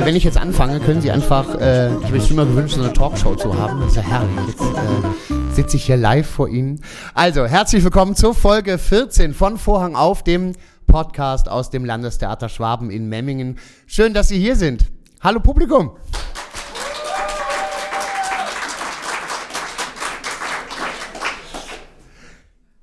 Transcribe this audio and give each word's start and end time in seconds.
Äh, 0.00 0.04
wenn 0.04 0.14
ich 0.14 0.24
jetzt 0.24 0.38
anfange, 0.38 0.80
können 0.80 1.00
Sie 1.00 1.10
einfach, 1.10 1.56
äh, 1.56 1.88
ich 1.88 2.04
habe 2.04 2.18
mir 2.18 2.30
immer 2.30 2.46
gewünscht, 2.46 2.76
so 2.76 2.82
eine 2.82 2.92
Talkshow 2.92 3.34
zu 3.34 3.58
haben. 3.58 3.80
Das 3.80 3.90
ist 3.90 3.96
ja 3.96 4.02
herrlich. 4.02 4.30
Jetzt 4.46 4.60
äh, 4.60 5.54
sitze 5.54 5.76
ich 5.76 5.84
hier 5.84 5.96
live 5.96 6.28
vor 6.28 6.48
Ihnen. 6.48 6.80
Also, 7.14 7.46
herzlich 7.46 7.82
willkommen 7.82 8.14
zur 8.14 8.34
Folge 8.34 8.78
14 8.78 9.34
von 9.34 9.58
Vorhang 9.58 9.96
auf, 9.96 10.22
dem 10.22 10.52
Podcast 10.86 11.48
aus 11.48 11.70
dem 11.70 11.84
Landestheater 11.84 12.48
Schwaben 12.48 12.90
in 12.90 13.08
Memmingen. 13.08 13.58
Schön, 13.86 14.14
dass 14.14 14.28
Sie 14.28 14.38
hier 14.38 14.56
sind. 14.56 14.86
Hallo 15.20 15.40
Publikum. 15.40 15.90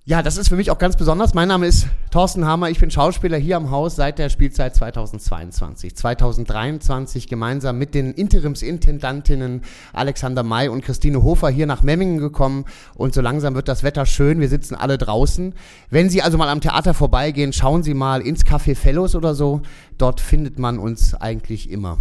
Ja, 0.10 0.24
das 0.24 0.38
ist 0.38 0.48
für 0.48 0.56
mich 0.56 0.72
auch 0.72 0.78
ganz 0.78 0.96
besonders. 0.96 1.34
Mein 1.34 1.50
Name 1.50 1.68
ist 1.68 1.86
Thorsten 2.12 2.46
Hammer. 2.46 2.70
Ich 2.70 2.80
bin 2.80 2.90
Schauspieler 2.90 3.36
hier 3.36 3.58
am 3.58 3.72
Haus 3.72 3.98
seit 3.98 4.20
der 4.20 4.30
Spielzeit 4.30 4.74
2022. 4.74 5.98
2023 5.98 7.28
gemeinsam 7.28 7.78
mit 7.78 7.94
den 7.94 8.14
Interimsintendantinnen 8.14 9.64
Alexander 9.92 10.44
May 10.44 10.70
und 10.70 10.82
Christine 10.82 11.24
Hofer 11.24 11.50
hier 11.50 11.66
nach 11.66 11.84
Memmingen 11.84 12.20
gekommen. 12.20 12.64
Und 12.96 13.16
so 13.16 13.20
langsam 13.20 13.54
wird 13.54 13.68
das 13.68 13.84
Wetter 13.84 14.06
schön. 14.06 14.40
Wir 14.40 14.48
sitzen 14.48 14.76
alle 14.76 14.98
draußen. 14.98 15.54
Wenn 15.90 16.10
Sie 16.10 16.22
also 16.22 16.38
mal 16.38 16.48
am 16.48 16.62
Theater 16.62 16.94
vorbeigehen, 16.94 17.52
schauen 17.52 17.84
Sie 17.84 17.94
mal 17.94 18.22
ins 18.22 18.46
Café 18.46 18.78
Fellows 18.78 19.14
oder 19.14 19.36
so. 19.36 19.62
Dort 19.98 20.22
findet 20.22 20.58
man 20.58 20.80
uns 20.80 21.16
eigentlich 21.16 21.70
immer 21.70 21.98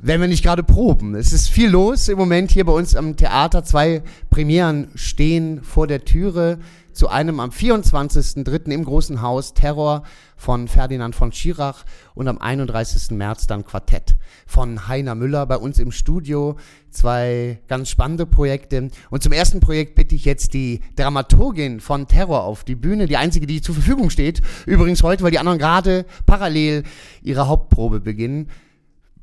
wenn 0.00 0.20
wir 0.20 0.28
nicht 0.28 0.44
gerade 0.44 0.62
proben. 0.62 1.14
Es 1.14 1.32
ist 1.32 1.48
viel 1.48 1.70
los 1.70 2.08
im 2.08 2.18
Moment 2.18 2.52
hier 2.52 2.64
bei 2.64 2.72
uns 2.72 2.94
am 2.94 3.16
Theater. 3.16 3.64
Zwei 3.64 4.02
Premieren 4.30 4.88
stehen 4.94 5.62
vor 5.62 5.86
der 5.86 6.04
Türe. 6.04 6.58
Zu 6.92 7.08
einem 7.08 7.38
am 7.38 7.50
24.03. 7.50 8.72
im 8.72 8.84
Großen 8.84 9.22
Haus 9.22 9.54
Terror 9.54 10.02
von 10.36 10.66
Ferdinand 10.66 11.14
von 11.14 11.30
Schirach 11.30 11.84
und 12.14 12.26
am 12.26 12.38
31. 12.38 13.12
März 13.12 13.46
dann 13.46 13.64
Quartett 13.64 14.16
von 14.46 14.88
Heiner 14.88 15.14
Müller 15.14 15.46
bei 15.46 15.56
uns 15.56 15.78
im 15.78 15.92
Studio. 15.92 16.56
Zwei 16.90 17.60
ganz 17.68 17.88
spannende 17.90 18.26
Projekte. 18.26 18.88
Und 19.10 19.22
zum 19.22 19.32
ersten 19.32 19.60
Projekt 19.60 19.94
bitte 19.94 20.16
ich 20.16 20.24
jetzt 20.24 20.54
die 20.54 20.80
Dramaturgin 20.96 21.78
von 21.78 22.08
Terror 22.08 22.42
auf 22.42 22.64
die 22.64 22.74
Bühne. 22.74 23.06
Die 23.06 23.16
einzige, 23.16 23.46
die 23.46 23.60
zur 23.60 23.76
Verfügung 23.76 24.10
steht. 24.10 24.40
Übrigens 24.66 25.04
heute, 25.04 25.22
weil 25.22 25.30
die 25.30 25.38
anderen 25.38 25.58
gerade 25.58 26.04
parallel 26.26 26.82
ihre 27.22 27.46
Hauptprobe 27.46 28.00
beginnen. 28.00 28.48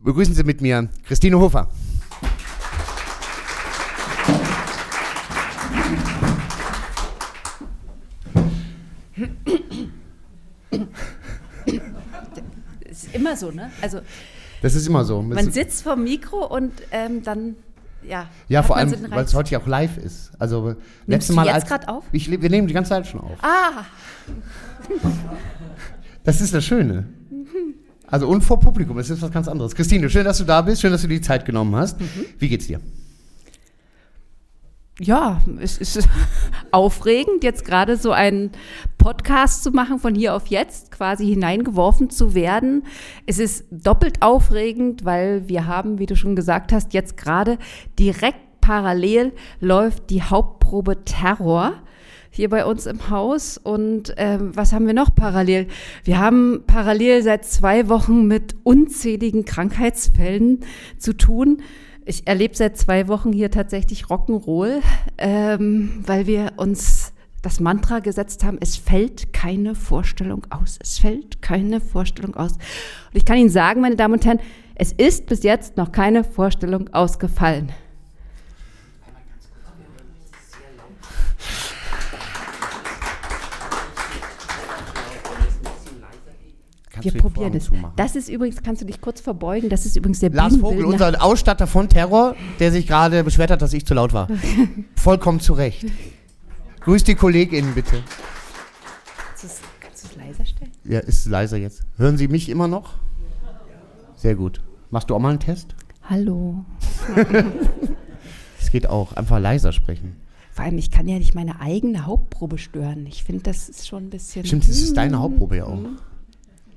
Begrüßen 0.05 0.35
Sie 0.35 0.43
mit 0.43 0.61
mir 0.61 0.87
Christine 1.07 1.39
Hofer. 1.39 1.67
Das 12.87 13.03
ist 13.03 13.15
immer 13.15 13.35
so, 13.35 13.49
ne? 13.49 13.71
Also 13.81 14.01
das 14.61 14.75
ist 14.75 14.87
immer 14.87 15.03
so. 15.05 15.23
Man 15.23 15.51
sitzt 15.51 15.81
vor 15.81 15.95
dem 15.95 16.03
Mikro 16.03 16.45
und 16.45 16.71
ähm, 16.91 17.23
dann 17.23 17.55
ja. 18.03 18.27
Ja, 18.47 18.61
vor 18.61 18.77
allem, 18.77 18.93
weil 19.09 19.25
es 19.25 19.33
heute 19.33 19.49
ja 19.53 19.59
auch 19.59 19.65
live 19.65 19.97
ist. 19.97 20.31
Also 20.37 20.75
letztes 21.07 21.35
Mal 21.35 21.47
jetzt 21.47 21.67
gerade 21.67 21.87
auf? 21.87 22.03
Ich, 22.11 22.29
wir 22.29 22.49
nehmen 22.51 22.67
die 22.67 22.75
ganze 22.75 22.89
Zeit 22.89 23.07
schon 23.07 23.21
auf. 23.21 23.39
Ah. 23.41 23.85
Das 26.23 26.41
ist 26.41 26.53
das 26.53 26.63
Schöne. 26.63 27.07
Also 28.07 28.27
und 28.27 28.41
vor 28.41 28.59
Publikum, 28.59 28.97
das 28.97 29.09
ist 29.09 29.21
was 29.21 29.31
ganz 29.31 29.47
anderes. 29.47 29.75
Christine, 29.75 30.09
schön, 30.09 30.25
dass 30.25 30.37
du 30.37 30.43
da 30.43 30.61
bist, 30.61 30.81
schön, 30.81 30.91
dass 30.91 31.01
du 31.01 31.07
die 31.07 31.21
Zeit 31.21 31.45
genommen 31.45 31.75
hast. 31.75 31.99
Mhm. 31.99 32.25
Wie 32.39 32.49
geht's 32.49 32.67
dir? 32.67 32.79
Ja, 34.99 35.41
es 35.59 35.77
ist 35.77 36.07
aufregend, 36.71 37.43
jetzt 37.43 37.65
gerade 37.65 37.97
so 37.97 38.11
einen 38.11 38.51
Podcast 38.97 39.61
zu 39.63 39.71
machen, 39.71 39.99
von 39.99 40.15
hier 40.15 40.33
auf 40.33 40.47
jetzt 40.47 40.91
quasi 40.91 41.27
hineingeworfen 41.27 42.09
zu 42.09 42.33
werden. 42.33 42.83
Es 43.25 43.37
ist 43.37 43.65
doppelt 43.71 44.21
aufregend, 44.21 45.03
weil 45.03 45.49
wir 45.49 45.67
haben, 45.67 45.99
wie 45.99 46.05
du 46.05 46.15
schon 46.15 46.35
gesagt 46.35 46.71
hast, 46.71 46.93
jetzt 46.93 47.17
gerade 47.17 47.57
direkt 47.99 48.61
parallel 48.61 49.33
läuft 49.59 50.09
die 50.09 50.23
Hauptprobe 50.23 51.03
Terror 51.03 51.73
hier 52.35 52.50
bei 52.50 52.66
uns 52.66 52.85
im 52.85 53.09
Haus. 53.09 53.57
Und 53.57 54.13
ähm, 54.18 54.51
was 54.56 54.73
haben 54.73 54.88
wir 54.88 54.94
noch 54.94 55.13
parallel? 55.16 55.68
Wir 56.03 56.19
haben 56.19 56.63
parallel 56.68 57.23
seit 57.23 57.46
zwei 57.46 57.90
Wochen 57.90 58.28
mit 58.28 58.56
unzähligen 58.63 59.46
Krankheitsfällen 59.46 60.59
zu 60.97 61.13
tun. 61.13 61.62
Ich 62.06 62.28
erlebe 62.28 62.56
seit 62.56 62.78
zwei 62.78 63.07
Wochen 63.07 63.31
hier 63.34 63.50
tatsächlich 63.50 64.06
Rock'n'Roll, 64.06 64.81
ähm, 65.18 66.03
weil 66.06 66.28
wir 66.28 66.53
uns 66.57 67.13
das 67.41 67.59
Mantra 67.59 68.00
gesetzt 68.00 68.44
haben, 68.44 68.57
es 68.59 68.75
fällt 68.75 69.31
keine 69.31 69.75
Vorstellung 69.75 70.45
aus. 70.50 70.78
Es 70.81 71.00
fällt 71.00 71.41
keine 71.41 71.79
Vorstellung 71.79 72.35
aus. 72.35 72.53
Und 72.53 72.59
ich 73.13 73.25
kann 73.25 73.38
Ihnen 73.38 73.50
sagen, 73.50 73.81
meine 73.81 73.95
Damen 73.95 74.16
und 74.16 74.25
Herren, 74.25 74.40
es 74.75 74.91
ist 74.91 75.28
bis 75.28 75.44
jetzt 75.44 75.78
noch 75.78 75.91
keine 75.91 76.24
Vorstellung 76.24 76.90
ausgefallen. 76.94 77.72
Wir 87.05 87.21
probieren 87.21 87.53
es. 87.53 87.71
Das 87.95 88.16
ist 88.16 88.29
übrigens, 88.29 88.61
kannst 88.61 88.81
du 88.81 88.85
dich 88.85 89.01
kurz 89.01 89.21
verbeugen, 89.21 89.69
das 89.69 89.85
ist 89.85 89.95
übrigens 89.95 90.19
der 90.19 90.31
Lars 90.31 90.57
Vogel, 90.57 90.85
unser 90.85 91.23
Ausstatter 91.23 91.67
von 91.67 91.89
Terror, 91.89 92.35
der 92.59 92.71
sich 92.71 92.88
gerade 92.88 93.23
beschwert 93.23 93.51
hat, 93.51 93.61
dass 93.61 93.73
ich 93.73 93.85
zu 93.85 93.93
laut 93.93 94.13
war. 94.13 94.27
Vollkommen 94.95 95.39
zu 95.39 95.53
Recht. 95.53 95.85
Grüß 96.81 97.03
die 97.03 97.15
KollegInnen 97.15 97.73
bitte. 97.73 97.97
Kannst 99.79 100.03
du 100.03 100.07
es 100.07 100.15
leiser 100.15 100.45
stellen? 100.45 100.71
Ja, 100.83 100.99
ist 100.99 101.25
leiser 101.27 101.57
jetzt. 101.57 101.83
Hören 101.97 102.17
Sie 102.17 102.27
mich 102.27 102.49
immer 102.49 102.67
noch? 102.67 102.94
Sehr 104.15 104.35
gut. 104.35 104.61
Machst 104.89 105.09
du 105.09 105.15
auch 105.15 105.19
mal 105.19 105.29
einen 105.29 105.39
Test? 105.39 105.75
Hallo. 106.09 106.65
Es 108.65 108.71
geht 108.71 108.88
auch. 108.89 109.13
Einfach 109.13 109.39
leiser 109.39 109.71
sprechen. 109.71 110.15
Vor 110.51 110.65
allem, 110.65 110.79
ich 110.79 110.89
kann 110.89 111.07
ja 111.07 111.19
nicht 111.19 111.35
meine 111.35 111.61
eigene 111.61 112.07
Hauptprobe 112.07 112.57
stören. 112.57 113.05
Ich 113.05 113.23
finde, 113.23 113.44
das 113.44 113.69
ist 113.69 113.88
schon 113.88 114.05
ein 114.05 114.09
bisschen. 114.09 114.44
Stimmt, 114.44 114.63
das 114.67 114.77
ist 114.77 114.97
deine 114.97 115.19
Hauptprobe 115.19 115.57
ja 115.57 115.65
auch. 115.65 115.77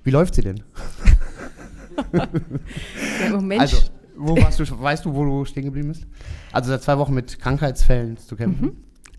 Wie 0.08 0.12
läuft 0.12 0.36
sie 0.36 0.40
denn? 0.40 0.62
ja, 2.14 3.30
Moment. 3.30 3.60
Also, 3.60 3.76
wo 4.16 4.34
warst 4.38 4.58
du, 4.58 4.64
weißt 4.64 5.04
du, 5.04 5.14
wo 5.14 5.22
du 5.22 5.44
stehen 5.44 5.64
geblieben 5.66 5.88
bist? 5.88 6.06
Also 6.50 6.70
seit 6.70 6.82
zwei 6.82 6.96
Wochen 6.96 7.12
mit 7.12 7.38
Krankheitsfällen 7.38 8.16
zu 8.16 8.34
kämpfen. 8.34 8.64
Mhm. 8.64 8.76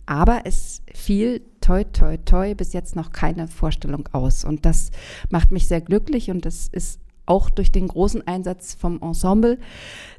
Aber 0.07 0.41
es 0.45 0.81
fiel 0.95 1.41
toi, 1.61 1.83
toi, 1.83 2.17
toi 2.17 2.55
bis 2.55 2.73
jetzt 2.73 2.95
noch 2.95 3.11
keine 3.11 3.47
Vorstellung 3.47 4.09
aus. 4.13 4.43
Und 4.43 4.65
das 4.65 4.89
macht 5.29 5.51
mich 5.51 5.67
sehr 5.67 5.79
glücklich 5.79 6.31
und 6.31 6.43
das 6.43 6.67
ist 6.67 6.99
auch 7.27 7.51
durch 7.51 7.71
den 7.71 7.87
großen 7.87 8.25
Einsatz 8.25 8.73
vom 8.73 8.99
Ensemble 8.99 9.59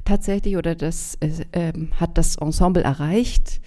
tatsächlich 0.05 0.55
oder 0.55 0.75
das 0.75 1.17
äh, 1.19 1.73
hat 1.99 2.17
das 2.17 2.37
Ensemble 2.37 2.81
erreicht. 2.81 3.59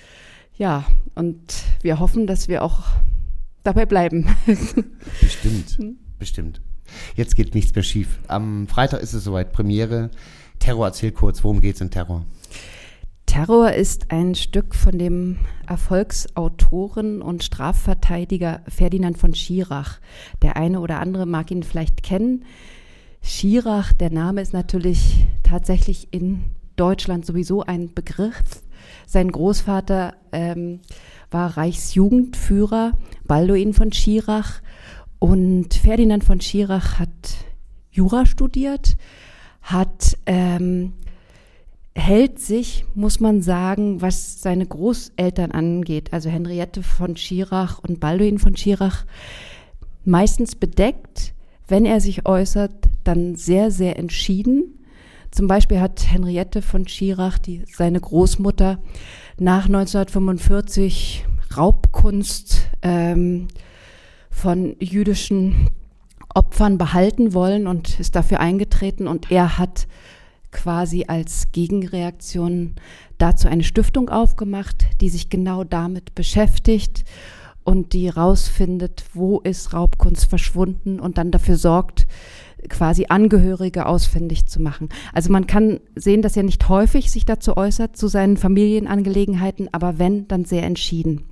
Ja, 0.56 0.86
und 1.16 1.64
wir 1.82 2.00
hoffen, 2.00 2.26
dass 2.26 2.48
wir 2.48 2.62
auch 2.62 2.80
dabei 3.62 3.84
bleiben. 3.84 4.26
Bestimmt, 5.20 5.68
hm? 5.76 5.98
bestimmt. 6.18 6.62
Jetzt 7.14 7.36
geht 7.36 7.54
nichts 7.54 7.74
mehr 7.74 7.84
schief. 7.84 8.18
Am 8.28 8.66
Freitag 8.68 9.00
ist 9.00 9.12
es 9.12 9.24
soweit, 9.24 9.52
Premiere. 9.52 10.10
Terror, 10.58 10.86
erzähl 10.86 11.12
kurz, 11.12 11.44
worum 11.44 11.60
geht 11.60 11.76
es 11.76 11.80
in 11.80 11.90
Terror? 11.90 12.24
Terror 13.26 13.72
ist 13.72 14.12
ein 14.12 14.34
Stück 14.34 14.74
von 14.74 14.98
dem 14.98 15.38
Erfolgsautoren 15.66 17.20
und 17.20 17.42
Strafverteidiger 17.42 18.60
Ferdinand 18.68 19.18
von 19.18 19.34
Schirach. 19.34 19.98
Der 20.42 20.56
eine 20.56 20.80
oder 20.80 21.00
andere 21.00 21.26
mag 21.26 21.50
ihn 21.50 21.62
vielleicht 21.62 22.02
kennen. 22.02 22.44
Schirach, 23.22 23.92
der 23.92 24.10
Name 24.10 24.40
ist 24.40 24.52
natürlich 24.52 25.26
tatsächlich 25.42 26.08
in 26.12 26.44
Deutschland 26.76 27.24
sowieso 27.26 27.62
ein 27.62 27.92
Begriff. 27.92 28.62
Sein 29.06 29.32
Großvater 29.32 30.14
ähm, 30.32 30.80
war 31.30 31.56
Reichsjugendführer, 31.56 32.92
Balduin 33.26 33.72
von 33.72 33.92
Schirach. 33.92 34.60
Und 35.24 35.72
Ferdinand 35.72 36.22
von 36.22 36.42
Schirach 36.42 36.98
hat 36.98 37.08
Jura 37.90 38.26
studiert, 38.26 38.98
hat 39.62 40.18
ähm, 40.26 40.92
hält 41.94 42.38
sich, 42.38 42.84
muss 42.94 43.20
man 43.20 43.40
sagen, 43.40 44.02
was 44.02 44.42
seine 44.42 44.66
Großeltern 44.66 45.50
angeht, 45.50 46.12
also 46.12 46.28
Henriette 46.28 46.82
von 46.82 47.16
Schirach 47.16 47.78
und 47.78 48.00
Balduin 48.00 48.38
von 48.38 48.54
Schirach, 48.54 49.06
meistens 50.04 50.56
bedeckt. 50.56 51.32
Wenn 51.66 51.86
er 51.86 52.02
sich 52.02 52.26
äußert, 52.26 52.74
dann 53.04 53.34
sehr, 53.34 53.70
sehr 53.70 53.98
entschieden. 53.98 54.84
Zum 55.30 55.46
Beispiel 55.46 55.80
hat 55.80 56.04
Henriette 56.06 56.60
von 56.60 56.86
Schirach, 56.86 57.38
die, 57.38 57.62
seine 57.72 57.98
Großmutter, 57.98 58.78
nach 59.38 59.64
1945 59.64 61.24
Raubkunst 61.56 62.68
ähm, 62.82 63.48
von 64.34 64.76
jüdischen 64.80 65.70
Opfern 66.34 66.76
behalten 66.76 67.32
wollen 67.32 67.66
und 67.66 68.00
ist 68.00 68.16
dafür 68.16 68.40
eingetreten. 68.40 69.06
Und 69.06 69.30
er 69.30 69.56
hat 69.56 69.86
quasi 70.50 71.04
als 71.06 71.52
Gegenreaktion 71.52 72.74
dazu 73.16 73.48
eine 73.48 73.64
Stiftung 73.64 74.10
aufgemacht, 74.10 74.84
die 75.00 75.08
sich 75.08 75.30
genau 75.30 75.64
damit 75.64 76.14
beschäftigt. 76.14 77.04
und 77.66 77.94
die 77.94 78.10
rausfindet, 78.10 79.04
wo 79.14 79.40
ist 79.40 79.72
Raubkunst 79.72 80.26
verschwunden 80.26 81.00
und 81.00 81.16
dann 81.16 81.30
dafür 81.30 81.56
sorgt, 81.56 82.06
quasi 82.68 83.06
Angehörige 83.08 83.86
ausfindig 83.86 84.44
zu 84.44 84.60
machen. 84.60 84.90
Also 85.14 85.32
man 85.32 85.46
kann 85.46 85.80
sehen, 85.94 86.20
dass 86.20 86.36
er 86.36 86.42
nicht 86.42 86.68
häufig 86.68 87.10
sich 87.10 87.24
dazu 87.24 87.56
äußert, 87.56 87.96
zu 87.96 88.08
seinen 88.08 88.36
Familienangelegenheiten, 88.36 89.70
aber 89.72 89.98
wenn, 89.98 90.28
dann 90.28 90.44
sehr 90.44 90.64
entschieden. 90.64 91.24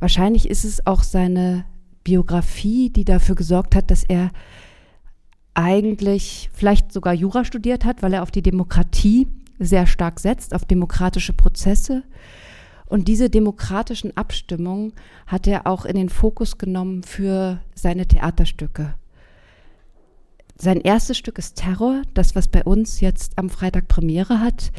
Wahrscheinlich 0.00 0.50
ist 0.50 0.64
es 0.64 0.84
auch 0.84 1.04
seine 1.04 1.64
Biografie, 2.04 2.90
die 2.90 3.04
dafür 3.04 3.34
gesorgt 3.34 3.74
hat, 3.74 3.90
dass 3.90 4.04
er 4.04 4.30
eigentlich 5.54 6.50
vielleicht 6.52 6.92
sogar 6.92 7.14
Jura 7.14 7.44
studiert 7.44 7.84
hat, 7.84 8.02
weil 8.02 8.14
er 8.14 8.22
auf 8.22 8.30
die 8.30 8.42
Demokratie 8.42 9.28
sehr 9.58 9.86
stark 9.86 10.20
setzt, 10.20 10.54
auf 10.54 10.64
demokratische 10.64 11.32
Prozesse. 11.32 12.02
Und 12.86 13.08
diese 13.08 13.30
demokratischen 13.30 14.16
Abstimmungen 14.16 14.92
hat 15.26 15.46
er 15.46 15.66
auch 15.66 15.84
in 15.84 15.96
den 15.96 16.08
Fokus 16.08 16.58
genommen 16.58 17.02
für 17.02 17.60
seine 17.74 18.06
Theaterstücke. 18.06 18.94
Sein 20.56 20.80
erstes 20.80 21.16
Stück 21.16 21.38
ist 21.38 21.56
Terror, 21.56 22.02
das, 22.14 22.34
was 22.34 22.48
bei 22.48 22.62
uns 22.62 23.00
jetzt 23.00 23.38
am 23.38 23.50
Freitag 23.50 23.88
Premiere 23.88 24.40
hat. 24.40 24.72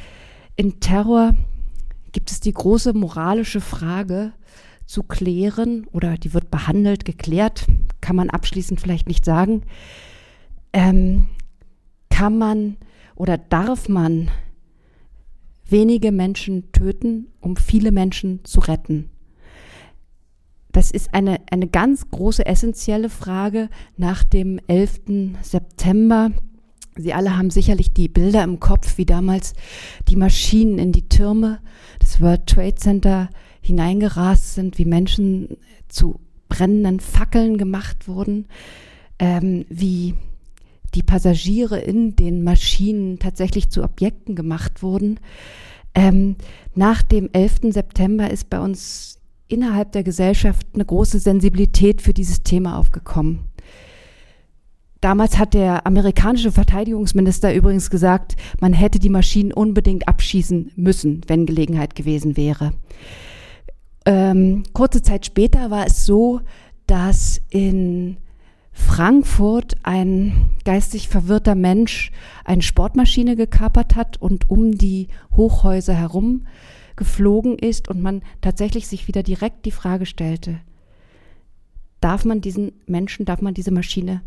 In 0.55 0.79
Terror 0.79 1.33
gibt 2.11 2.31
es 2.31 2.39
die 2.39 2.53
große 2.53 2.93
moralische 2.93 3.61
Frage 3.61 4.31
zu 4.85 5.03
klären 5.03 5.85
oder 5.91 6.17
die 6.17 6.33
wird 6.33 6.51
behandelt, 6.51 7.05
geklärt, 7.05 7.65
kann 8.01 8.15
man 8.15 8.29
abschließend 8.29 8.79
vielleicht 8.79 9.07
nicht 9.07 9.25
sagen. 9.25 9.63
Ähm, 10.73 11.27
kann 12.09 12.37
man 12.37 12.77
oder 13.15 13.37
darf 13.37 13.89
man 13.89 14.29
wenige 15.65 16.11
Menschen 16.11 16.71
töten, 16.71 17.27
um 17.39 17.55
viele 17.55 17.91
Menschen 17.91 18.43
zu 18.43 18.59
retten? 18.59 19.09
Das 20.71 20.89
ist 20.89 21.13
eine, 21.13 21.39
eine 21.51 21.67
ganz 21.67 22.09
große, 22.09 22.45
essentielle 22.45 23.09
Frage 23.09 23.69
nach 23.95 24.23
dem 24.23 24.59
11. 24.67 25.35
September. 25.41 26.31
Sie 26.95 27.13
alle 27.13 27.37
haben 27.37 27.51
sicherlich 27.51 27.93
die 27.93 28.07
Bilder 28.07 28.43
im 28.43 28.59
Kopf, 28.59 28.97
wie 28.97 29.05
damals 29.05 29.53
die 30.07 30.15
Maschinen 30.15 30.79
in 30.79 30.91
die 30.91 31.07
Türme 31.09 31.59
des 32.01 32.21
World 32.21 32.47
Trade 32.47 32.75
Center 32.75 33.29
hineingerast 33.63 34.53
sind, 34.53 34.77
wie 34.77 34.85
Menschen 34.85 35.57
zu 35.87 36.19
brennenden 36.49 36.99
Fackeln 36.99 37.57
gemacht 37.57 38.07
wurden, 38.07 38.45
ähm, 39.17 39.65
wie 39.69 40.13
die 40.93 41.01
Passagiere 41.03 41.79
in 41.79 42.15
den 42.15 42.43
Maschinen 42.43 43.17
tatsächlich 43.17 43.71
zu 43.71 43.83
Objekten 43.83 44.35
gemacht 44.35 44.83
wurden. 44.83 45.19
Ähm, 45.95 46.35
nach 46.75 47.01
dem 47.01 47.29
11. 47.33 47.71
September 47.73 48.29
ist 48.29 48.49
bei 48.49 48.59
uns 48.59 49.19
innerhalb 49.47 49.91
der 49.91 50.03
Gesellschaft 50.03 50.67
eine 50.73 50.85
große 50.85 51.19
Sensibilität 51.19 52.01
für 52.01 52.13
dieses 52.13 52.43
Thema 52.43 52.77
aufgekommen. 52.77 53.45
Damals 55.01 55.37
hat 55.37 55.53
der 55.53 55.85
amerikanische 55.85 56.51
Verteidigungsminister 56.51 57.53
übrigens 57.53 57.89
gesagt, 57.89 58.35
man 58.61 58.71
hätte 58.71 58.99
die 58.99 59.09
Maschinen 59.09 59.51
unbedingt 59.51 60.07
abschießen 60.07 60.71
müssen, 60.75 61.21
wenn 61.27 61.45
Gelegenheit 61.45 61.95
gewesen 61.95 62.37
wäre. 62.37 62.71
Ähm, 64.05 64.63
kurze 64.73 65.01
Zeit 65.01 65.25
später 65.25 65.71
war 65.71 65.85
es 65.87 66.05
so, 66.05 66.41
dass 66.87 67.41
in 67.49 68.17
Frankfurt 68.73 69.75
ein 69.83 70.49
geistig 70.65 71.07
verwirrter 71.07 71.55
Mensch 71.55 72.11
eine 72.43 72.63
Sportmaschine 72.63 73.35
gekapert 73.35 73.95
hat 73.95 74.21
und 74.21 74.49
um 74.49 74.71
die 74.71 75.07
Hochhäuser 75.35 75.93
herum 75.93 76.47
geflogen 76.95 77.57
ist 77.57 77.87
und 77.87 78.01
man 78.01 78.21
tatsächlich 78.41 78.87
sich 78.87 79.07
wieder 79.07 79.23
direkt 79.23 79.65
die 79.65 79.71
Frage 79.71 80.05
stellte, 80.05 80.59
darf 82.01 82.25
man 82.25 82.41
diesen 82.41 82.73
Menschen, 82.85 83.25
darf 83.25 83.41
man 83.41 83.53
diese 83.53 83.71
Maschine 83.71 84.21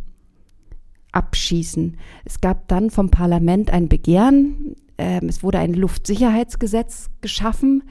abschießen? 1.13 1.97
Es 2.25 2.41
gab 2.41 2.69
dann 2.69 2.91
vom 2.91 3.11
Parlament 3.11 3.71
ein 3.71 3.89
Begehren, 3.89 4.77
äh, 4.97 5.25
es 5.27 5.43
wurde 5.43 5.59
ein 5.59 5.75
Luftsicherheitsgesetz 5.75 7.11
geschaffen, 7.21 7.83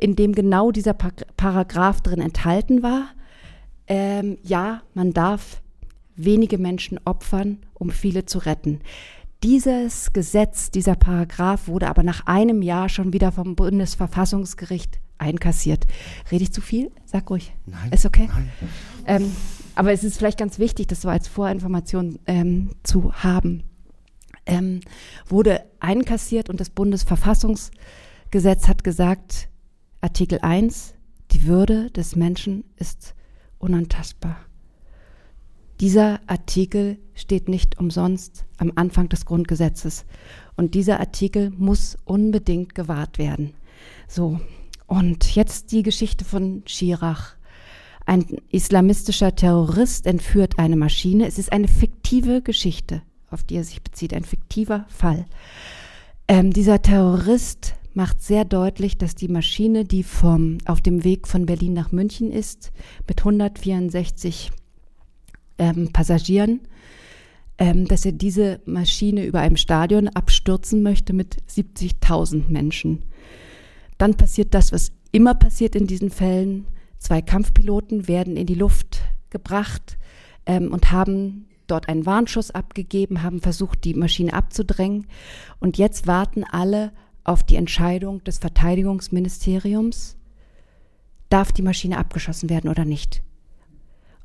in 0.00 0.16
dem 0.16 0.34
genau 0.34 0.70
dieser 0.70 0.94
Paragraph 0.94 2.00
drin 2.00 2.20
enthalten 2.20 2.82
war. 2.82 3.08
Ähm, 3.86 4.38
ja, 4.42 4.82
man 4.94 5.12
darf 5.12 5.62
wenige 6.16 6.58
Menschen 6.58 6.98
opfern, 7.04 7.58
um 7.74 7.90
viele 7.90 8.26
zu 8.26 8.38
retten. 8.38 8.80
Dieses 9.42 10.12
Gesetz, 10.12 10.70
dieser 10.70 10.96
Paragraph 10.96 11.66
wurde 11.66 11.88
aber 11.88 12.02
nach 12.02 12.26
einem 12.26 12.60
Jahr 12.62 12.88
schon 12.88 13.12
wieder 13.12 13.32
vom 13.32 13.56
Bundesverfassungsgericht 13.56 15.00
einkassiert. 15.16 15.86
Rede 16.30 16.44
ich 16.44 16.52
zu 16.52 16.60
viel? 16.60 16.90
Sag 17.04 17.30
ruhig. 17.30 17.52
Nein. 17.66 17.92
Ist 17.92 18.04
okay? 18.04 18.28
Nein. 18.32 18.50
Ähm, 19.06 19.32
aber 19.74 19.92
es 19.92 20.04
ist 20.04 20.18
vielleicht 20.18 20.38
ganz 20.38 20.58
wichtig, 20.58 20.88
das 20.88 21.02
so 21.02 21.08
als 21.08 21.28
Vorinformation 21.28 22.18
ähm, 22.26 22.70
zu 22.82 23.12
haben. 23.14 23.64
Ähm, 24.46 24.80
wurde 25.26 25.62
einkassiert 25.78 26.50
und 26.50 26.60
das 26.60 26.70
Bundesverfassungsgesetz 26.70 28.68
hat 28.68 28.84
gesagt, 28.84 29.49
Artikel 30.02 30.38
1, 30.40 30.94
die 31.32 31.46
Würde 31.46 31.90
des 31.90 32.16
Menschen 32.16 32.64
ist 32.76 33.14
unantastbar. 33.58 34.36
Dieser 35.80 36.20
Artikel 36.26 36.98
steht 37.14 37.48
nicht 37.48 37.78
umsonst 37.78 38.44
am 38.58 38.72
Anfang 38.74 39.08
des 39.08 39.24
Grundgesetzes. 39.24 40.04
Und 40.56 40.74
dieser 40.74 41.00
Artikel 41.00 41.50
muss 41.56 41.96
unbedingt 42.04 42.74
gewahrt 42.74 43.18
werden. 43.18 43.54
So, 44.08 44.40
und 44.86 45.34
jetzt 45.34 45.72
die 45.72 45.82
Geschichte 45.82 46.24
von 46.24 46.62
Schirach. 46.66 47.36
Ein 48.04 48.26
islamistischer 48.50 49.34
Terrorist 49.34 50.06
entführt 50.06 50.58
eine 50.58 50.76
Maschine. 50.76 51.26
Es 51.26 51.38
ist 51.38 51.52
eine 51.52 51.68
fiktive 51.68 52.42
Geschichte, 52.42 53.02
auf 53.30 53.42
die 53.44 53.56
er 53.56 53.64
sich 53.64 53.82
bezieht, 53.82 54.12
ein 54.12 54.24
fiktiver 54.24 54.84
Fall. 54.88 55.26
Ähm, 56.28 56.52
dieser 56.52 56.82
Terrorist 56.82 57.74
macht 57.94 58.22
sehr 58.22 58.44
deutlich, 58.44 58.98
dass 58.98 59.14
die 59.14 59.28
Maschine, 59.28 59.84
die 59.84 60.02
vom, 60.02 60.58
auf 60.64 60.80
dem 60.80 61.04
Weg 61.04 61.26
von 61.26 61.46
Berlin 61.46 61.72
nach 61.72 61.92
München 61.92 62.30
ist, 62.30 62.72
mit 63.08 63.20
164 63.20 64.50
ähm, 65.58 65.92
Passagieren, 65.92 66.60
ähm, 67.58 67.86
dass 67.86 68.04
er 68.04 68.12
diese 68.12 68.60
Maschine 68.64 69.24
über 69.24 69.40
einem 69.40 69.56
Stadion 69.56 70.08
abstürzen 70.08 70.82
möchte 70.82 71.12
mit 71.12 71.36
70.000 71.48 72.48
Menschen. 72.48 73.02
Dann 73.98 74.16
passiert 74.16 74.54
das, 74.54 74.72
was 74.72 74.92
immer 75.12 75.34
passiert 75.34 75.74
in 75.74 75.86
diesen 75.86 76.10
Fällen. 76.10 76.66
Zwei 76.98 77.20
Kampfpiloten 77.20 78.08
werden 78.08 78.36
in 78.36 78.46
die 78.46 78.54
Luft 78.54 79.00
gebracht 79.30 79.98
ähm, 80.46 80.72
und 80.72 80.92
haben 80.92 81.46
dort 81.66 81.88
einen 81.88 82.06
Warnschuss 82.06 82.50
abgegeben, 82.50 83.22
haben 83.22 83.40
versucht, 83.40 83.84
die 83.84 83.94
Maschine 83.94 84.32
abzudrängen. 84.32 85.06
Und 85.60 85.78
jetzt 85.78 86.06
warten 86.06 86.44
alle 86.44 86.92
auf 87.24 87.44
die 87.44 87.56
Entscheidung 87.56 88.22
des 88.24 88.38
Verteidigungsministeriums, 88.38 90.16
darf 91.28 91.52
die 91.52 91.62
Maschine 91.62 91.98
abgeschossen 91.98 92.50
werden 92.50 92.70
oder 92.70 92.84
nicht. 92.84 93.22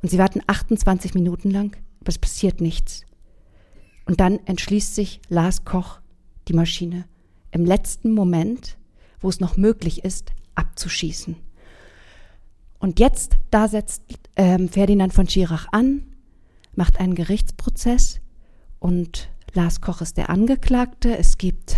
Und 0.01 0.09
sie 0.09 0.17
warten 0.17 0.41
28 0.47 1.13
Minuten 1.13 1.51
lang, 1.51 1.77
aber 2.01 2.09
es 2.09 2.19
passiert 2.19 2.61
nichts. 2.61 3.05
Und 4.05 4.19
dann 4.19 4.39
entschließt 4.45 4.95
sich 4.95 5.21
Lars 5.29 5.65
Koch, 5.65 5.99
die 6.47 6.53
Maschine 6.53 7.05
im 7.51 7.65
letzten 7.65 8.11
Moment, 8.11 8.77
wo 9.19 9.29
es 9.29 9.39
noch 9.39 9.57
möglich 9.57 10.03
ist, 10.03 10.31
abzuschießen. 10.55 11.35
Und 12.79 12.99
jetzt, 12.99 13.37
da 13.49 13.67
setzt 13.67 14.03
ähm, 14.35 14.69
Ferdinand 14.69 15.13
von 15.13 15.27
Schirach 15.27 15.67
an, 15.71 16.03
macht 16.75 16.99
einen 16.99 17.15
Gerichtsprozess 17.15 18.19
und 18.79 19.29
Lars 19.53 19.79
Koch 19.79 20.01
ist 20.01 20.17
der 20.17 20.29
Angeklagte. 20.29 21.17
Es 21.17 21.37
gibt 21.37 21.77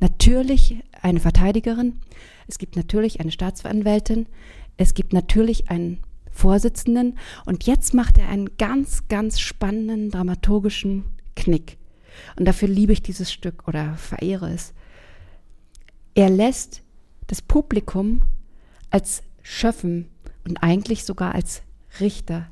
natürlich 0.00 0.76
eine 1.02 1.20
Verteidigerin, 1.20 2.00
es 2.48 2.58
gibt 2.58 2.76
natürlich 2.76 3.20
eine 3.20 3.30
Staatsanwältin, 3.30 4.26
es 4.76 4.94
gibt 4.94 5.12
natürlich 5.12 5.70
einen 5.70 6.00
Vorsitzenden 6.30 7.18
und 7.44 7.64
jetzt 7.64 7.94
macht 7.94 8.18
er 8.18 8.28
einen 8.28 8.56
ganz, 8.56 9.08
ganz 9.08 9.40
spannenden 9.40 10.10
dramaturgischen 10.10 11.04
Knick. 11.36 11.76
Und 12.36 12.46
dafür 12.46 12.68
liebe 12.68 12.92
ich 12.92 13.02
dieses 13.02 13.32
Stück 13.32 13.68
oder 13.68 13.94
verehre 13.94 14.52
es. 14.52 14.72
Er 16.14 16.30
lässt 16.30 16.82
das 17.26 17.42
Publikum 17.42 18.22
als 18.90 19.22
Schöffen 19.42 20.08
und 20.46 20.62
eigentlich 20.62 21.04
sogar 21.04 21.34
als 21.34 21.62
Richter 22.00 22.48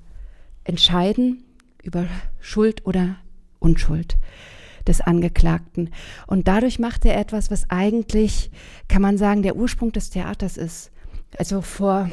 entscheiden 0.64 1.44
über 1.82 2.06
Schuld 2.40 2.86
oder 2.86 3.16
Unschuld 3.58 4.16
des 4.88 5.00
Angeklagten. 5.00 5.90
Und 6.26 6.48
dadurch 6.48 6.78
macht 6.78 7.04
er 7.04 7.18
etwas, 7.18 7.50
was 7.50 7.70
eigentlich, 7.70 8.50
kann 8.88 9.02
man 9.02 9.18
sagen, 9.18 9.42
der 9.42 9.56
Ursprung 9.56 9.92
des 9.92 10.10
Theaters 10.10 10.56
ist. 10.56 10.90
Also 11.38 11.60
vor 11.60 12.10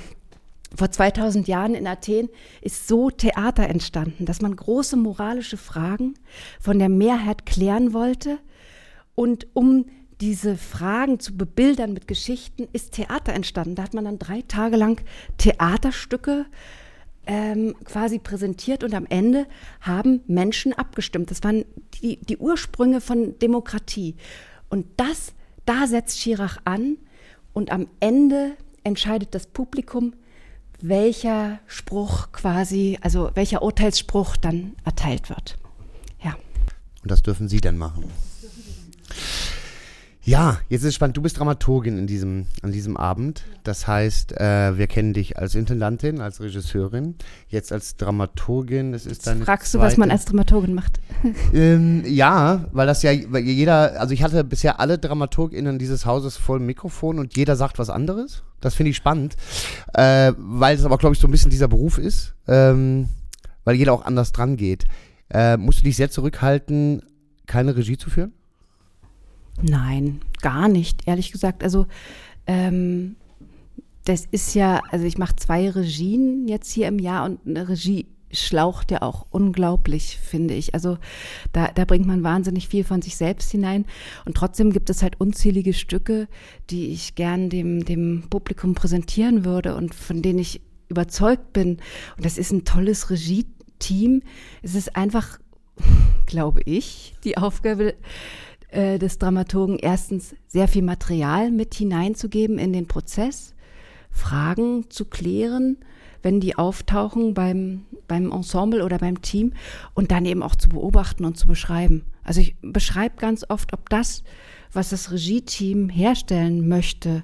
vor 0.77 0.91
2000 0.91 1.47
Jahren 1.47 1.73
in 1.73 1.87
Athen 1.87 2.27
ist 2.61 2.87
so 2.87 3.09
Theater 3.09 3.69
entstanden, 3.69 4.25
dass 4.25 4.41
man 4.41 4.53
große 4.53 4.97
moralische 4.97 5.55
Fragen 5.55 6.15
von 6.59 6.79
der 6.79 6.89
Mehrheit 6.89 7.45
klären 7.45 7.93
wollte 7.93 8.39
und 9.15 9.47
um 9.53 9.85
diese 10.21 10.57
Fragen 10.57 11.19
zu 11.19 11.35
bebildern 11.35 11.93
mit 11.93 12.07
Geschichten, 12.07 12.67
ist 12.73 12.93
Theater 12.93 13.33
entstanden. 13.33 13.75
Da 13.75 13.83
hat 13.83 13.93
man 13.93 14.05
dann 14.05 14.19
drei 14.19 14.41
Tage 14.47 14.77
lang 14.77 15.01
Theaterstücke 15.37 16.45
ähm, 17.27 17.75
quasi 17.83 18.19
präsentiert 18.19 18.83
und 18.83 18.93
am 18.93 19.05
Ende 19.07 19.47
haben 19.81 20.21
Menschen 20.27 20.73
abgestimmt. 20.73 21.31
Das 21.31 21.43
waren 21.43 21.65
die, 22.01 22.17
die 22.17 22.37
Ursprünge 22.37 23.01
von 23.01 23.37
Demokratie. 23.39 24.15
Und 24.69 24.85
das, 24.97 25.33
da 25.65 25.87
setzt 25.87 26.19
Schirach 26.19 26.57
an 26.65 26.97
und 27.53 27.71
am 27.71 27.87
Ende 27.99 28.53
entscheidet 28.83 29.33
das 29.33 29.47
Publikum, 29.47 30.13
welcher 30.81 31.59
Spruch 31.67 32.31
quasi, 32.31 32.97
also 33.01 33.31
welcher 33.33 33.61
Urteilsspruch 33.63 34.37
dann 34.37 34.75
erteilt 34.83 35.29
wird. 35.29 35.57
Ja. 36.23 36.35
Und 37.01 37.11
das 37.11 37.23
dürfen 37.23 37.47
Sie 37.47 37.61
dann 37.61 37.77
machen. 37.77 38.05
Ja, 40.25 40.57
jetzt 40.69 40.81
ist 40.81 40.87
es 40.87 40.95
spannend. 40.95 41.15
Du 41.15 41.21
bist 41.21 41.37
Dramaturgin 41.37 41.99
in 41.99 42.07
diesem, 42.07 42.47
an 42.63 42.71
diesem 42.71 42.97
Abend. 42.97 43.43
Das 43.63 43.85
heißt, 43.85 44.35
äh, 44.41 44.75
wir 44.75 44.87
kennen 44.87 45.13
dich 45.13 45.37
als 45.37 45.53
Intendantin, 45.53 46.19
als 46.19 46.41
Regisseurin, 46.41 47.13
jetzt 47.47 47.71
als 47.71 47.95
Dramaturgin. 47.97 48.91
Das 48.91 49.05
ist 49.05 49.27
deine 49.27 49.45
Fragst 49.45 49.73
zweite, 49.73 49.83
du, 49.83 49.87
was 49.87 49.97
man 49.97 50.09
als 50.09 50.25
Dramaturgin 50.25 50.73
macht? 50.73 50.99
Ähm, 51.53 52.03
ja, 52.05 52.65
weil 52.71 52.87
das 52.87 53.01
ja, 53.01 53.11
weil 53.29 53.43
jeder, 53.43 53.99
also 53.99 54.13
ich 54.13 54.23
hatte 54.23 54.43
bisher 54.43 54.79
alle 54.79 54.97
DramaturgInnen 54.97 55.79
dieses 55.79 56.05
Hauses 56.05 56.37
voll 56.37 56.59
Mikrofon 56.59 57.19
und 57.19 57.35
jeder 57.35 57.55
sagt 57.55 57.79
was 57.79 57.89
anderes. 57.89 58.43
Das 58.61 58.75
finde 58.75 58.91
ich 58.91 58.97
spannend, 58.97 59.35
äh, 59.93 60.33
weil 60.37 60.75
es 60.75 60.85
aber, 60.85 60.97
glaube 60.97 61.15
ich, 61.15 61.21
so 61.21 61.27
ein 61.27 61.31
bisschen 61.31 61.51
dieser 61.51 61.67
Beruf 61.67 61.97
ist, 61.97 62.35
ähm, 62.47 63.09
weil 63.63 63.75
jeder 63.75 63.93
auch 63.93 64.05
anders 64.05 64.31
dran 64.31 64.57
geht. 64.57 64.85
Äh, 65.29 65.57
musst 65.57 65.79
du 65.79 65.83
dich 65.83 65.95
sehr 65.95 66.09
zurückhalten, 66.09 67.01
keine 67.47 67.75
Regie 67.75 67.97
zu 67.97 68.09
führen? 68.09 68.33
Nein, 69.61 70.21
gar 70.41 70.67
nicht, 70.67 71.07
ehrlich 71.07 71.31
gesagt. 71.31 71.63
Also 71.63 71.87
ähm, 72.47 73.15
das 74.05 74.27
ist 74.29 74.53
ja, 74.53 74.81
also 74.91 75.05
ich 75.05 75.17
mache 75.17 75.35
zwei 75.35 75.69
Regien 75.69 76.47
jetzt 76.47 76.71
hier 76.71 76.87
im 76.87 76.99
Jahr 76.99 77.25
und 77.25 77.39
eine 77.45 77.67
Regie 77.67 78.07
schlaucht 78.31 78.91
ja 78.91 79.01
auch 79.01 79.25
unglaublich, 79.31 80.19
finde 80.21 80.53
ich. 80.53 80.73
Also 80.73 80.97
da, 81.53 81.67
da 81.67 81.85
bringt 81.85 82.05
man 82.05 82.23
wahnsinnig 82.23 82.67
viel 82.67 82.83
von 82.83 83.01
sich 83.01 83.15
selbst 83.15 83.51
hinein. 83.51 83.85
Und 84.25 84.35
trotzdem 84.35 84.71
gibt 84.71 84.89
es 84.89 85.01
halt 85.01 85.19
unzählige 85.19 85.73
Stücke, 85.73 86.27
die 86.69 86.87
ich 86.87 87.15
gern 87.15 87.49
dem, 87.49 87.85
dem 87.85 88.25
Publikum 88.29 88.75
präsentieren 88.75 89.45
würde 89.45 89.75
und 89.75 89.95
von 89.95 90.21
denen 90.21 90.39
ich 90.39 90.61
überzeugt 90.89 91.53
bin. 91.53 91.77
Und 92.17 92.25
das 92.25 92.37
ist 92.37 92.51
ein 92.51 92.65
tolles 92.65 93.09
Regie-Team. 93.09 94.21
Es 94.61 94.75
ist 94.75 94.95
einfach, 94.95 95.39
glaube 96.25 96.61
ich, 96.65 97.15
die 97.23 97.37
Aufgabe 97.37 97.95
äh, 98.75 98.99
des 98.99 99.17
Dramaturgen 99.17 99.79
erstens 99.79 100.35
sehr 100.47 100.67
viel 100.67 100.81
Material 100.81 101.49
mit 101.49 101.73
hineinzugeben 101.73 102.57
in 102.57 102.73
den 102.73 102.87
Prozess, 102.87 103.55
Fragen 104.11 104.89
zu 104.89 105.05
klären, 105.05 105.77
wenn 106.21 106.39
die 106.39 106.57
auftauchen 106.57 107.33
beim, 107.33 107.85
beim 108.07 108.31
Ensemble 108.31 108.83
oder 108.83 108.97
beim 108.97 109.21
Team 109.21 109.53
und 109.93 110.11
dann 110.11 110.25
eben 110.25 110.43
auch 110.43 110.55
zu 110.55 110.69
beobachten 110.69 111.23
und 111.23 111.37
zu 111.37 111.47
beschreiben. 111.47 112.03
Also 112.23 112.41
ich 112.41 112.55
beschreibe 112.61 113.15
ganz 113.17 113.45
oft, 113.47 113.73
ob 113.73 113.89
das, 113.89 114.23
was 114.73 114.89
das 114.89 115.11
Regie-Team 115.11 115.89
herstellen 115.89 116.67
möchte, 116.67 117.23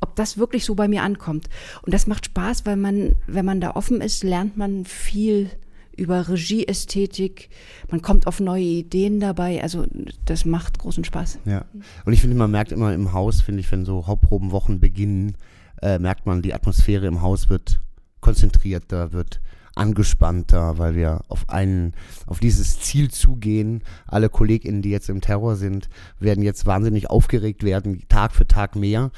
ob 0.00 0.16
das 0.16 0.38
wirklich 0.38 0.64
so 0.64 0.74
bei 0.74 0.88
mir 0.88 1.02
ankommt. 1.02 1.48
Und 1.82 1.92
das 1.92 2.06
macht 2.06 2.26
Spaß, 2.26 2.66
weil 2.66 2.76
man, 2.76 3.14
wenn 3.26 3.44
man 3.44 3.60
da 3.60 3.72
offen 3.72 4.00
ist, 4.00 4.24
lernt 4.24 4.56
man 4.56 4.84
viel 4.84 5.50
über 5.96 6.28
Regieästhetik. 6.28 7.50
Man 7.90 8.02
kommt 8.02 8.26
auf 8.26 8.40
neue 8.40 8.62
Ideen 8.62 9.20
dabei. 9.20 9.62
Also 9.62 9.86
das 10.24 10.44
macht 10.44 10.78
großen 10.78 11.04
Spaß. 11.04 11.40
Ja. 11.44 11.64
Und 12.04 12.12
ich 12.12 12.20
finde, 12.20 12.36
man 12.36 12.50
merkt 12.50 12.72
immer 12.72 12.94
im 12.94 13.12
Haus, 13.12 13.40
finde 13.40 13.60
ich, 13.60 13.70
wenn 13.72 13.84
so 13.84 14.06
Hauptprobenwochen 14.06 14.80
beginnen, 14.80 15.36
äh, 15.82 15.98
merkt 15.98 16.26
man, 16.26 16.42
die 16.42 16.54
Atmosphäre 16.54 17.06
im 17.06 17.22
Haus 17.22 17.48
wird 17.48 17.80
konzentrierter, 18.20 19.12
wird 19.12 19.40
angespannter, 19.74 20.78
weil 20.78 20.94
wir 20.94 21.20
auf 21.28 21.48
einen, 21.48 21.94
auf 22.26 22.40
dieses 22.40 22.80
Ziel 22.80 23.10
zugehen. 23.10 23.82
Alle 24.06 24.28
KollegInnen, 24.28 24.82
die 24.82 24.90
jetzt 24.90 25.08
im 25.08 25.20
Terror 25.20 25.56
sind, 25.56 25.88
werden 26.18 26.42
jetzt 26.42 26.66
wahnsinnig 26.66 27.08
aufgeregt 27.08 27.62
werden, 27.62 28.02
Tag 28.08 28.32
für 28.32 28.46
Tag 28.46 28.76
mehr, 28.76 29.10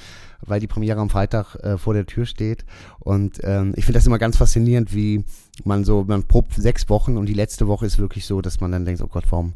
weil 0.44 0.60
die 0.60 0.66
Premiere 0.66 1.00
am 1.00 1.10
Freitag 1.10 1.54
äh, 1.56 1.78
vor 1.78 1.94
der 1.94 2.06
Tür 2.06 2.26
steht. 2.26 2.64
Und 2.98 3.40
ähm, 3.42 3.72
ich 3.76 3.84
finde 3.84 3.98
das 3.98 4.06
immer 4.06 4.18
ganz 4.18 4.36
faszinierend, 4.36 4.94
wie 4.94 5.24
man 5.64 5.84
so, 5.84 6.04
man 6.04 6.24
probt 6.24 6.54
sechs 6.54 6.88
Wochen 6.88 7.16
und 7.16 7.26
die 7.26 7.34
letzte 7.34 7.66
Woche 7.66 7.86
ist 7.86 7.98
wirklich 7.98 8.26
so, 8.26 8.40
dass 8.40 8.60
man 8.60 8.72
dann 8.72 8.84
denkt, 8.84 9.02
oh 9.02 9.06
Gott, 9.06 9.24
warum, 9.30 9.54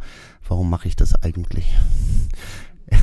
warum 0.48 0.70
mache 0.70 0.88
ich 0.88 0.96
das 0.96 1.14
eigentlich? 1.14 1.74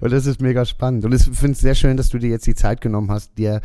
Und 0.00 0.12
das 0.12 0.26
ist 0.26 0.40
mega 0.40 0.64
spannend. 0.64 1.04
Und 1.04 1.14
ich 1.14 1.22
finde 1.22 1.52
es 1.52 1.58
sehr 1.58 1.74
schön, 1.74 1.96
dass 1.96 2.10
du 2.10 2.18
dir 2.18 2.30
jetzt 2.30 2.46
die 2.46 2.54
Zeit 2.54 2.80
genommen 2.80 3.10
hast, 3.10 3.36
dir 3.38 3.60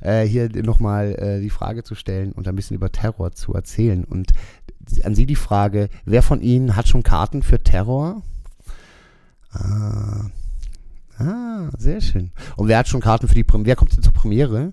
äh, 0.00 0.24
hier 0.24 0.48
nochmal 0.62 1.14
äh, 1.14 1.40
die 1.40 1.50
Frage 1.50 1.84
zu 1.84 1.94
stellen 1.94 2.32
und 2.32 2.48
ein 2.48 2.56
bisschen 2.56 2.76
über 2.76 2.90
Terror 2.90 3.32
zu 3.32 3.54
erzählen. 3.54 4.04
Und 4.04 4.32
an 5.04 5.14
Sie 5.14 5.26
die 5.26 5.36
Frage, 5.36 5.88
wer 6.04 6.22
von 6.22 6.40
Ihnen 6.40 6.76
hat 6.76 6.88
schon 6.88 7.02
Karten 7.02 7.42
für 7.42 7.58
Terror? 7.58 8.22
Ah, 9.52 10.26
ah 11.18 11.70
sehr 11.78 12.00
schön. 12.00 12.30
Und 12.56 12.68
wer 12.68 12.78
hat 12.78 12.88
schon 12.88 13.00
Karten 13.00 13.28
für 13.28 13.34
die 13.34 13.44
Premiere? 13.44 13.66
Wer 13.66 13.76
kommt 13.76 13.94
denn 13.94 14.02
zur 14.02 14.12
Premiere? 14.12 14.72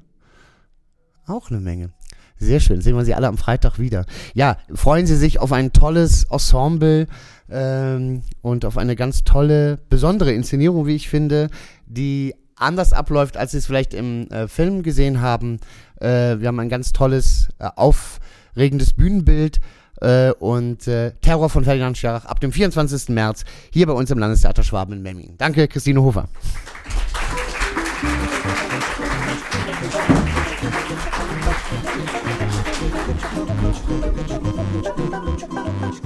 Auch 1.28 1.50
eine 1.50 1.60
Menge. 1.60 1.92
Sehr 2.38 2.60
schön. 2.60 2.82
Sehen 2.82 2.96
wir 2.96 3.06
Sie 3.06 3.14
alle 3.14 3.28
am 3.28 3.38
Freitag 3.38 3.80
wieder. 3.80 4.06
Ja, 4.34 4.58
freuen 4.74 5.08
Sie 5.08 5.16
sich 5.16 5.40
auf 5.40 5.52
ein 5.52 5.72
tolles 5.72 6.26
Ensemble 6.26 7.08
ähm, 7.50 8.24
und 8.42 8.66
auf 8.66 8.78
eine 8.78 8.96
ganz 8.96 9.24
tolle, 9.24 9.80
besondere 9.90 10.34
Inszenierung, 10.34 10.86
wie 10.86 10.96
ich 10.96 11.10
finde, 11.10 11.50
die 11.86 12.36
anders 12.58 12.94
abläuft, 12.94 13.38
als 13.38 13.52
Sie 13.52 13.58
es 13.58 13.66
vielleicht 13.66 13.94
im 13.94 14.30
äh, 14.30 14.48
Film 14.48 14.84
gesehen 14.84 15.22
haben. 15.22 15.60
Äh, 16.00 16.40
wir 16.40 16.48
haben 16.48 16.60
ein 16.60 16.70
ganz 16.70 16.92
tolles, 16.92 17.50
äh, 17.60 17.70
aufregendes 17.76 18.94
Bühnenbild 18.94 19.60
äh, 20.02 20.32
und 20.32 20.88
äh, 20.88 21.12
Terror 21.22 21.50
von 21.50 21.64
Ferdinand 21.64 21.98
Scharach 21.98 22.26
ab 22.26 22.40
dem 22.40 22.52
24. 22.52 23.10
März 23.10 23.44
hier 23.72 23.88
bei 23.88 23.94
uns 23.94 24.12
im 24.12 24.18
Landestheater 24.18 24.64
Schwaben 24.64 24.94
in 24.94 25.02
Memmingen. 25.02 25.38
Danke, 25.38 25.68
Christine 25.68 26.02
Hofer. 26.02 26.28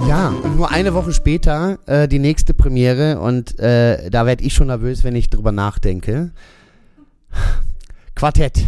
Ja, 0.08 0.28
und 0.28 0.56
nur 0.56 0.70
eine 0.70 0.94
Woche 0.94 1.12
später 1.12 1.78
äh, 1.86 2.08
die 2.08 2.18
nächste 2.18 2.52
Premiere 2.52 3.20
und 3.20 3.58
äh, 3.60 4.10
da 4.10 4.26
werde 4.26 4.44
ich 4.44 4.54
schon 4.54 4.66
nervös, 4.66 5.04
wenn 5.04 5.14
ich 5.14 5.30
drüber 5.30 5.52
nachdenke. 5.52 6.32
Quartett 8.14 8.66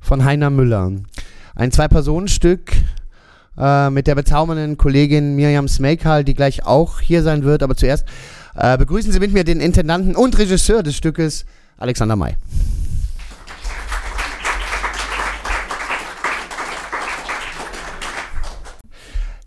von 0.00 0.24
Heiner 0.24 0.50
Müller. 0.50 0.92
Ein 1.54 1.70
Zwei-Personen-Stück 1.70 2.72
äh, 3.58 3.90
mit 3.90 4.06
der 4.06 4.14
bezaubernden 4.14 4.76
Kollegin 4.76 5.34
Miriam 5.34 5.68
Smekal, 5.68 6.24
die 6.24 6.34
gleich 6.34 6.64
auch 6.64 7.00
hier 7.00 7.22
sein 7.22 7.44
wird. 7.44 7.62
Aber 7.62 7.76
zuerst 7.76 8.06
äh, 8.54 8.76
begrüßen 8.76 9.12
Sie 9.12 9.20
mit 9.20 9.32
mir 9.32 9.44
den 9.44 9.60
Intendanten 9.60 10.16
und 10.16 10.38
Regisseur 10.38 10.82
des 10.82 10.96
Stückes, 10.96 11.44
Alexander 11.78 12.16
May. 12.16 12.36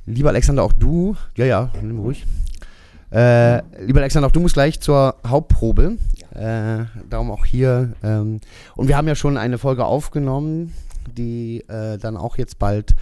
Lieber 0.07 0.29
Alexander, 0.29 0.63
auch 0.63 0.73
du, 0.73 1.15
ja, 1.35 1.45
ja, 1.45 1.71
nimm 1.81 1.99
ruhig. 1.99 2.25
Äh, 3.11 3.61
lieber 3.83 4.01
Alexander, 4.01 4.27
auch 4.27 4.31
du 4.31 4.39
musst 4.39 4.53
gleich 4.53 4.79
zur 4.79 5.15
Hauptprobe. 5.25 5.97
Äh, 6.35 6.85
darum 7.09 7.31
auch 7.31 7.45
hier. 7.45 7.93
Ähm, 8.03 8.39
und 8.75 8.87
wir 8.87 8.97
haben 8.97 9.07
ja 9.07 9.15
schon 9.15 9.37
eine 9.37 9.57
Folge 9.57 9.85
aufgenommen, 9.85 10.73
die 11.07 11.61
äh, 11.69 11.97
dann 11.97 12.17
auch 12.17 12.37
jetzt 12.37 12.59
bald 12.59 12.93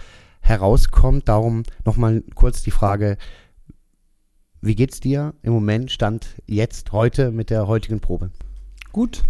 herauskommt. 0.44 1.28
Darum 1.28 1.64
nochmal 1.84 2.22
kurz 2.34 2.62
die 2.62 2.70
Frage: 2.70 3.16
Wie 4.60 4.74
geht's 4.74 5.00
dir 5.00 5.34
im 5.42 5.52
Moment, 5.52 5.90
Stand 5.90 6.36
jetzt, 6.46 6.92
heute 6.92 7.30
mit 7.32 7.50
der 7.50 7.66
heutigen 7.66 8.00
Probe? 8.00 8.30
Gut. 8.92 9.24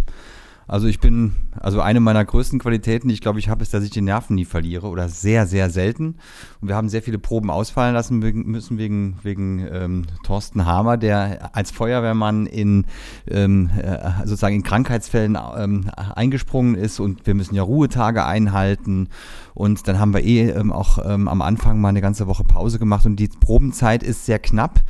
Also 0.66 0.86
ich 0.86 0.98
bin, 0.98 1.32
also 1.60 1.80
eine 1.80 2.00
meiner 2.00 2.24
größten 2.24 2.58
Qualitäten, 2.58 3.08
die 3.08 3.14
ich 3.14 3.20
glaube 3.20 3.38
ich 3.38 3.48
habe, 3.48 3.62
ist, 3.62 3.74
dass 3.74 3.84
ich 3.84 3.90
die 3.90 4.00
Nerven 4.00 4.34
nie 4.34 4.44
verliere 4.44 4.86
oder 4.88 5.08
sehr, 5.08 5.46
sehr 5.46 5.70
selten. 5.70 6.16
Und 6.60 6.68
wir 6.68 6.76
haben 6.76 6.88
sehr 6.88 7.02
viele 7.02 7.18
Proben 7.18 7.50
ausfallen 7.50 7.94
lassen 7.94 8.18
müssen 8.18 8.78
wegen, 8.78 9.18
wegen 9.22 9.66
ähm, 9.70 10.04
Thorsten 10.24 10.64
Hamer, 10.64 10.96
der 10.96 11.54
als 11.54 11.70
Feuerwehrmann 11.70 12.46
in 12.46 12.86
ähm, 13.28 13.70
äh, 13.76 14.10
sozusagen 14.24 14.56
in 14.56 14.62
Krankheitsfällen 14.62 15.38
ähm, 15.56 15.90
eingesprungen 16.14 16.74
ist 16.74 17.00
und 17.00 17.26
wir 17.26 17.34
müssen 17.34 17.54
ja 17.54 17.62
Ruhetage 17.62 18.24
einhalten. 18.24 19.08
Und 19.52 19.86
dann 19.86 20.00
haben 20.00 20.14
wir 20.14 20.24
eh 20.24 20.50
ähm, 20.50 20.72
auch 20.72 20.98
ähm, 21.04 21.28
am 21.28 21.42
Anfang 21.42 21.80
mal 21.80 21.90
eine 21.90 22.00
ganze 22.00 22.26
Woche 22.26 22.44
Pause 22.44 22.78
gemacht 22.78 23.06
und 23.06 23.16
die 23.16 23.28
Probenzeit 23.28 24.02
ist 24.02 24.26
sehr 24.26 24.38
knapp 24.38 24.80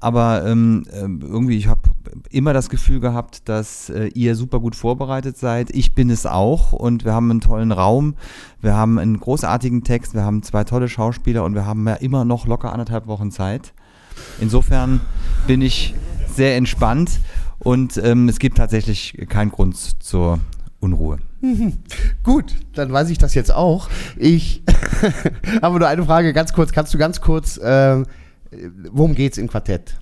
aber 0.00 0.46
ähm, 0.46 0.86
ähm, 0.92 1.20
irgendwie, 1.22 1.58
ich 1.58 1.66
habe 1.66 1.82
immer 2.30 2.52
das 2.52 2.68
Gefühl 2.68 3.00
gehabt, 3.00 3.48
dass 3.48 3.90
äh, 3.90 4.06
ihr 4.08 4.36
super 4.36 4.60
gut 4.60 4.76
vorbereitet 4.76 5.36
seid. 5.36 5.70
Ich 5.70 5.94
bin 5.94 6.10
es 6.10 6.26
auch 6.26 6.72
und 6.72 7.04
wir 7.04 7.12
haben 7.12 7.30
einen 7.30 7.40
tollen 7.40 7.72
Raum, 7.72 8.14
wir 8.60 8.74
haben 8.74 8.98
einen 8.98 9.18
großartigen 9.18 9.84
Text, 9.84 10.14
wir 10.14 10.24
haben 10.24 10.42
zwei 10.42 10.64
tolle 10.64 10.88
Schauspieler 10.88 11.44
und 11.44 11.54
wir 11.54 11.66
haben 11.66 11.86
ja 11.86 11.94
immer 11.94 12.24
noch 12.24 12.46
locker 12.46 12.72
anderthalb 12.72 13.06
Wochen 13.06 13.30
Zeit. 13.30 13.72
Insofern 14.40 15.00
bin 15.46 15.62
ich 15.62 15.94
sehr 16.34 16.56
entspannt 16.56 17.20
und 17.58 17.96
ähm, 18.02 18.28
es 18.28 18.38
gibt 18.38 18.56
tatsächlich 18.56 19.16
keinen 19.28 19.50
Grund 19.50 19.76
zur 20.02 20.40
Unruhe. 20.80 21.18
Gut, 22.22 22.54
dann 22.74 22.92
weiß 22.92 23.10
ich 23.10 23.18
das 23.18 23.34
jetzt 23.34 23.52
auch. 23.52 23.88
Ich 24.16 24.62
habe 25.62 25.78
nur 25.78 25.88
eine 25.88 26.04
Frage, 26.04 26.32
ganz 26.32 26.52
kurz. 26.52 26.72
Kannst 26.72 26.92
du 26.94 26.98
ganz 26.98 27.20
kurz, 27.20 27.58
äh, 27.58 28.02
worum 28.90 29.14
es 29.14 29.38
im 29.38 29.48
Quartett? 29.48 29.98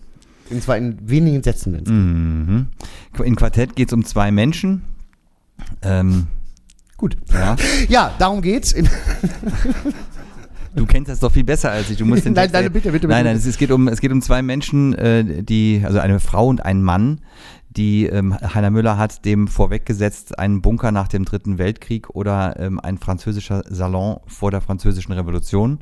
Und 0.50 0.62
zwar 0.62 0.76
in 0.78 0.98
wenigen 1.08 1.42
Sätzen. 1.42 1.72
Wenn's 1.74 1.88
Mhm. 1.90 2.66
In 3.24 3.36
Quartett 3.36 3.76
geht 3.76 3.88
es 3.88 3.92
um 3.92 4.04
zwei 4.04 4.30
Menschen. 4.30 4.82
Ähm, 5.82 6.26
Gut. 6.96 7.16
ja. 7.32 7.56
Ja, 7.88 8.14
darum 8.18 8.42
geht's. 8.42 8.74
Du 10.74 10.86
kennst 10.86 11.10
das 11.10 11.18
doch 11.20 11.32
viel 11.32 11.44
besser 11.44 11.70
als 11.72 11.90
ich. 11.90 11.96
Du 11.98 12.04
musst 12.04 12.24
den 12.24 12.32
Nein, 12.34 12.44
Text- 12.50 12.52
nein, 12.62 12.72
bitte, 12.72 12.92
bitte, 12.92 13.08
Nein, 13.08 13.18
bitte. 13.24 13.28
nein, 13.30 13.36
es, 13.36 13.46
es 13.46 13.58
geht 13.58 13.70
um 13.72 13.88
es 13.88 14.00
geht 14.00 14.12
um 14.12 14.22
zwei 14.22 14.42
Menschen, 14.42 14.94
äh, 14.94 15.42
die 15.42 15.82
also 15.84 15.98
eine 15.98 16.20
Frau 16.20 16.46
und 16.46 16.64
ein 16.64 16.82
Mann, 16.82 17.20
die 17.70 18.06
ähm, 18.06 18.36
Heiner 18.54 18.70
Müller 18.70 18.96
hat 18.98 19.24
dem 19.24 19.48
vorweggesetzt 19.48 20.38
einen 20.38 20.60
Bunker 20.62 20.92
nach 20.92 21.08
dem 21.08 21.24
Dritten 21.24 21.58
Weltkrieg 21.58 22.10
oder 22.10 22.60
ähm, 22.60 22.78
ein 22.78 22.98
französischer 22.98 23.64
Salon 23.68 24.18
vor 24.26 24.50
der 24.50 24.60
französischen 24.60 25.12
Revolution. 25.12 25.80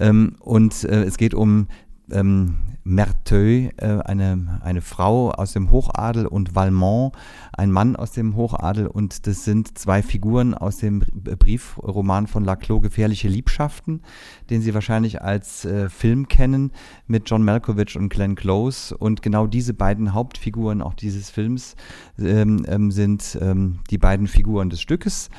Ähm, 0.00 0.34
und 0.40 0.84
äh, 0.84 1.04
es 1.04 1.16
geht 1.16 1.32
um 1.32 1.68
ähm, 2.10 2.56
Merteuil, 2.84 3.70
äh, 3.76 3.98
eine, 4.00 4.60
eine 4.62 4.80
Frau 4.80 5.30
aus 5.30 5.52
dem 5.52 5.70
Hochadel 5.70 6.26
und 6.26 6.54
Valmont, 6.54 7.14
ein 7.52 7.70
Mann 7.70 7.94
aus 7.94 8.10
dem 8.10 8.34
Hochadel 8.34 8.88
und 8.88 9.26
das 9.26 9.44
sind 9.44 9.78
zwei 9.78 10.02
Figuren 10.02 10.54
aus 10.54 10.78
dem 10.78 11.00
Br- 11.12 11.36
Briefroman 11.36 12.26
von 12.26 12.44
Laclos 12.44 12.82
Gefährliche 12.82 13.28
Liebschaften, 13.28 14.02
den 14.50 14.62
Sie 14.62 14.74
wahrscheinlich 14.74 15.22
als 15.22 15.64
äh, 15.64 15.88
Film 15.88 16.26
kennen 16.28 16.72
mit 17.06 17.30
John 17.30 17.44
Malkovich 17.44 17.96
und 17.96 18.08
Glenn 18.08 18.34
Close. 18.34 18.96
Und 18.96 19.22
genau 19.22 19.46
diese 19.46 19.74
beiden 19.74 20.12
Hauptfiguren 20.12 20.82
auch 20.82 20.94
dieses 20.94 21.30
Films 21.30 21.76
ähm, 22.18 22.64
ähm, 22.66 22.90
sind 22.90 23.38
ähm, 23.40 23.78
die 23.90 23.98
beiden 23.98 24.26
Figuren 24.26 24.70
des 24.70 24.80
Stückes 24.80 25.30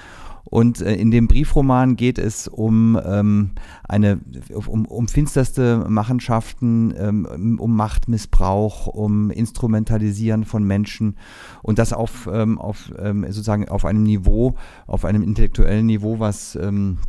und 0.54 0.82
äh, 0.82 0.94
in 0.94 1.10
dem 1.10 1.28
Briefroman 1.28 1.96
geht 1.96 2.20
es 2.20 2.48
um 2.48 2.96
ähm, 3.04 3.54
eine 3.90 4.20
um, 4.54 4.86
um 4.86 5.08
finsterste 5.08 5.84
Machenschaften, 5.90 6.94
ähm, 6.96 7.58
um 7.60 7.76
Machtmissbrauch, 7.76 8.86
um 8.86 9.32
Instrumentalisieren 9.32 10.46
von 10.46 10.64
Menschen 10.64 11.18
und 11.64 11.80
das 11.80 11.92
auf, 11.92 12.30
ähm, 12.32 12.60
auf 12.60 12.94
ähm, 13.00 13.24
sozusagen 13.24 13.68
auf 13.68 13.84
einem 13.84 14.04
Niveau, 14.04 14.54
auf 14.86 15.06
einem 15.06 15.24
intellektuellen 15.24 15.88
Niveau, 15.88 16.20
was 16.20 16.56
ähm, 16.56 17.00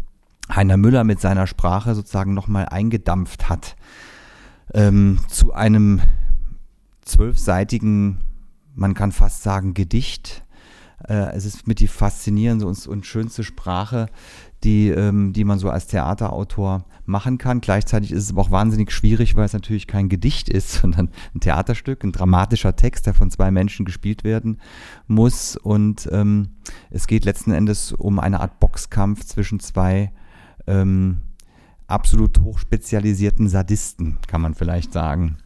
Heiner 0.51 0.79
Müller 0.79 1.05
mit 1.05 1.21
seiner 1.21 1.47
Sprache 1.47 1.95
sozusagen 1.95 2.33
nochmal 2.33 2.65
eingedampft 2.71 3.51
hat. 3.51 3.77
Ähm, 4.73 5.19
zu 5.29 5.53
einem 5.53 6.01
zwölfseitigen, 7.03 8.21
man 8.75 8.95
kann 8.95 9.13
fast 9.13 9.43
sagen, 9.43 9.75
Gedicht. 9.75 10.44
Äh, 11.09 11.35
es 11.35 11.45
ist 11.45 11.67
mit 11.67 11.81
die 11.81 11.89
faszinierende 11.89 12.67
und, 12.67 12.87
und 12.87 13.07
schönste 13.07 13.45
Sprache, 13.45 14.09
die, 14.63 14.89
ähm, 14.89 15.33
die 15.33 15.45
man 15.45 15.59
so 15.59 15.71
als 15.71 15.87
Theaterautor 15.87 16.85
machen 17.05 17.39
kann. 17.39 17.61
Gleichzeitig 17.61 18.13
ist 18.13 18.25
es 18.25 18.31
aber 18.31 18.43
auch 18.43 18.51
wahnsinnig 18.51 18.91
schwierig, 18.91 19.37
weil 19.37 19.45
es 19.45 19.53
natürlich 19.53 19.87
kein 19.87 20.09
Gedicht 20.09 20.49
ist, 20.49 20.73
sondern 20.81 21.11
ein 21.35 21.41
Theaterstück, 21.41 22.03
ein 22.03 22.13
dramatischer 22.13 22.77
Text, 22.77 23.07
der 23.07 23.15
von 23.15 23.31
zwei 23.31 23.51
Menschen 23.51 23.85
gespielt 23.85 24.25
werden 24.25 24.59
muss. 25.07 25.57
Und 25.57 26.09
ähm, 26.13 26.51
es 26.91 27.07
geht 27.07 27.25
letzten 27.25 27.53
Endes 27.53 27.93
um 27.93 28.19
eine 28.19 28.41
Art 28.41 28.59
Boxkampf 28.61 29.25
zwischen 29.25 29.61
zwei 29.61 30.13
ähm, 30.67 31.19
absolut 31.87 32.41
hochspezialisierten 32.41 33.49
Sadisten, 33.49 34.19
kann 34.27 34.41
man 34.41 34.55
vielleicht 34.55 34.93
sagen. 34.93 35.37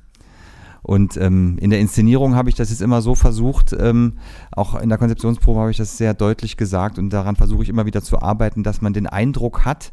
Und 0.83 1.17
ähm, 1.17 1.59
in 1.61 1.71
der 1.71 1.81
Inszenierung 1.81 2.35
habe 2.35 2.49
ich 2.49 2.55
das 2.55 2.71
jetzt 2.71 2.83
immer 2.83 3.03
so 3.03 3.15
versucht, 3.15 3.75
ähm, 3.79 4.15
auch 4.53 4.81
in 4.81 4.89
der 4.89 4.99
Konzeptionsprobe 4.99 5.61
habe 5.61 5.71
ich 5.71 5.77
das 5.77 5.97
sehr 5.97 6.15
deutlich 6.15 6.57
gesagt 6.57 6.99
und 6.99 7.11
daran 7.11 7.37
versuche 7.37 7.63
ich 7.63 7.69
immer 7.69 7.87
wieder 7.87 8.03
zu 8.03 8.23
arbeiten, 8.23 8.63
dass 8.63 8.81
man 8.81 8.93
den 8.93 9.07
Eindruck 9.07 9.65
hat, 9.65 9.93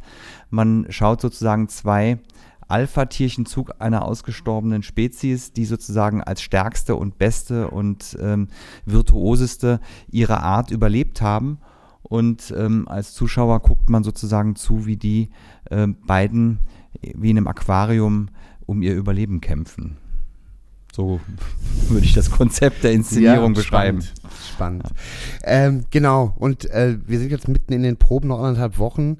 man 0.49 0.85
schaut 0.89 1.21
sozusagen 1.21 1.67
zwei 1.69 2.19
Alpha-Tierchenzug 2.67 3.73
einer 3.79 4.05
ausgestorbenen 4.05 4.83
Spezies, 4.83 5.53
die 5.53 5.65
sozusagen 5.65 6.23
als 6.23 6.41
stärkste 6.41 6.95
und 6.95 7.17
beste 7.17 7.69
und 7.69 8.17
ähm, 8.19 8.47
virtuoseste 8.85 9.79
ihrer 10.09 10.41
Art 10.41 10.71
überlebt 10.71 11.21
haben. 11.21 11.59
Und 12.01 12.53
ähm, 12.55 12.87
als 12.87 13.13
Zuschauer 13.13 13.59
guckt 13.61 13.89
man 13.89 14.03
sozusagen 14.03 14.55
zu, 14.55 14.85
wie 14.85 14.97
die 14.97 15.29
äh, 15.69 15.87
beiden 15.87 16.59
wie 17.01 17.29
in 17.29 17.37
einem 17.37 17.47
Aquarium 17.47 18.29
um 18.65 18.81
ihr 18.81 18.95
Überleben 18.95 19.41
kämpfen. 19.41 19.97
So 20.95 21.19
würde 21.89 22.05
ich 22.05 22.13
das 22.13 22.31
Konzept 22.31 22.85
der 22.85 22.93
Inszenierung 22.93 23.53
beschreiben. 23.53 24.01
Spannend. 24.01 24.83
spannend. 24.83 24.83
Ähm, 25.43 25.83
genau, 25.91 26.33
und 26.37 26.69
äh, 26.69 26.97
wir 27.05 27.19
sind 27.19 27.31
jetzt 27.31 27.49
mitten 27.49 27.73
in 27.73 27.83
den 27.83 27.97
Proben, 27.97 28.29
noch 28.29 28.39
anderthalb 28.39 28.77
Wochen. 28.77 29.17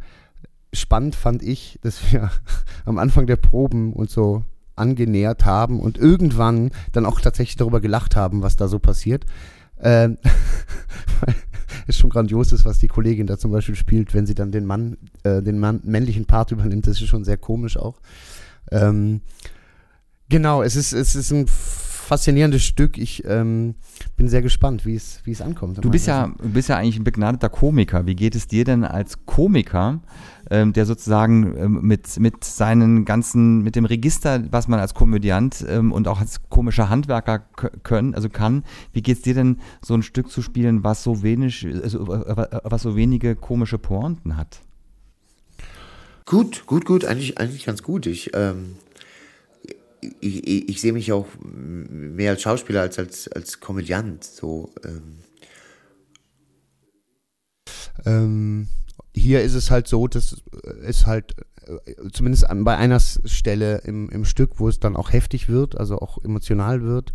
Spannend 0.71 1.15
fand 1.15 1.43
ich, 1.43 1.77
dass 1.81 2.13
wir 2.13 2.31
am 2.85 2.97
Anfang 2.97 3.27
der 3.27 3.35
Proben 3.35 3.91
uns 3.91 4.13
so 4.13 4.45
angenähert 4.77 5.43
haben 5.43 5.81
und 5.81 5.97
irgendwann 5.97 6.71
dann 6.93 7.05
auch 7.05 7.19
tatsächlich 7.19 7.57
darüber 7.57 7.81
gelacht 7.81 8.15
haben, 8.15 8.41
was 8.41 8.55
da 8.55 8.69
so 8.69 8.79
passiert. 8.79 9.25
Ähm, 9.81 10.17
ist 11.87 11.99
schon 11.99 12.09
grandios 12.09 12.53
ist, 12.53 12.63
was 12.63 12.79
die 12.79 12.87
Kollegin 12.87 13.27
da 13.27 13.37
zum 13.37 13.51
Beispiel 13.51 13.75
spielt, 13.75 14.13
wenn 14.13 14.25
sie 14.25 14.35
dann 14.35 14.53
den 14.53 14.65
Mann, 14.65 14.95
äh, 15.23 15.41
den 15.41 15.59
Mann, 15.59 15.81
männlichen 15.83 16.23
Part 16.23 16.53
übernimmt. 16.53 16.87
Das 16.87 17.01
ist 17.01 17.09
schon 17.09 17.25
sehr 17.25 17.37
komisch 17.37 17.75
auch. 17.75 17.99
Ähm, 18.71 19.19
genau, 20.29 20.61
es 20.61 20.75
ist, 20.75 20.93
es 20.93 21.15
ist 21.15 21.31
ein 21.31 21.47
faszinierendes 21.47 22.63
Stück. 22.63 22.97
Ich 22.97 23.23
ähm, 23.25 23.75
bin 24.15 24.27
sehr 24.29 24.41
gespannt, 24.41 24.85
wie 24.85 24.95
es, 24.95 25.21
wie 25.25 25.31
es 25.31 25.41
ankommt. 25.41 25.83
Du 25.83 25.89
bist 25.89 26.07
ja, 26.07 26.31
du 26.41 26.49
bist 26.49 26.69
ja 26.69 26.77
eigentlich 26.77 26.97
ein 26.97 27.03
begnadeter 27.03 27.49
Komiker. 27.49 28.05
Wie 28.05 28.15
geht 28.15 28.35
es 28.35 28.47
dir 28.47 28.63
denn 28.63 28.83
als 28.83 29.25
Komiker, 29.25 30.01
ähm, 30.49 30.71
der 30.73 30.85
sozusagen 30.85 31.55
ähm, 31.57 31.79
mit, 31.81 32.19
mit 32.19 32.43
seinen 32.43 33.05
ganzen, 33.05 33.63
mit 33.63 33.75
dem 33.75 33.85
Register, 33.85 34.43
was 34.51 34.67
man 34.67 34.79
als 34.79 34.93
Komödiant 34.93 35.65
ähm, 35.67 35.91
und 35.91 36.07
auch 36.07 36.19
als 36.19 36.47
komischer 36.49 36.89
Handwerker 36.89 37.39
können, 37.83 38.13
also 38.13 38.29
kann, 38.29 38.63
wie 38.93 39.01
geht 39.01 39.17
es 39.17 39.23
dir 39.23 39.33
denn, 39.33 39.59
so 39.83 39.95
ein 39.95 40.03
Stück 40.03 40.29
zu 40.29 40.41
spielen, 40.41 40.83
was 40.83 41.03
so 41.03 41.23
wenig, 41.23 41.67
also, 41.83 42.13
äh, 42.13 42.59
was 42.63 42.83
so 42.83 42.95
wenige 42.95 43.35
komische 43.35 43.79
Pointen 43.79 44.37
hat? 44.37 44.61
Gut, 46.25 46.65
gut, 46.65 46.85
gut, 46.85 47.05
eigentlich, 47.05 47.37
eigentlich 47.37 47.65
ganz 47.65 47.83
gut. 47.83 48.07
Ich, 48.07 48.31
ähm, 48.33 48.75
ich, 50.19 50.47
ich, 50.47 50.69
ich 50.69 50.81
sehe 50.81 50.93
mich 50.93 51.11
auch 51.11 51.27
mehr 51.41 52.31
als 52.31 52.41
Schauspieler 52.41 52.81
als 52.81 52.99
als, 52.99 53.27
als 53.27 53.59
Komödiant. 53.59 54.23
So, 54.23 54.71
ähm. 54.83 55.19
Ähm, 58.05 58.67
hier 59.13 59.41
ist 59.41 59.53
es 59.53 59.71
halt 59.71 59.87
so, 59.87 60.07
dass 60.07 60.41
es 60.83 61.05
halt 61.05 61.35
äh, 61.67 62.09
zumindest 62.11 62.45
bei 62.49 62.77
einer 62.77 62.99
Stelle 62.99 63.77
im, 63.85 64.09
im 64.09 64.25
Stück, 64.25 64.59
wo 64.59 64.67
es 64.67 64.79
dann 64.79 64.95
auch 64.95 65.11
heftig 65.13 65.49
wird, 65.49 65.77
also 65.77 65.99
auch 65.99 66.23
emotional 66.23 66.83
wird. 66.83 67.13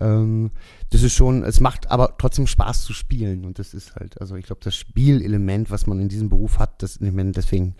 Ähm, 0.00 0.50
das 0.90 1.02
ist 1.02 1.14
schon, 1.14 1.42
es 1.42 1.60
macht 1.60 1.90
aber 1.90 2.16
trotzdem 2.18 2.46
Spaß 2.46 2.84
zu 2.84 2.92
spielen 2.92 3.44
und 3.44 3.58
das 3.58 3.74
ist 3.74 3.96
halt, 3.96 4.20
also 4.20 4.36
ich 4.36 4.46
glaube, 4.46 4.60
das 4.62 4.74
Spielelement, 4.74 5.70
was 5.70 5.86
man 5.86 6.00
in 6.00 6.08
diesem 6.08 6.28
Beruf 6.28 6.58
hat, 6.58 6.82
das, 6.82 7.00
ich 7.00 7.12
meine, 7.12 7.32
deswegen 7.32 7.74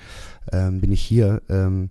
ähm, 0.52 0.80
bin 0.80 0.92
ich 0.92 1.02
hier. 1.02 1.42
Ähm, 1.48 1.88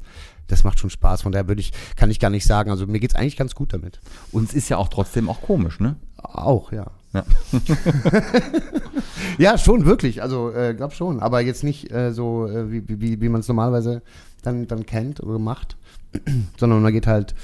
das 0.47 0.63
macht 0.63 0.79
schon 0.79 0.89
Spaß. 0.89 1.21
Von 1.21 1.31
daher 1.31 1.47
würde 1.47 1.61
ich, 1.61 1.71
kann 1.95 2.11
ich 2.11 2.19
gar 2.19 2.29
nicht 2.29 2.45
sagen. 2.45 2.71
Also 2.71 2.87
mir 2.87 2.99
geht's 2.99 3.15
eigentlich 3.15 3.37
ganz 3.37 3.55
gut 3.55 3.73
damit. 3.73 3.99
Und 4.31 4.49
es 4.49 4.53
ist 4.53 4.69
ja 4.69 4.77
auch 4.77 4.87
trotzdem 4.87 5.29
auch 5.29 5.41
komisch, 5.41 5.79
ne? 5.79 5.95
Auch, 6.17 6.71
ja. 6.71 6.87
Ja. 7.13 7.25
ja, 9.37 9.57
schon, 9.57 9.85
wirklich. 9.85 10.21
Also, 10.21 10.51
äh, 10.51 10.73
glaub 10.73 10.93
schon. 10.93 11.19
Aber 11.19 11.41
jetzt 11.41 11.63
nicht 11.63 11.91
äh, 11.91 12.11
so, 12.11 12.47
äh, 12.47 12.71
wie, 12.71 12.83
wie, 12.87 13.21
wie 13.21 13.29
man 13.29 13.41
es 13.41 13.47
normalerweise 13.47 14.01
dann, 14.41 14.67
dann 14.67 14.85
kennt 14.85 15.21
oder 15.21 15.39
macht, 15.39 15.77
sondern 16.57 16.81
man 16.81 16.93
geht 16.93 17.07
halt. 17.07 17.35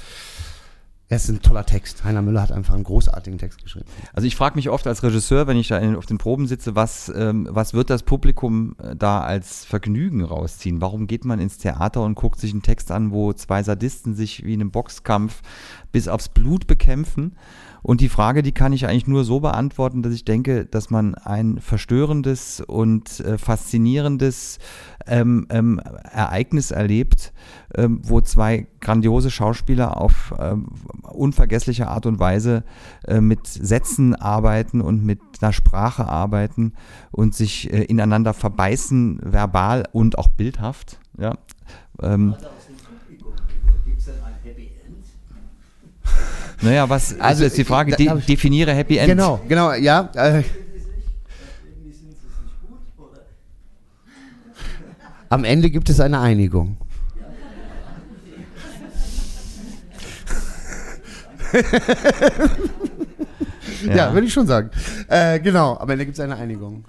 Es 1.14 1.26
ist 1.26 1.30
ein 1.30 1.42
toller 1.42 1.64
Text. 1.64 2.02
Heiner 2.02 2.22
Müller 2.22 2.42
hat 2.42 2.50
einfach 2.50 2.74
einen 2.74 2.82
großartigen 2.82 3.38
Text 3.38 3.62
geschrieben. 3.62 3.86
Also 4.14 4.26
ich 4.26 4.34
frage 4.34 4.56
mich 4.56 4.68
oft 4.68 4.84
als 4.88 5.04
Regisseur, 5.04 5.46
wenn 5.46 5.56
ich 5.56 5.68
da 5.68 5.78
in, 5.78 5.94
auf 5.94 6.06
den 6.06 6.18
Proben 6.18 6.48
sitze, 6.48 6.74
was, 6.74 7.08
ähm, 7.14 7.46
was 7.48 7.72
wird 7.72 7.88
das 7.88 8.02
Publikum 8.02 8.74
äh, 8.82 8.96
da 8.96 9.20
als 9.20 9.64
Vergnügen 9.64 10.24
rausziehen? 10.24 10.80
Warum 10.80 11.06
geht 11.06 11.24
man 11.24 11.38
ins 11.38 11.58
Theater 11.58 12.02
und 12.02 12.16
guckt 12.16 12.40
sich 12.40 12.50
einen 12.50 12.62
Text 12.62 12.90
an, 12.90 13.12
wo 13.12 13.32
zwei 13.32 13.62
Sadisten 13.62 14.16
sich 14.16 14.44
wie 14.44 14.54
in 14.54 14.60
einem 14.60 14.72
Boxkampf 14.72 15.42
bis 15.92 16.08
aufs 16.08 16.28
Blut 16.28 16.66
bekämpfen? 16.66 17.36
Und 17.84 18.00
die 18.00 18.08
Frage, 18.08 18.42
die 18.42 18.52
kann 18.52 18.72
ich 18.72 18.86
eigentlich 18.86 19.06
nur 19.06 19.24
so 19.24 19.40
beantworten, 19.40 20.02
dass 20.02 20.14
ich 20.14 20.24
denke, 20.24 20.64
dass 20.64 20.88
man 20.88 21.14
ein 21.16 21.60
verstörendes 21.60 22.62
und 22.62 23.20
äh, 23.20 23.36
faszinierendes 23.36 24.58
ähm, 25.06 25.46
ähm, 25.50 25.78
Ereignis 26.10 26.70
erlebt, 26.70 27.34
ähm, 27.74 28.00
wo 28.02 28.22
zwei 28.22 28.68
grandiose 28.80 29.30
Schauspieler 29.30 29.98
auf 30.00 30.32
ähm, 30.40 30.68
unvergessliche 31.02 31.88
Art 31.88 32.06
und 32.06 32.18
Weise 32.18 32.64
äh, 33.06 33.20
mit 33.20 33.46
Sätzen 33.46 34.14
arbeiten 34.14 34.80
und 34.80 35.04
mit 35.04 35.20
einer 35.42 35.52
Sprache 35.52 36.08
arbeiten 36.08 36.72
und 37.10 37.34
sich 37.34 37.70
äh, 37.70 37.82
ineinander 37.82 38.32
verbeißen, 38.32 39.20
verbal 39.22 39.84
und 39.92 40.16
auch 40.16 40.28
bildhaft. 40.28 41.00
Ja. 41.18 41.36
Ähm, 42.00 42.34
Naja, 46.64 46.88
was 46.88 47.20
also 47.20 47.44
ist 47.44 47.58
die 47.58 47.64
Frage? 47.64 47.90
da- 47.90 47.96
De 47.98 48.06
da- 48.06 48.14
definiere 48.16 48.72
Happy 48.74 48.96
End. 48.96 49.08
Genau, 49.10 49.38
genau, 49.46 49.72
ja. 49.74 50.10
Äh, 50.14 50.42
am 55.28 55.44
Ende 55.44 55.68
gibt 55.70 55.90
es 55.90 56.00
eine 56.00 56.20
Einigung. 56.20 56.76
ja, 63.94 64.12
würde 64.12 64.26
ich 64.26 64.32
schon 64.32 64.46
sagen. 64.46 64.70
Äh, 65.08 65.40
genau, 65.40 65.76
am 65.76 65.88
Ende 65.90 66.04
gibt 66.06 66.18
es 66.18 66.24
eine 66.24 66.36
Einigung. 66.36 66.84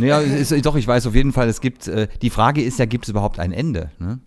Naja, 0.00 0.20
ist, 0.20 0.52
doch, 0.64 0.76
ich 0.76 0.86
weiß 0.86 1.06
auf 1.06 1.14
jeden 1.14 1.32
Fall, 1.32 1.48
es 1.48 1.60
gibt, 1.60 1.86
äh, 1.86 2.08
die 2.22 2.30
Frage 2.30 2.62
ist 2.62 2.78
ja, 2.78 2.86
gibt 2.86 3.04
es 3.04 3.10
überhaupt 3.10 3.38
ein 3.38 3.52
Ende? 3.52 3.90
Ne? 3.98 4.18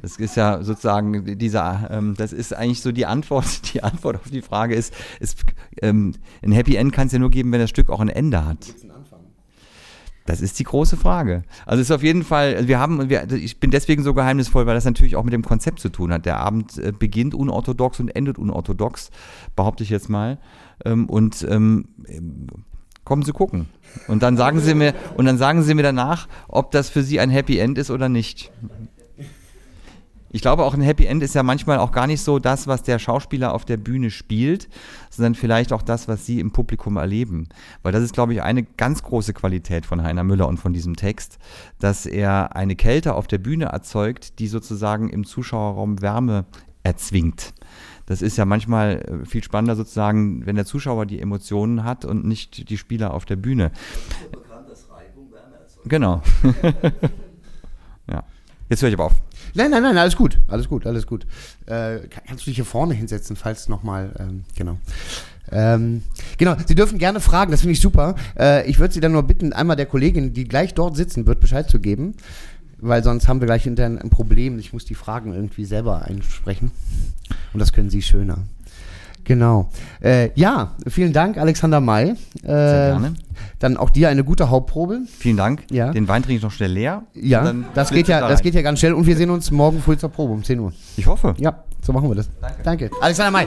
Das 0.00 0.16
ist 0.16 0.36
ja 0.36 0.62
sozusagen 0.62 1.38
dieser, 1.38 1.88
ähm, 1.90 2.14
das 2.16 2.32
ist 2.32 2.54
eigentlich 2.54 2.80
so 2.80 2.92
die 2.92 3.06
Antwort, 3.06 3.46
die 3.74 3.82
Antwort 3.82 4.16
auf 4.16 4.30
die 4.30 4.42
Frage 4.42 4.74
ist, 4.74 4.94
ist 5.20 5.42
ähm, 5.82 6.14
ein 6.42 6.52
Happy 6.52 6.76
End 6.76 6.92
kann 6.92 7.08
es 7.08 7.12
ja 7.12 7.18
nur 7.18 7.30
geben, 7.30 7.52
wenn 7.52 7.60
das 7.60 7.70
Stück 7.70 7.90
auch 7.90 8.00
ein 8.00 8.08
Ende 8.08 8.44
hat. 8.44 8.74
Das 10.24 10.42
ist 10.42 10.58
die 10.58 10.64
große 10.64 10.98
Frage. 10.98 11.42
Also 11.64 11.80
es 11.80 11.88
ist 11.88 11.94
auf 11.94 12.02
jeden 12.02 12.22
Fall, 12.22 12.68
wir 12.68 12.78
haben, 12.78 13.08
wir, 13.08 13.32
ich 13.32 13.60
bin 13.60 13.70
deswegen 13.70 14.02
so 14.02 14.12
geheimnisvoll, 14.12 14.66
weil 14.66 14.74
das 14.74 14.84
natürlich 14.84 15.16
auch 15.16 15.24
mit 15.24 15.32
dem 15.32 15.42
Konzept 15.42 15.80
zu 15.80 15.88
tun 15.88 16.12
hat. 16.12 16.26
Der 16.26 16.36
Abend 16.36 16.76
äh, 16.76 16.92
beginnt 16.92 17.34
unorthodox 17.34 17.98
und 17.98 18.14
endet 18.14 18.36
unorthodox, 18.36 19.10
behaupte 19.56 19.84
ich 19.84 19.90
jetzt 19.90 20.10
mal. 20.10 20.38
Ähm, 20.84 21.08
und 21.08 21.46
ähm, 21.48 21.86
kommen 23.08 23.22
Sie 23.22 23.32
gucken. 23.32 23.66
Und 24.06 24.22
dann 24.22 24.36
sagen 24.36 24.60
Sie 24.60 24.74
mir, 24.74 24.94
und 25.16 25.24
dann 25.24 25.38
sagen 25.38 25.62
Sie 25.62 25.74
mir 25.74 25.82
danach, 25.82 26.28
ob 26.46 26.70
das 26.72 26.90
für 26.90 27.02
Sie 27.02 27.18
ein 27.18 27.30
Happy 27.30 27.58
End 27.58 27.78
ist 27.78 27.90
oder 27.90 28.10
nicht. 28.10 28.52
Ich 30.30 30.42
glaube, 30.42 30.64
auch 30.64 30.74
ein 30.74 30.82
Happy 30.82 31.06
End 31.06 31.22
ist 31.22 31.34
ja 31.34 31.42
manchmal 31.42 31.78
auch 31.78 31.90
gar 31.90 32.06
nicht 32.06 32.20
so 32.20 32.38
das, 32.38 32.66
was 32.66 32.82
der 32.82 32.98
Schauspieler 32.98 33.54
auf 33.54 33.64
der 33.64 33.78
Bühne 33.78 34.10
spielt, 34.10 34.68
sondern 35.08 35.34
vielleicht 35.34 35.72
auch 35.72 35.80
das, 35.80 36.06
was 36.06 36.26
Sie 36.26 36.38
im 36.38 36.50
Publikum 36.50 36.98
erleben. 36.98 37.48
Weil 37.82 37.92
das 37.92 38.02
ist, 38.02 38.12
glaube 38.12 38.34
ich, 38.34 38.42
eine 38.42 38.62
ganz 38.62 39.02
große 39.02 39.32
Qualität 39.32 39.86
von 39.86 40.02
Heiner 40.02 40.24
Müller 40.24 40.46
und 40.46 40.58
von 40.58 40.74
diesem 40.74 40.96
Text, 40.96 41.38
dass 41.78 42.04
er 42.04 42.54
eine 42.54 42.76
Kälte 42.76 43.14
auf 43.14 43.26
der 43.26 43.38
Bühne 43.38 43.66
erzeugt, 43.66 44.38
die 44.38 44.48
sozusagen 44.48 45.08
im 45.08 45.24
Zuschauerraum 45.24 46.02
Wärme 46.02 46.44
erzwingt. 46.82 47.54
Das 48.08 48.22
ist 48.22 48.38
ja 48.38 48.46
manchmal 48.46 49.02
äh, 49.22 49.26
viel 49.26 49.44
spannender 49.44 49.76
sozusagen, 49.76 50.46
wenn 50.46 50.56
der 50.56 50.64
Zuschauer 50.64 51.04
die 51.04 51.20
Emotionen 51.20 51.84
hat 51.84 52.06
und 52.06 52.24
nicht 52.24 52.70
die 52.70 52.78
Spieler 52.78 53.12
auf 53.12 53.26
der 53.26 53.36
Bühne. 53.36 53.70
Genau. 55.84 56.22
ja. 58.10 58.24
Jetzt 58.70 58.80
höre 58.82 58.88
ich 58.88 58.94
aber 58.94 59.04
auf. 59.04 59.14
Nein, 59.54 59.70
nein, 59.70 59.82
nein, 59.82 59.96
alles 59.98 60.16
gut, 60.16 60.38
alles 60.48 60.68
gut, 60.68 60.86
alles 60.86 61.06
gut. 61.06 61.26
Äh, 61.66 62.00
kann- 62.08 62.24
kannst 62.26 62.46
du 62.46 62.50
dich 62.50 62.56
hier 62.56 62.64
vorne 62.64 62.94
hinsetzen, 62.94 63.36
falls 63.36 63.68
nochmal, 63.68 64.12
ähm, 64.18 64.44
genau. 64.56 64.78
Ähm, 65.50 66.02
genau, 66.36 66.56
Sie 66.66 66.74
dürfen 66.74 66.98
gerne 66.98 67.20
fragen, 67.20 67.50
das 67.50 67.60
finde 67.60 67.72
ich 67.72 67.80
super. 67.80 68.14
Äh, 68.38 68.68
ich 68.68 68.78
würde 68.78 68.92
Sie 68.92 69.00
dann 69.00 69.12
nur 69.12 69.22
bitten, 69.22 69.52
einmal 69.54 69.76
der 69.76 69.86
Kollegin, 69.86 70.32
die 70.34 70.44
gleich 70.44 70.74
dort 70.74 70.96
sitzen 70.96 71.26
wird, 71.26 71.40
Bescheid 71.40 71.68
zu 71.70 71.78
geben, 71.80 72.14
weil 72.80 73.02
sonst 73.02 73.28
haben 73.28 73.40
wir 73.40 73.46
gleich 73.46 73.66
intern 73.66 73.98
ein 73.98 74.10
Problem. 74.10 74.58
Ich 74.58 74.72
muss 74.72 74.84
die 74.84 74.94
Fragen 74.94 75.32
irgendwie 75.32 75.64
selber 75.64 76.02
einsprechen 76.02 76.70
und 77.52 77.60
das 77.60 77.72
können 77.72 77.90
Sie 77.90 78.02
schöner. 78.02 78.38
Genau. 79.24 79.68
Äh, 80.02 80.30
ja, 80.36 80.72
vielen 80.86 81.12
Dank, 81.12 81.36
Alexander 81.36 81.80
May. 81.80 82.10
Äh, 82.10 82.16
Sehr 82.42 82.90
gerne. 82.92 83.14
Dann 83.58 83.76
auch 83.76 83.90
dir 83.90 84.08
eine 84.08 84.24
gute 84.24 84.48
Hauptprobe. 84.48 85.00
Vielen 85.18 85.36
Dank. 85.36 85.64
Ja. 85.70 85.92
Den 85.92 86.08
Wein 86.08 86.22
trinke 86.22 86.38
ich 86.38 86.42
noch 86.42 86.50
schnell 86.50 86.72
leer. 86.72 87.02
Ja, 87.14 87.52
das 87.74 87.90
geht 87.90 88.08
ja, 88.08 88.20
da 88.20 88.28
das 88.28 88.40
geht 88.40 88.54
ja 88.54 88.62
ganz 88.62 88.78
schnell 88.78 88.94
und 88.94 89.06
wir 89.06 89.16
sehen 89.16 89.28
uns 89.28 89.50
morgen 89.50 89.82
früh 89.82 89.98
zur 89.98 90.08
Probe 90.08 90.32
um 90.32 90.42
10 90.42 90.58
Uhr. 90.60 90.72
Ich 90.96 91.06
hoffe. 91.06 91.34
Ja, 91.38 91.62
so 91.82 91.92
machen 91.92 92.08
wir 92.08 92.14
das. 92.14 92.30
Danke. 92.40 92.62
Danke. 92.62 92.90
Alexander 93.02 93.32
May. 93.32 93.46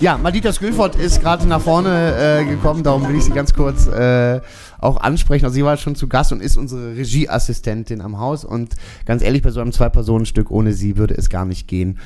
Ja, 0.00 0.16
Madita 0.16 0.50
Skülfort 0.50 0.96
ist 0.96 1.20
gerade 1.20 1.46
nach 1.46 1.60
vorne 1.60 2.16
äh, 2.16 2.44
gekommen, 2.46 2.82
darum 2.82 3.06
will 3.06 3.16
ich 3.16 3.24
sie 3.24 3.32
ganz 3.32 3.52
kurz 3.52 3.86
äh, 3.86 4.40
auch 4.78 4.96
ansprechen. 4.96 5.44
Also 5.44 5.56
sie 5.56 5.64
war 5.64 5.76
schon 5.76 5.94
zu 5.94 6.08
Gast 6.08 6.32
und 6.32 6.40
ist 6.40 6.56
unsere 6.56 6.96
Regieassistentin 6.96 8.00
am 8.00 8.18
Haus 8.18 8.46
und 8.46 8.76
ganz 9.04 9.22
ehrlich, 9.22 9.42
bei 9.42 9.50
so 9.50 9.60
einem 9.60 9.72
Zwei-Personen-Stück 9.72 10.50
ohne 10.50 10.72
sie 10.72 10.96
würde 10.96 11.14
es 11.14 11.28
gar 11.28 11.44
nicht 11.44 11.68
gehen. 11.68 11.98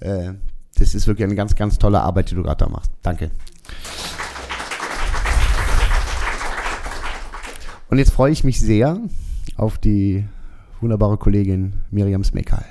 Äh, 0.00 0.32
das 0.78 0.94
ist 0.94 1.06
wirklich 1.06 1.26
eine 1.26 1.34
ganz, 1.34 1.54
ganz 1.54 1.78
tolle 1.78 2.00
Arbeit, 2.00 2.30
die 2.30 2.36
du 2.36 2.42
gerade 2.42 2.64
da 2.64 2.70
machst. 2.70 2.90
Danke. 3.02 3.30
Und 7.90 7.98
jetzt 7.98 8.12
freue 8.12 8.32
ich 8.32 8.44
mich 8.44 8.60
sehr 8.60 8.98
auf 9.58 9.76
die 9.76 10.24
wunderbare 10.80 11.18
Kollegin 11.18 11.74
Miriam 11.90 12.24
Smekal. 12.24 12.64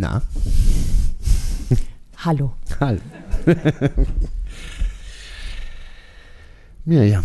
Na, 0.00 0.22
Hallo. 2.24 2.54
Hallo. 2.80 3.00
Miriam, 6.86 7.22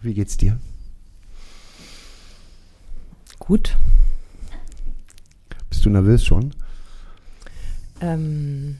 wie 0.00 0.14
geht's 0.14 0.38
dir? 0.38 0.56
Gut. 3.38 3.76
Bist 5.68 5.84
du 5.84 5.90
nervös 5.90 6.24
schon? 6.24 6.54
Ähm, 8.00 8.78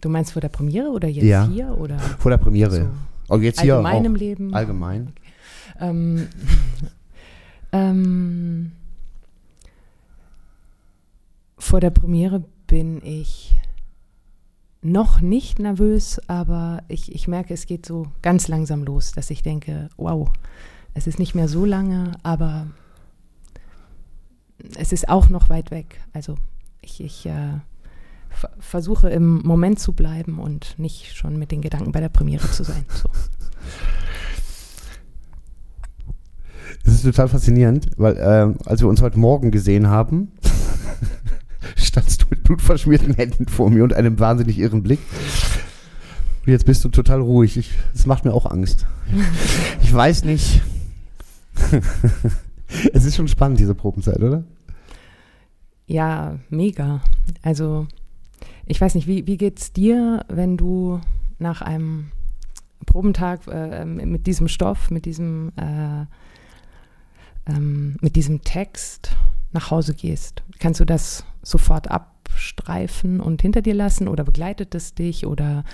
du 0.00 0.08
meinst 0.08 0.32
vor 0.32 0.42
der 0.42 0.48
Premiere 0.48 0.88
oder 0.88 1.06
jetzt 1.06 1.22
Ja. 1.22 1.46
hier? 1.46 1.78
Oder 1.78 2.00
Vor 2.00 2.32
der 2.32 2.38
Premiere. 2.38 2.70
so 2.76 2.88
Oh, 3.28 3.38
jetzt 3.38 3.60
hier 3.60 3.74
allgemein 3.76 4.00
auch. 4.02 4.06
im 4.06 4.14
Leben? 4.16 4.52
Allgemein. 4.52 5.12
Ähm, 5.78 6.26
ähm, 7.72 8.72
vor 11.62 11.78
der 11.80 11.90
Premiere 11.90 12.42
bin 12.66 13.00
ich 13.04 13.56
noch 14.82 15.20
nicht 15.20 15.60
nervös, 15.60 16.20
aber 16.26 16.82
ich, 16.88 17.14
ich 17.14 17.28
merke, 17.28 17.54
es 17.54 17.66
geht 17.66 17.86
so 17.86 18.08
ganz 18.20 18.48
langsam 18.48 18.82
los, 18.82 19.12
dass 19.12 19.30
ich 19.30 19.42
denke, 19.42 19.88
wow, 19.96 20.28
es 20.92 21.06
ist 21.06 21.20
nicht 21.20 21.36
mehr 21.36 21.46
so 21.46 21.64
lange, 21.64 22.16
aber 22.24 22.66
es 24.76 24.92
ist 24.92 25.08
auch 25.08 25.28
noch 25.28 25.50
weit 25.50 25.70
weg. 25.70 26.00
Also 26.12 26.34
ich, 26.80 27.00
ich 27.00 27.26
äh, 27.26 27.60
ver- 28.28 28.50
versuche 28.58 29.08
im 29.10 29.38
Moment 29.42 29.78
zu 29.78 29.92
bleiben 29.92 30.40
und 30.40 30.76
nicht 30.80 31.14
schon 31.14 31.38
mit 31.38 31.52
den 31.52 31.62
Gedanken 31.62 31.92
bei 31.92 32.00
der 32.00 32.08
Premiere 32.08 32.50
zu 32.50 32.64
sein. 32.64 32.84
So. 32.88 33.08
Das 36.84 36.94
ist 36.94 37.04
total 37.04 37.28
faszinierend, 37.28 37.88
weil 37.96 38.16
ähm, 38.18 38.56
als 38.66 38.80
wir 38.80 38.88
uns 38.88 39.00
heute 39.00 39.20
Morgen 39.20 39.52
gesehen 39.52 39.86
haben, 39.86 40.32
standst 41.76 42.22
du 42.22 42.26
mit 42.30 42.42
blutverschmierten 42.44 43.14
Händen 43.14 43.46
vor 43.46 43.70
mir 43.70 43.84
und 43.84 43.92
einem 43.92 44.18
wahnsinnig 44.18 44.58
irren 44.58 44.82
Blick. 44.82 45.00
Und 46.44 46.52
jetzt 46.52 46.66
bist 46.66 46.84
du 46.84 46.88
total 46.88 47.20
ruhig. 47.20 47.56
Ich, 47.56 47.70
das 47.92 48.06
macht 48.06 48.24
mir 48.24 48.34
auch 48.34 48.46
Angst. 48.46 48.86
Ich 49.82 49.92
weiß 49.92 50.24
nicht. 50.24 50.60
es 52.92 53.04
ist 53.04 53.16
schon 53.16 53.28
spannend, 53.28 53.60
diese 53.60 53.74
Probenzeit, 53.74 54.20
oder? 54.20 54.44
Ja, 55.86 56.38
mega. 56.50 57.00
Also, 57.42 57.86
ich 58.66 58.80
weiß 58.80 58.94
nicht, 58.94 59.06
wie, 59.06 59.26
wie 59.26 59.36
geht's 59.36 59.72
dir, 59.72 60.24
wenn 60.28 60.56
du 60.56 61.00
nach 61.38 61.62
einem 61.62 62.10
Probentag 62.86 63.46
äh, 63.46 63.84
mit 63.84 64.26
diesem 64.26 64.48
Stoff, 64.48 64.90
mit 64.90 65.04
diesem, 65.04 65.52
äh, 65.56 66.06
ähm, 67.46 67.96
mit 68.00 68.16
diesem 68.16 68.42
Text 68.42 69.16
nach 69.52 69.70
Hause 69.70 69.94
gehst? 69.94 70.42
Kannst 70.58 70.80
du 70.80 70.84
das 70.84 71.24
sofort 71.42 71.90
abstreifen 71.90 73.20
und 73.20 73.42
hinter 73.42 73.62
dir 73.62 73.74
lassen 73.74 74.08
oder 74.08 74.24
begleitet 74.24 74.74
es 74.74 74.94
dich 74.94 75.26
oder 75.26 75.64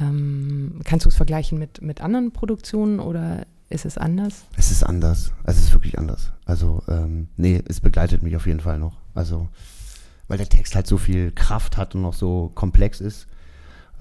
ähm, 0.00 0.80
kannst 0.84 1.04
du 1.04 1.10
es 1.10 1.16
vergleichen 1.16 1.58
mit, 1.58 1.82
mit 1.82 2.00
anderen 2.00 2.32
Produktionen 2.32 3.00
oder 3.00 3.46
ist 3.68 3.84
es 3.84 3.96
anders? 3.98 4.46
Es 4.56 4.70
ist 4.70 4.82
anders. 4.82 5.32
Es 5.44 5.58
ist 5.58 5.72
wirklich 5.72 5.98
anders. 5.98 6.32
Also, 6.44 6.82
ähm, 6.88 7.28
nee, 7.36 7.62
es 7.68 7.80
begleitet 7.80 8.22
mich 8.22 8.34
auf 8.34 8.46
jeden 8.46 8.60
Fall 8.60 8.78
noch. 8.78 8.96
Also, 9.14 9.48
weil 10.26 10.38
der 10.38 10.48
Text 10.48 10.74
halt 10.74 10.86
so 10.86 10.98
viel 10.98 11.30
Kraft 11.30 11.76
hat 11.76 11.94
und 11.94 12.02
noch 12.02 12.14
so 12.14 12.50
komplex 12.54 13.00
ist. 13.00 13.28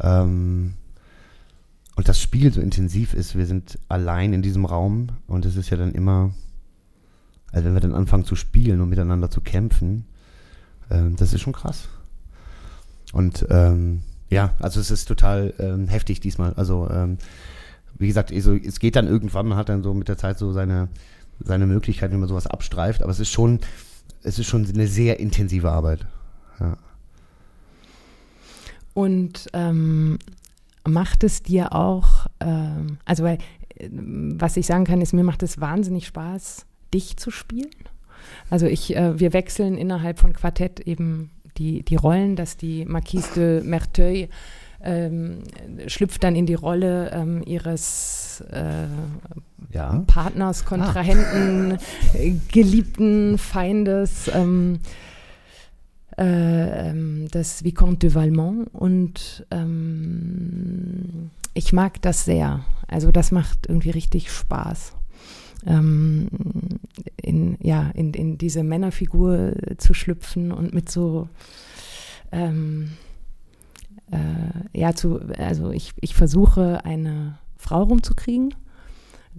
Ähm, 0.02 0.74
und 1.96 2.08
das 2.08 2.22
Spiel 2.22 2.52
so 2.52 2.62
intensiv 2.62 3.14
ist. 3.14 3.38
Wir 3.38 3.46
sind 3.46 3.78
allein 3.90 4.34
in 4.34 4.42
diesem 4.42 4.66
Raum 4.66 5.10
und 5.28 5.46
es 5.46 5.56
ist 5.56 5.70
ja 5.70 5.78
dann 5.78 5.92
immer, 5.92 6.34
also 7.52 7.66
wenn 7.66 7.74
wir 7.74 7.82
dann 7.82 7.94
anfangen 7.94 8.26
zu 8.26 8.36
spielen 8.36 8.82
und 8.82 8.90
miteinander 8.90 9.30
zu 9.30 9.42
kämpfen, 9.42 10.06
ähm, 10.90 11.16
das 11.16 11.34
ist 11.34 11.42
schon 11.42 11.54
krass. 11.54 11.88
Und 13.14 13.46
ähm, 13.50 14.02
ja, 14.30 14.54
also 14.60 14.80
es 14.80 14.92
ist 14.92 15.06
total 15.06 15.54
ähm, 15.60 15.88
heftig 15.88 16.20
diesmal. 16.20 16.54
Also 16.54 16.90
ähm, 16.90 17.18
wie 17.98 18.08
gesagt, 18.08 18.32
also 18.32 18.56
es 18.56 18.80
geht 18.80 18.96
dann 18.96 19.08
irgendwann, 19.08 19.48
man 19.48 19.58
hat 19.58 19.70
dann 19.70 19.84
so 19.84 19.94
mit 19.94 20.08
der 20.08 20.18
Zeit 20.18 20.38
so 20.38 20.54
seine, 20.54 20.88
seine 21.40 21.68
Möglichkeiten, 21.68 22.14
wenn 22.14 22.22
man 22.22 22.30
sowas 22.30 22.48
abstreift, 22.48 23.02
aber 23.02 23.12
es 23.12 23.20
ist 23.20 23.32
schon, 23.32 23.60
es 24.24 24.40
ist 24.40 24.48
schon 24.48 24.66
eine 24.66 24.88
sehr 24.88 25.20
intensive 25.20 25.70
Arbeit. 25.70 26.06
Ja. 26.60 26.78
Und 28.94 29.48
ähm, 29.54 30.20
macht 30.88 31.24
es 31.24 31.44
dir 31.44 31.74
auch, 31.74 32.28
ähm, 32.40 32.98
also 33.06 33.24
weil, 33.24 33.38
äh, 33.76 33.90
was 33.92 34.58
ich 34.58 34.66
sagen 34.66 34.86
kann, 34.86 35.02
ist, 35.02 35.14
mir 35.14 35.24
macht 35.24 35.44
es 35.44 35.60
wahnsinnig 35.60 36.08
Spaß, 36.08 36.66
dich 36.94 37.18
zu 37.18 37.32
spielen. 37.32 37.70
Also 38.50 38.66
ich, 38.66 38.96
äh, 38.96 39.20
wir 39.20 39.34
wechseln 39.34 39.78
innerhalb 39.78 40.20
von 40.20 40.34
Quartett 40.34 40.80
eben 40.82 41.32
die, 41.58 41.84
die 41.84 41.96
Rollen, 41.96 42.36
dass 42.36 42.58
die 42.58 42.86
Marquise 42.86 43.34
de 43.36 43.64
Merteuil 43.64 44.30
ähm, 44.82 45.44
schlüpft 45.88 46.24
dann 46.24 46.36
in 46.36 46.46
die 46.46 46.54
Rolle 46.54 47.12
ähm, 47.14 47.44
ihres 47.46 48.44
äh, 48.52 48.88
ja. 49.74 50.04
Partners, 50.08 50.64
Kontrahenten, 50.66 51.74
ah. 51.74 52.18
Geliebten, 52.52 53.38
Feindes. 53.38 54.32
Ähm, 54.34 54.80
äh, 56.20 56.90
ähm, 56.90 57.30
des 57.30 57.64
Vicomte 57.64 58.08
de 58.08 58.14
Valmont 58.14 58.68
und 58.74 59.46
ähm, 59.52 61.30
ich 61.54 61.72
mag 61.72 62.02
das 62.02 62.26
sehr. 62.26 62.66
Also 62.90 63.14
das 63.14 63.32
macht 63.32 63.68
irgendwie 63.68 63.92
richtig 63.92 64.30
Spaß. 64.30 64.99
Ähm, 65.66 66.28
in, 67.18 67.58
ja, 67.62 67.92
in, 67.94 68.14
in 68.14 68.38
diese 68.38 68.64
Männerfigur 68.64 69.54
zu 69.78 69.94
schlüpfen 69.94 70.52
und 70.52 70.74
mit 70.74 70.90
so 70.90 71.28
ähm, 72.32 72.92
äh, 74.12 74.78
ja, 74.80 74.94
zu, 74.96 75.20
also 75.38 75.72
ich, 75.72 75.94
ich 76.02 76.16
versuche 76.16 76.84
eine 76.86 77.38
Frau 77.58 77.84
rumzukriegen. 77.84 78.56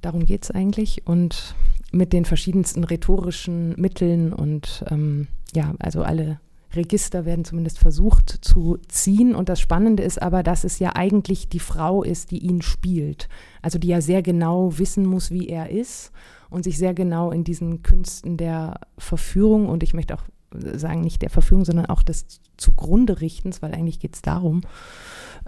Darum 0.00 0.24
geht 0.24 0.44
es 0.44 0.50
eigentlich. 0.50 1.06
Und 1.06 1.54
mit 1.92 2.12
den 2.12 2.24
verschiedensten 2.24 2.84
rhetorischen 2.84 3.74
Mitteln 3.80 4.32
und 4.32 4.84
ähm, 4.90 5.26
ja, 5.54 5.74
also 5.80 6.02
alle 6.02 6.38
Register 6.74 7.24
werden 7.24 7.44
zumindest 7.44 7.78
versucht 7.78 8.30
zu 8.42 8.78
ziehen. 8.88 9.34
Und 9.34 9.48
das 9.48 9.60
Spannende 9.60 10.02
ist 10.02 10.20
aber, 10.20 10.42
dass 10.42 10.64
es 10.64 10.78
ja 10.78 10.94
eigentlich 10.94 11.48
die 11.48 11.58
Frau 11.58 12.02
ist, 12.02 12.30
die 12.30 12.38
ihn 12.38 12.62
spielt. 12.62 13.28
Also 13.62 13.78
die 13.78 13.88
ja 13.88 14.00
sehr 14.00 14.22
genau 14.22 14.78
wissen 14.78 15.04
muss, 15.04 15.30
wie 15.30 15.48
er 15.48 15.70
ist 15.70 16.12
und 16.48 16.64
sich 16.64 16.78
sehr 16.78 16.94
genau 16.94 17.30
in 17.30 17.44
diesen 17.44 17.82
Künsten 17.82 18.36
der 18.36 18.80
Verführung 18.98 19.68
und 19.68 19.82
ich 19.82 19.94
möchte 19.94 20.14
auch 20.14 20.22
sagen, 20.52 21.00
nicht 21.00 21.22
der 21.22 21.30
Verführung, 21.30 21.64
sondern 21.64 21.86
auch 21.86 22.02
des 22.02 22.26
zugrunde 22.56 23.20
richtens, 23.20 23.62
weil 23.62 23.72
eigentlich 23.72 24.00
geht 24.00 24.16
es 24.16 24.22
darum, 24.22 24.62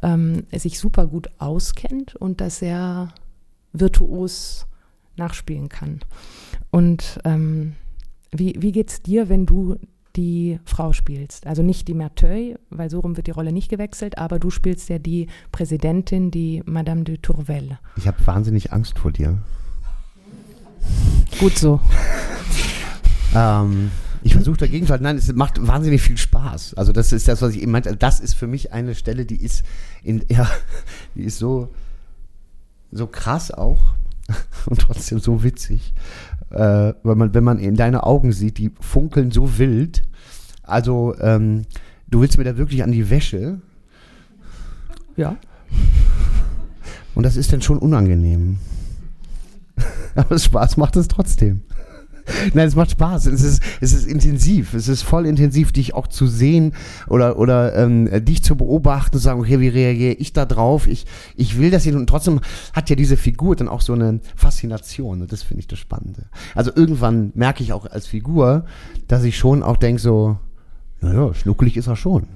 ähm, 0.02 0.44
sich 0.52 0.78
super 0.78 1.06
gut 1.06 1.28
auskennt 1.38 2.14
und 2.16 2.40
das 2.40 2.60
sehr 2.60 3.12
virtuos 3.72 4.66
nachspielen 5.16 5.68
kann. 5.68 6.00
Und 6.70 7.20
ähm, 7.24 7.74
wie, 8.30 8.56
wie 8.58 8.72
geht 8.72 8.90
es 8.90 9.02
dir, 9.02 9.28
wenn 9.28 9.44
du 9.44 9.76
die 10.16 10.60
Frau 10.64 10.92
spielst. 10.92 11.46
Also 11.46 11.62
nicht 11.62 11.88
die 11.88 11.94
Merteuil, 11.94 12.58
weil 12.70 12.90
so 12.90 13.00
rum 13.00 13.16
wird 13.16 13.26
die 13.26 13.32
Rolle 13.32 13.52
nicht 13.52 13.68
gewechselt, 13.68 14.18
aber 14.18 14.38
du 14.38 14.50
spielst 14.50 14.88
ja 14.88 14.98
die 14.98 15.28
Präsidentin, 15.50 16.30
die 16.30 16.62
Madame 16.66 17.04
de 17.04 17.18
Tourvel. 17.18 17.78
Ich 17.96 18.06
habe 18.06 18.18
wahnsinnig 18.26 18.72
Angst 18.72 18.98
vor 18.98 19.12
dir. 19.12 19.38
Gut 21.38 21.58
so. 21.58 21.80
ähm, 23.34 23.90
ich 24.22 24.34
versuche 24.34 24.58
dagegen 24.58 24.86
zu 24.86 24.92
halten. 24.92 25.04
Nein, 25.04 25.16
es 25.16 25.32
macht 25.32 25.66
wahnsinnig 25.66 26.02
viel 26.02 26.18
Spaß. 26.18 26.74
Also 26.74 26.92
das 26.92 27.12
ist 27.12 27.28
das, 27.28 27.42
was 27.42 27.54
ich 27.54 27.62
eben 27.62 27.72
meinte. 27.72 27.96
Das 27.96 28.20
ist 28.20 28.34
für 28.34 28.46
mich 28.46 28.72
eine 28.72 28.94
Stelle, 28.94 29.24
die 29.24 29.42
ist 29.42 29.64
in, 30.02 30.24
ja, 30.28 30.48
die 31.14 31.24
ist 31.24 31.38
so, 31.38 31.72
so 32.90 33.06
krass 33.06 33.50
auch 33.50 33.80
und 34.66 34.80
trotzdem 34.80 35.18
so 35.18 35.42
witzig 35.42 35.94
äh, 36.52 36.94
weil 37.02 37.16
man, 37.16 37.34
wenn 37.34 37.44
man 37.44 37.58
in 37.58 37.76
deine 37.76 38.04
Augen 38.04 38.32
sieht, 38.32 38.58
die 38.58 38.70
funkeln 38.80 39.30
so 39.30 39.58
wild. 39.58 40.02
Also, 40.62 41.14
ähm, 41.20 41.62
du 42.08 42.20
willst 42.20 42.38
mir 42.38 42.44
da 42.44 42.56
wirklich 42.56 42.82
an 42.82 42.92
die 42.92 43.10
Wäsche. 43.10 43.60
Ja. 45.16 45.36
Und 47.14 47.24
das 47.24 47.36
ist 47.36 47.52
dann 47.52 47.62
schon 47.62 47.78
unangenehm. 47.78 48.58
Aber 50.14 50.38
Spaß 50.38 50.76
macht 50.76 50.96
es 50.96 51.08
trotzdem. 51.08 51.62
Nein, 52.54 52.68
es 52.68 52.76
macht 52.76 52.90
Spaß. 52.90 53.26
Es 53.26 53.42
ist, 53.42 53.62
es 53.80 53.92
ist 53.92 54.06
intensiv. 54.06 54.74
Es 54.74 54.88
ist 54.88 55.02
voll 55.02 55.26
intensiv, 55.26 55.72
dich 55.72 55.94
auch 55.94 56.06
zu 56.06 56.26
sehen 56.26 56.72
oder, 57.08 57.38
oder 57.38 57.74
ähm, 57.76 58.24
dich 58.24 58.42
zu 58.42 58.56
beobachten 58.56 59.16
und 59.16 59.20
zu 59.20 59.24
sagen, 59.24 59.40
okay, 59.40 59.60
wie 59.60 59.68
reagiere 59.68 60.14
ich 60.14 60.32
da 60.32 60.44
drauf? 60.44 60.86
Ich, 60.86 61.06
ich 61.36 61.58
will 61.58 61.70
das 61.70 61.84
hier 61.84 61.96
und 61.96 62.06
trotzdem 62.06 62.40
hat 62.72 62.90
ja 62.90 62.96
diese 62.96 63.16
Figur 63.16 63.56
dann 63.56 63.68
auch 63.68 63.80
so 63.80 63.92
eine 63.92 64.20
Faszination 64.36 65.22
und 65.22 65.32
das 65.32 65.42
finde 65.42 65.60
ich 65.60 65.68
das 65.68 65.78
Spannende. 65.78 66.26
Also 66.54 66.70
irgendwann 66.74 67.32
merke 67.34 67.62
ich 67.62 67.72
auch 67.72 67.86
als 67.86 68.06
Figur, 68.06 68.64
dass 69.08 69.24
ich 69.24 69.36
schon 69.36 69.62
auch 69.62 69.76
denke 69.76 70.00
so, 70.00 70.38
naja, 71.00 71.34
schnuckelig 71.34 71.76
ist 71.76 71.88
er 71.88 71.96
schon. 71.96 72.28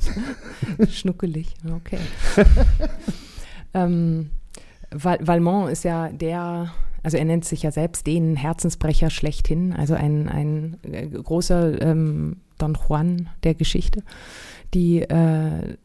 schnuckelig, 0.90 1.54
okay. 1.74 1.98
ähm, 3.74 4.30
Val 4.90 5.18
Valmont 5.20 5.70
ist 5.70 5.84
ja 5.84 6.08
der 6.08 6.72
also 7.06 7.18
er 7.18 7.24
nennt 7.24 7.44
sich 7.44 7.62
ja 7.62 7.70
selbst 7.70 8.08
den 8.08 8.34
Herzensbrecher 8.34 9.10
schlechthin, 9.10 9.72
also 9.72 9.94
ein, 9.94 10.28
ein 10.28 10.76
äh, 10.82 11.06
großer 11.06 11.80
ähm, 11.80 12.38
Don 12.58 12.74
Juan 12.76 13.28
der 13.44 13.54
Geschichte, 13.54 14.02
die 14.74 15.02
äh, 15.02 15.76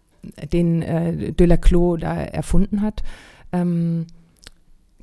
den 0.52 0.82
äh, 0.82 1.32
Delaclos 1.32 2.00
da 2.00 2.16
erfunden 2.16 2.82
hat. 2.82 3.04
Ähm, 3.52 4.08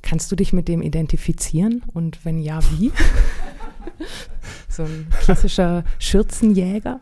kannst 0.01 0.29
du 0.29 0.35
dich 0.35 0.51
mit 0.51 0.67
dem 0.67 0.81
identifizieren 0.81 1.83
und 1.93 2.25
wenn 2.25 2.37
ja, 2.39 2.59
wie? 2.69 2.91
so 4.67 4.83
ein 4.83 5.07
klassischer 5.21 5.85
Schürzenjäger? 5.99 6.99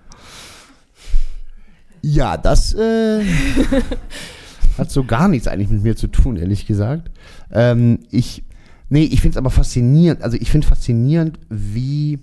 Ja, 2.03 2.37
das 2.37 2.75
äh, 2.75 3.23
hat 4.77 4.91
so 4.91 5.03
gar 5.03 5.27
nichts 5.27 5.47
eigentlich 5.47 5.71
mit 5.71 5.81
mir 5.81 5.95
zu 5.95 6.05
tun, 6.05 6.37
ehrlich 6.37 6.67
gesagt. 6.67 7.09
Ähm, 7.51 8.01
ich 8.11 8.43
Nee, 8.89 9.03
ich 9.03 9.21
finde 9.21 9.33
es 9.35 9.37
aber 9.37 9.49
faszinierend. 9.49 10.21
Also 10.21 10.37
ich 10.37 10.49
finde 10.49 10.67
faszinierend, 10.67 11.39
wie, 11.49 12.19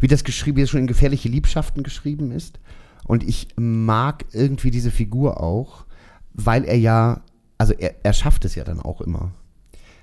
wie 0.00 0.08
das 0.08 0.24
geschrieben, 0.24 0.56
wie 0.56 0.62
das 0.62 0.70
schon 0.70 0.80
in 0.80 0.86
gefährliche 0.86 1.28
Liebschaften 1.28 1.82
geschrieben 1.82 2.30
ist. 2.30 2.60
Und 3.04 3.22
ich 3.22 3.48
mag 3.56 4.24
irgendwie 4.32 4.70
diese 4.70 4.90
Figur 4.90 5.42
auch, 5.42 5.84
weil 6.32 6.64
er 6.64 6.78
ja, 6.78 7.22
also 7.58 7.72
er, 7.74 7.94
er 8.02 8.12
schafft 8.12 8.44
es 8.44 8.54
ja 8.54 8.64
dann 8.64 8.80
auch 8.80 9.00
immer. 9.00 9.32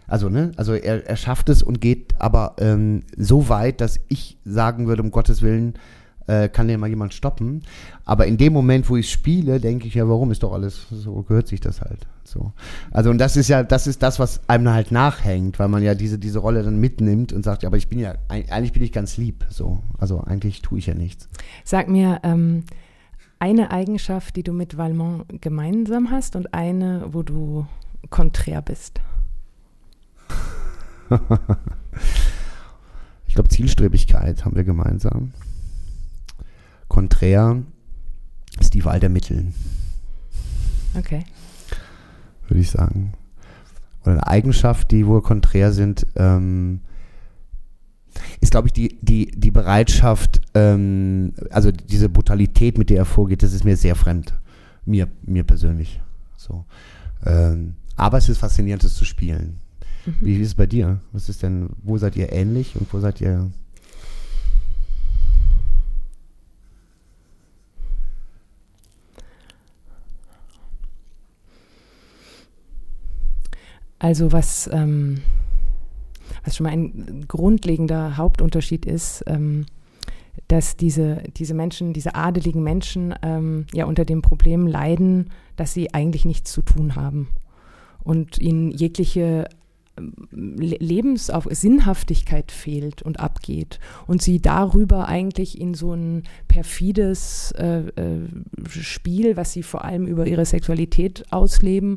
Also, 0.08 0.30
ne, 0.30 0.52
also 0.56 0.74
er, 0.74 1.06
er 1.06 1.18
schafft 1.18 1.50
es 1.50 1.62
und 1.62 1.82
geht 1.82 2.20
aber 2.20 2.56
ähm, 2.60 3.04
so 3.18 3.50
weit, 3.50 3.82
dass 3.82 4.00
ich 4.08 4.38
sagen 4.46 4.88
würde, 4.88 5.04
um 5.04 5.12
Gottes 5.12 5.42
Willen, 5.42 5.74
äh, 6.28 6.50
kann 6.50 6.70
ja 6.70 6.78
mal 6.78 6.90
jemand 6.90 7.13
stoppen. 7.13 7.63
Aber 8.06 8.28
in 8.28 8.38
dem 8.38 8.54
Moment, 8.54 8.90
wo 8.90 8.98
ich 8.98 9.12
spiele, 9.12 9.60
denke 9.60 9.88
ich 9.88 9.96
ja, 9.96 10.08
warum 10.08 10.32
ist 10.32 10.44
doch 10.44 10.54
alles, 10.54 10.88
so 10.92 11.24
gehört 11.24 11.48
sich 11.48 11.60
das 11.60 11.82
halt. 11.82 12.08
So. 12.24 12.52
Also 12.92 13.10
und 13.10 13.18
das 13.18 13.38
ist 13.38 13.48
ja, 13.48 13.63
das 13.63 13.88
ist 13.88 14.04
das, 14.04 14.20
was 14.20 14.42
einem 14.48 14.70
halt 14.70 14.92
nachhängt, 14.92 15.60
weil 15.60 15.70
man 15.70 15.82
ja 15.82 15.96
diese, 15.96 16.20
diese 16.20 16.40
Rolle 16.40 16.63
dann 16.63 16.80
mitnimmt 16.80 17.34
und 17.34 17.44
sagt, 17.44 17.63
ja, 17.63 17.70
aber 17.70 17.78
ich 17.78 17.88
bin 17.88 18.00
ja, 18.00 18.16
eigentlich 18.28 18.74
bin 18.74 18.84
ich 18.84 18.92
ganz 18.92 19.18
lieb. 19.18 19.46
So. 19.50 19.80
Also 19.98 20.22
eigentlich 20.22 20.62
tue 20.62 20.80
ich 20.80 20.88
ja 20.88 20.94
nichts. 20.94 21.28
Sag 21.63 21.88
mir, 21.88 22.20
ähm, 22.24 22.63
eine 23.40 23.72
Eigenschaft, 23.72 24.36
die 24.36 24.44
du 24.44 24.52
mit 24.52 24.78
Valmont 24.78 25.42
gemeinsam 25.42 26.12
hast 26.12 26.36
und 26.36 26.54
eine, 26.54 27.06
wo 27.12 27.24
du 27.24 27.68
konträr 28.10 28.62
bist. 28.62 29.00
ich 33.28 33.36
glaube, 33.36 33.50
Zielstrebigkeit 33.50 34.44
haben 34.44 34.56
wir 34.56 34.63
gemeinsam. 34.63 35.34
Konträr 36.88 37.63
ist 38.60 38.73
die 38.73 38.86
Wahl 38.86 39.00
der 39.00 39.10
Mittel. 39.10 39.54
Okay. 40.95 41.26
Würde 42.47 42.62
ich 42.62 42.69
sagen. 42.69 43.13
Oder 44.04 44.13
eine 44.13 44.28
Eigenschaft, 44.28 44.91
die 44.91 45.06
wohl 45.06 45.21
konträr 45.21 45.71
sind, 45.71 46.08
ähm, 46.15 46.82
ist, 48.39 48.52
glaube 48.52 48.67
ich, 48.67 48.73
die, 48.73 48.97
die, 49.02 49.28
die 49.28 49.52
Bereitschaft, 49.52 50.41
ähm, 50.54 51.34
also 51.50 51.71
diese 51.71 52.10
Brutalität, 52.10 52.78
mit 52.78 52.89
der 52.89 52.97
er 52.97 53.06
vorgeht, 53.06 53.43
das 53.43 53.54
ist 53.54 53.63
mir 53.63 53.78
sehr 53.78 53.95
fremd. 53.95 54.34
Mir, 54.86 55.08
mir 55.23 55.43
persönlich. 55.43 56.02
So. 56.36 56.65
Ähm, 57.26 57.76
aber 57.95 58.17
es 58.17 58.30
ist 58.30 58.38
faszinierend, 58.38 58.84
es 58.84 58.95
zu 58.95 59.06
spielen. 59.06 59.60
Mhm. 60.06 60.13
Wie 60.21 60.36
ist 60.38 60.47
es 60.47 60.56
bei 60.56 60.65
dir? 60.65 61.02
Was 61.12 61.30
ist 61.30 61.43
denn, 61.43 61.69
wo 61.84 61.97
seid 61.97 62.15
ihr 62.15 62.32
ähnlich 62.32 62.76
und 62.76 62.91
wo 62.93 63.00
seid 63.00 63.21
ihr 63.21 63.52
Also 73.99 74.31
was, 74.31 74.69
ähm, 74.71 75.21
was 76.43 76.55
schon 76.55 76.65
mal 76.65 76.73
ein 76.73 77.25
grundlegender 77.27 78.17
Hauptunterschied 78.17 78.86
ist, 78.86 79.23
ähm, 79.27 79.65
dass 80.47 80.77
diese, 80.77 81.23
diese 81.36 81.53
Menschen, 81.53 81.93
diese 81.93 82.15
adeligen 82.15 82.63
Menschen 82.63 83.15
ähm, 83.21 83.65
ja 83.73 83.86
unter 83.86 84.05
dem 84.05 84.21
Problem 84.21 84.67
leiden, 84.67 85.31
dass 85.55 85.73
sie 85.73 85.93
eigentlich 85.93 86.25
nichts 86.25 86.51
zu 86.51 86.62
tun 86.62 86.95
haben 86.95 87.29
und 88.03 88.38
ihnen 88.38 88.71
jegliche 88.71 89.47
Lebens 90.31 91.29
auf 91.29 91.47
Sinnhaftigkeit 91.49 92.51
fehlt 92.51 93.01
und 93.01 93.19
abgeht 93.19 93.79
und 94.05 94.21
sie 94.21 94.39
darüber 94.39 95.07
eigentlich 95.07 95.60
in 95.60 95.73
so 95.73 95.93
ein 95.93 96.23
perfides 96.47 97.51
äh, 97.57 97.79
äh, 97.95 98.27
Spiel, 98.69 99.38
was 99.38 99.53
sie 99.53 99.63
vor 99.63 99.83
allem 99.83 100.05
über 100.05 100.27
ihre 100.27 100.45
Sexualität 100.45 101.25
ausleben, 101.31 101.95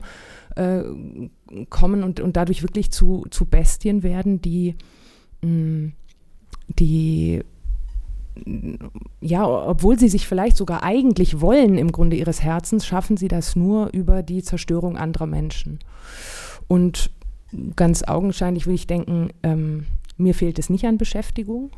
äh, 0.56 0.82
kommen 1.68 2.02
und, 2.02 2.20
und 2.20 2.36
dadurch 2.36 2.62
wirklich 2.62 2.90
zu, 2.90 3.26
zu 3.30 3.44
Bestien 3.44 4.02
werden, 4.02 4.40
die, 4.40 4.76
mh, 5.42 5.48
mm, 5.48 5.92
die 6.78 7.42
ja, 9.20 9.46
obwohl 9.46 9.98
sie 9.98 10.08
sich 10.08 10.26
vielleicht 10.26 10.56
sogar 10.56 10.82
eigentlich 10.82 11.40
wollen 11.40 11.76
im 11.76 11.92
Grunde 11.92 12.16
ihres 12.16 12.42
Herzens, 12.42 12.86
schaffen 12.86 13.16
sie 13.16 13.28
das 13.28 13.56
nur 13.56 13.90
über 13.92 14.22
die 14.22 14.42
Zerstörung 14.42 14.96
anderer 14.96 15.26
Menschen. 15.26 15.80
Und 16.68 17.10
ganz 17.76 18.02
augenscheinlich 18.04 18.66
würde 18.66 18.76
ich 18.76 18.86
denken, 18.86 19.30
ähm, 19.42 19.86
mir 20.16 20.34
fehlt 20.34 20.58
es 20.58 20.70
nicht 20.70 20.86
an 20.86 20.98
Beschäftigung. 20.98 21.70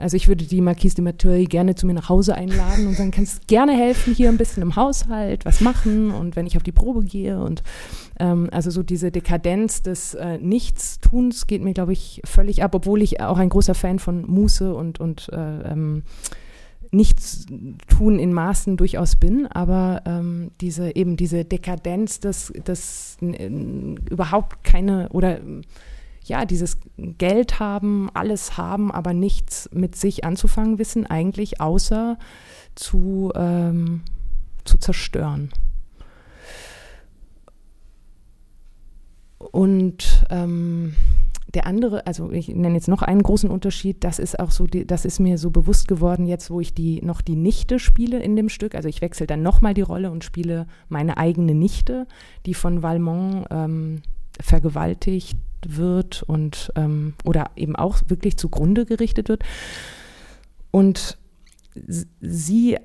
Also 0.00 0.16
ich 0.16 0.28
würde 0.28 0.44
die 0.44 0.60
Marquise 0.60 0.96
de 0.96 1.04
Mateuil 1.04 1.46
gerne 1.46 1.74
zu 1.74 1.86
mir 1.86 1.94
nach 1.94 2.08
Hause 2.08 2.34
einladen 2.34 2.86
und 2.86 2.94
sagen, 2.94 3.10
kannst 3.10 3.46
gerne 3.46 3.72
helfen 3.72 4.14
hier 4.14 4.28
ein 4.30 4.38
bisschen 4.38 4.62
im 4.62 4.76
Haushalt, 4.76 5.44
was 5.44 5.60
machen 5.60 6.10
und 6.10 6.36
wenn 6.36 6.46
ich 6.46 6.56
auf 6.56 6.62
die 6.62 6.72
Probe 6.72 7.04
gehe 7.04 7.40
und 7.40 7.62
ähm, 8.18 8.48
also 8.50 8.70
so 8.70 8.82
diese 8.82 9.10
Dekadenz 9.10 9.82
des 9.82 10.14
äh, 10.14 10.38
Nichtstuns 10.38 11.46
geht 11.46 11.62
mir, 11.62 11.74
glaube 11.74 11.92
ich, 11.92 12.22
völlig 12.24 12.62
ab, 12.62 12.74
obwohl 12.74 13.02
ich 13.02 13.20
auch 13.20 13.38
ein 13.38 13.50
großer 13.50 13.74
Fan 13.74 13.98
von 13.98 14.28
Muße 14.28 14.74
und, 14.74 15.00
und 15.00 15.28
äh, 15.32 15.70
ähm, 15.70 16.02
nichts 16.92 17.46
in 18.00 18.32
Maßen 18.32 18.76
durchaus 18.76 19.16
bin, 19.16 19.46
aber 19.46 20.02
ähm, 20.06 20.50
diese 20.60 20.96
eben 20.96 21.16
diese 21.16 21.44
Dekadenz, 21.44 22.18
dass 22.18 22.52
das 22.64 23.16
überhaupt 23.20 24.64
keine 24.64 25.08
oder 25.10 25.38
ja, 26.24 26.44
dieses 26.44 26.78
Geld 26.96 27.60
haben, 27.60 28.10
alles 28.14 28.56
haben, 28.56 28.90
aber 28.92 29.12
nichts 29.12 29.68
mit 29.72 29.96
sich 29.96 30.24
anzufangen 30.24 30.78
wissen, 30.78 31.06
eigentlich 31.06 31.60
außer 31.60 32.18
zu, 32.74 33.32
ähm, 33.34 34.02
zu 34.64 34.78
zerstören. 34.78 35.50
Und 39.38 40.24
ähm, 40.30 40.94
der 41.54 41.66
andere, 41.66 42.06
also 42.06 42.30
ich 42.30 42.48
nenne 42.48 42.74
jetzt 42.74 42.88
noch 42.88 43.02
einen 43.02 43.22
großen 43.22 43.50
Unterschied, 43.50 44.04
das 44.04 44.18
ist 44.18 44.38
auch 44.38 44.50
so, 44.50 44.66
das 44.66 45.04
ist 45.04 45.18
mir 45.18 45.38
so 45.38 45.50
bewusst 45.50 45.88
geworden 45.88 46.26
jetzt, 46.26 46.50
wo 46.50 46.60
ich 46.60 46.74
die 46.74 47.00
noch 47.02 47.22
die 47.22 47.34
Nichte 47.34 47.78
spiele 47.78 48.22
in 48.22 48.36
dem 48.36 48.48
Stück. 48.48 48.74
Also 48.74 48.88
ich 48.88 49.00
wechsle 49.00 49.26
dann 49.26 49.42
nochmal 49.42 49.74
die 49.74 49.80
Rolle 49.80 50.10
und 50.12 50.22
spiele 50.22 50.66
meine 50.88 51.16
eigene 51.16 51.54
Nichte, 51.54 52.06
die 52.46 52.54
von 52.54 52.82
Valmont 52.82 53.46
ähm, 53.50 54.02
vergewaltigt 54.40 55.38
wird 55.68 56.22
und 56.22 56.72
ähm, 56.76 57.14
oder 57.24 57.50
eben 57.56 57.76
auch 57.76 58.00
wirklich 58.08 58.36
zugrunde 58.36 58.86
gerichtet 58.86 59.28
wird. 59.28 59.42
Und 60.70 61.18
sie, 62.20 62.78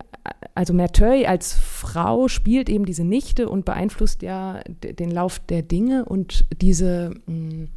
also 0.54 0.74
Merteuil 0.74 1.26
als 1.26 1.54
Frau 1.54 2.28
spielt 2.28 2.70
eben 2.70 2.86
diese 2.86 3.04
Nichte 3.04 3.50
und 3.50 3.66
beeinflusst 3.66 4.22
ja 4.22 4.62
den 4.68 5.12
Lauf 5.12 5.40
der 5.40 5.62
Dinge 5.62 6.06
und 6.06 6.46
diese 6.62 7.12
mh, 7.26 7.52
hm, 7.52 7.68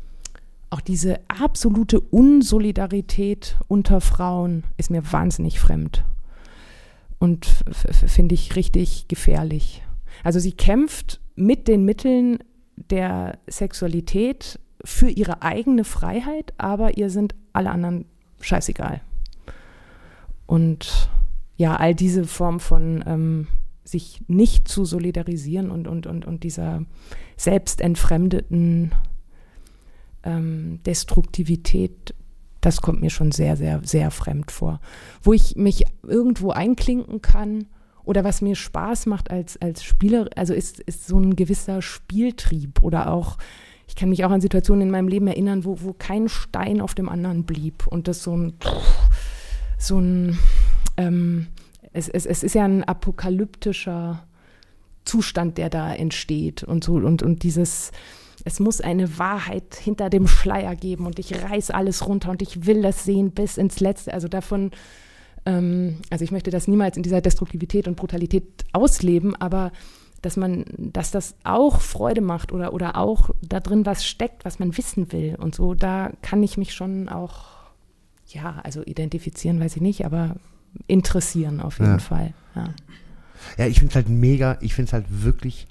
auch 0.70 0.80
diese 0.82 1.20
absolute 1.28 1.98
Unsolidarität 1.98 3.56
unter 3.68 4.02
Frauen 4.02 4.64
ist 4.76 4.90
mir 4.90 5.12
wahnsinnig 5.12 5.58
fremd 5.58 6.04
und 7.18 7.46
finde 8.06 8.34
ich 8.34 8.54
richtig 8.54 9.08
gefährlich. 9.08 9.82
Also 10.24 10.38
sie 10.38 10.52
kämpft 10.52 11.20
mit 11.36 11.68
den 11.68 11.84
Mitteln 11.84 12.38
der 12.76 13.38
Sexualität 13.48 14.58
für 14.84 15.08
ihre 15.08 15.42
eigene 15.42 15.84
Freiheit, 15.84 16.52
aber 16.58 16.96
ihr 16.96 17.10
sind 17.10 17.34
alle 17.52 17.70
anderen 17.70 18.04
scheißegal. 18.40 19.00
Und 20.46 21.10
ja, 21.56 21.76
all 21.76 21.94
diese 21.94 22.24
Form 22.24 22.60
von 22.60 23.04
ähm, 23.06 23.48
sich 23.84 24.22
nicht 24.28 24.68
zu 24.68 24.84
solidarisieren 24.84 25.70
und, 25.70 25.88
und, 25.88 26.06
und, 26.06 26.24
und 26.24 26.44
dieser 26.44 26.84
selbstentfremdeten 27.36 28.94
ähm, 30.22 30.80
Destruktivität, 30.84 32.14
das 32.60 32.80
kommt 32.80 33.00
mir 33.00 33.10
schon 33.10 33.32
sehr, 33.32 33.56
sehr, 33.56 33.80
sehr 33.84 34.10
fremd 34.10 34.50
vor. 34.50 34.80
Wo 35.22 35.32
ich 35.32 35.56
mich 35.56 35.84
irgendwo 36.02 36.50
einklinken 36.50 37.22
kann 37.22 37.66
oder 38.04 38.24
was 38.24 38.40
mir 38.40 38.56
Spaß 38.56 39.06
macht 39.06 39.30
als, 39.30 39.60
als 39.60 39.82
Spieler, 39.82 40.28
also 40.36 40.54
ist, 40.54 40.80
ist 40.80 41.06
so 41.06 41.18
ein 41.18 41.36
gewisser 41.36 41.82
Spieltrieb 41.82 42.82
oder 42.82 43.12
auch, 43.12 43.38
ich 43.88 43.96
kann 43.96 44.10
mich 44.10 44.24
auch 44.24 44.30
an 44.30 44.42
Situationen 44.42 44.82
in 44.82 44.90
meinem 44.90 45.08
Leben 45.08 45.26
erinnern, 45.26 45.64
wo, 45.64 45.80
wo 45.80 45.94
kein 45.94 46.28
Stein 46.28 46.80
auf 46.80 46.94
dem 46.94 47.08
anderen 47.08 47.44
blieb 47.44 47.86
und 47.86 48.06
das 48.06 48.22
so 48.22 48.36
ein, 48.36 48.52
so 49.78 49.98
ein, 49.98 50.38
ähm, 50.98 51.48
es, 51.92 52.08
es, 52.08 52.26
es 52.26 52.42
ist 52.42 52.54
ja 52.54 52.64
ein 52.64 52.84
apokalyptischer 52.84 54.24
Zustand, 55.04 55.56
der 55.56 55.70
da 55.70 55.92
entsteht 55.94 56.62
und 56.62 56.84
so 56.84 56.94
und, 56.94 57.22
und 57.22 57.42
dieses, 57.42 57.90
es 58.44 58.60
muss 58.60 58.82
eine 58.82 59.18
Wahrheit 59.18 59.74
hinter 59.74 60.10
dem 60.10 60.28
Schleier 60.28 60.76
geben 60.76 61.06
und 61.06 61.18
ich 61.18 61.42
reiß 61.42 61.70
alles 61.70 62.06
runter 62.06 62.30
und 62.30 62.42
ich 62.42 62.66
will 62.66 62.82
das 62.82 63.04
sehen 63.04 63.30
bis 63.30 63.56
ins 63.56 63.80
Letzte. 63.80 64.12
Also 64.12 64.28
davon, 64.28 64.70
ähm, 65.46 65.96
also 66.10 66.24
ich 66.24 66.30
möchte 66.30 66.50
das 66.50 66.68
niemals 66.68 66.98
in 66.98 67.02
dieser 67.02 67.22
Destruktivität 67.22 67.88
und 67.88 67.96
Brutalität 67.96 68.44
ausleben, 68.72 69.34
aber 69.34 69.72
dass 70.22 70.36
man, 70.36 70.64
dass 70.76 71.10
das 71.10 71.36
auch 71.44 71.80
Freude 71.80 72.20
macht 72.20 72.52
oder, 72.52 72.72
oder 72.72 72.96
auch 72.96 73.30
da 73.42 73.60
drin 73.60 73.86
was 73.86 74.04
steckt, 74.04 74.44
was 74.44 74.58
man 74.58 74.76
wissen 74.76 75.12
will 75.12 75.36
und 75.36 75.54
so, 75.54 75.74
da 75.74 76.10
kann 76.22 76.42
ich 76.42 76.56
mich 76.56 76.74
schon 76.74 77.08
auch, 77.08 77.46
ja, 78.26 78.60
also 78.64 78.82
identifizieren, 78.82 79.60
weiß 79.60 79.76
ich 79.76 79.82
nicht, 79.82 80.04
aber 80.04 80.36
interessieren 80.86 81.60
auf 81.60 81.78
jeden 81.78 81.92
ja. 81.92 81.98
Fall. 81.98 82.34
Ja, 82.54 82.74
ja 83.56 83.66
ich 83.66 83.78
finde 83.78 83.90
es 83.90 83.96
halt 83.96 84.08
mega, 84.08 84.58
ich 84.60 84.74
finde 84.74 84.88
es 84.88 84.92
halt 84.92 85.06
wirklich 85.08 85.66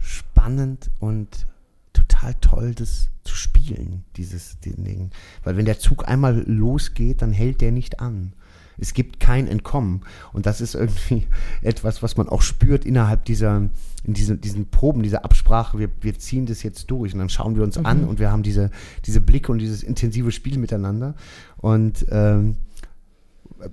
spannend 0.00 0.90
und 1.00 1.46
total 1.92 2.34
toll, 2.34 2.74
das 2.74 3.08
zu 3.24 3.36
spielen, 3.36 4.04
dieses 4.16 4.58
Ding. 4.60 5.10
Weil 5.44 5.56
wenn 5.56 5.64
der 5.64 5.78
Zug 5.78 6.08
einmal 6.08 6.42
losgeht, 6.46 7.22
dann 7.22 7.32
hält 7.32 7.60
der 7.60 7.72
nicht 7.72 8.00
an. 8.00 8.32
Es 8.78 8.94
gibt 8.94 9.20
kein 9.20 9.46
Entkommen. 9.46 10.02
Und 10.32 10.46
das 10.46 10.60
ist 10.60 10.74
irgendwie 10.74 11.26
etwas, 11.62 12.02
was 12.02 12.16
man 12.16 12.28
auch 12.28 12.42
spürt 12.42 12.84
innerhalb 12.84 13.24
dieser, 13.24 13.68
in 14.04 14.14
diesen, 14.14 14.40
diesen 14.40 14.70
Proben, 14.70 15.02
dieser 15.02 15.24
Absprache. 15.24 15.78
Wir, 15.78 15.88
wir 16.00 16.18
ziehen 16.18 16.46
das 16.46 16.62
jetzt 16.62 16.90
durch 16.90 17.12
und 17.12 17.18
dann 17.18 17.28
schauen 17.28 17.56
wir 17.56 17.62
uns 17.62 17.78
mhm. 17.78 17.86
an 17.86 18.04
und 18.04 18.18
wir 18.18 18.30
haben 18.30 18.42
diese, 18.42 18.70
diese 19.04 19.20
Blicke 19.20 19.52
und 19.52 19.58
dieses 19.58 19.82
intensive 19.82 20.32
Spiel 20.32 20.58
miteinander. 20.58 21.14
Und 21.58 22.06
ähm, 22.10 22.56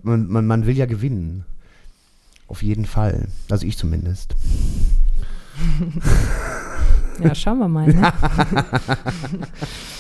man, 0.04 0.28
man, 0.28 0.46
man 0.46 0.66
will 0.66 0.78
ja 0.78 0.86
gewinnen. 0.86 1.46
Auf 2.48 2.64
jeden 2.64 2.86
Fall. 2.86 3.28
Also 3.50 3.66
ich 3.66 3.78
zumindest. 3.78 4.36
Ja, 7.24 7.36
schauen 7.36 7.60
wir 7.60 7.68
mal. 7.68 7.88
Ne? 7.88 8.14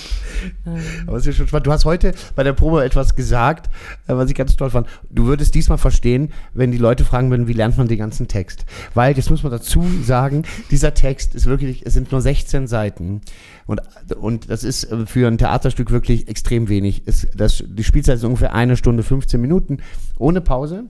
Aber 1.08 1.18
es 1.18 1.26
ist 1.26 1.38
schon 1.38 1.48
spannend. 1.48 1.68
Du 1.68 1.72
hast 1.72 1.86
heute 1.86 2.14
bei 2.36 2.44
der 2.44 2.54
Probe 2.54 2.84
etwas 2.84 3.16
gesagt, 3.16 3.70
äh, 4.08 4.16
was 4.16 4.30
ich 4.30 4.36
ganz 4.36 4.56
toll 4.56 4.70
fand. 4.70 4.88
Du 5.10 5.26
würdest 5.26 5.56
diesmal 5.56 5.78
verstehen, 5.78 6.32
wenn 6.54 6.72
die 6.72 6.78
Leute 6.78 7.06
fragen 7.06 7.30
würden, 7.30 7.48
wie 7.48 7.54
lernt 7.54 7.78
man 7.78 7.88
den 7.88 7.98
ganzen 7.98 8.28
Text? 8.28 8.66
Weil, 8.94 9.16
jetzt 9.16 9.30
muss 9.30 9.44
man 9.44 9.52
dazu 9.52 9.84
sagen, 10.04 10.44
dieser 10.72 10.94
Text 10.94 11.36
ist 11.36 11.46
wirklich, 11.46 11.86
es 11.86 11.94
sind 11.94 12.12
nur 12.12 12.22
16 12.22 12.68
Seiten. 12.68 13.22
Und, 13.66 13.82
und 14.20 14.50
das 14.50 14.64
ist 14.64 14.86
äh, 14.86 15.06
für 15.06 15.28
ein 15.28 15.38
Theaterstück 15.38 15.92
wirklich 15.92 16.28
extrem 16.28 16.70
wenig. 16.70 17.04
Es, 17.06 17.28
das, 17.36 17.64
die 17.66 17.84
Spielzeit 17.84 18.18
ist 18.18 18.24
ungefähr 18.24 18.54
eine 18.54 18.78
Stunde 18.78 19.04
15 19.04 19.40
Minuten, 19.40 19.78
ohne 20.18 20.42
Pause. 20.42 20.86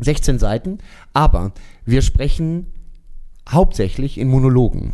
16 0.00 0.38
Seiten. 0.38 0.78
Aber 1.12 1.52
wir 1.84 2.02
sprechen 2.02 2.66
hauptsächlich 3.48 4.18
in 4.18 4.28
Monologen. 4.28 4.92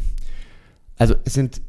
Also 0.99 1.15
es 1.25 1.35
sind 1.35 1.63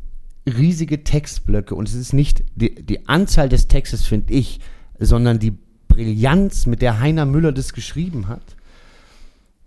riesige 0.58 1.04
Textblöcke 1.04 1.76
und 1.76 1.88
es 1.88 1.96
ist 1.96 2.14
nicht 2.14 2.44
die, 2.56 2.76
die 2.76 3.08
Anzahl 3.08 3.50
des 3.50 3.68
Textes, 3.68 4.06
finde 4.06 4.34
ich, 4.34 4.60
sondern 5.00 5.40
die 5.40 5.54
Brillanz, 5.88 6.66
mit 6.68 6.82
der 6.82 7.00
Heiner 7.00 7.26
Müller 7.26 7.52
das 7.52 7.74
geschrieben 7.74 8.28
hat, 8.28 8.56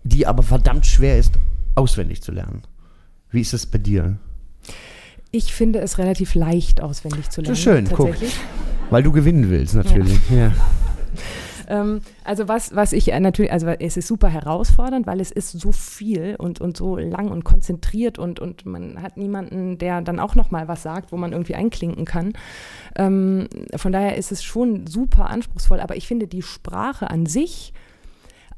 die 0.04 0.26
aber 0.26 0.42
verdammt 0.42 0.86
schwer 0.86 1.18
ist, 1.18 1.32
auswendig 1.74 2.22
zu 2.22 2.32
lernen. 2.32 2.62
Wie 3.30 3.40
ist 3.40 3.52
das 3.52 3.66
bei 3.66 3.78
dir? 3.78 4.18
Ich 5.30 5.52
finde 5.52 5.80
es 5.80 5.98
relativ 5.98 6.34
leicht 6.34 6.80
auswendig 6.80 7.30
zu 7.30 7.40
lernen. 7.40 7.54
Ist 7.54 7.62
schön, 7.62 7.88
guck. 7.88 8.14
Weil 8.90 9.02
du 9.02 9.12
gewinnen 9.12 9.50
willst, 9.50 9.74
natürlich. 9.74 10.18
Ja. 10.30 10.36
ja. 10.36 10.52
Ähm, 11.68 12.00
also 12.24 12.48
was, 12.48 12.74
was 12.74 12.92
ich 12.92 13.12
äh, 13.12 13.20
natürlich, 13.20 13.52
also 13.52 13.66
es 13.68 13.96
ist 13.96 14.06
super 14.06 14.28
herausfordernd, 14.28 15.06
weil 15.06 15.20
es 15.20 15.30
ist 15.30 15.52
so 15.52 15.72
viel 15.72 16.36
und, 16.38 16.60
und 16.60 16.76
so 16.76 16.96
lang 16.96 17.30
und 17.30 17.44
konzentriert 17.44 18.18
und, 18.18 18.40
und 18.40 18.66
man 18.66 19.02
hat 19.02 19.16
niemanden, 19.16 19.78
der 19.78 20.02
dann 20.02 20.20
auch 20.20 20.34
nochmal 20.34 20.68
was 20.68 20.82
sagt, 20.82 21.12
wo 21.12 21.16
man 21.16 21.32
irgendwie 21.32 21.54
einklinken 21.54 22.04
kann. 22.04 22.32
Ähm, 22.96 23.48
von 23.76 23.92
daher 23.92 24.16
ist 24.16 24.32
es 24.32 24.42
schon 24.42 24.86
super 24.86 25.30
anspruchsvoll, 25.30 25.80
aber 25.80 25.96
ich 25.96 26.06
finde 26.06 26.26
die 26.26 26.42
Sprache 26.42 27.10
an 27.10 27.26
sich, 27.26 27.72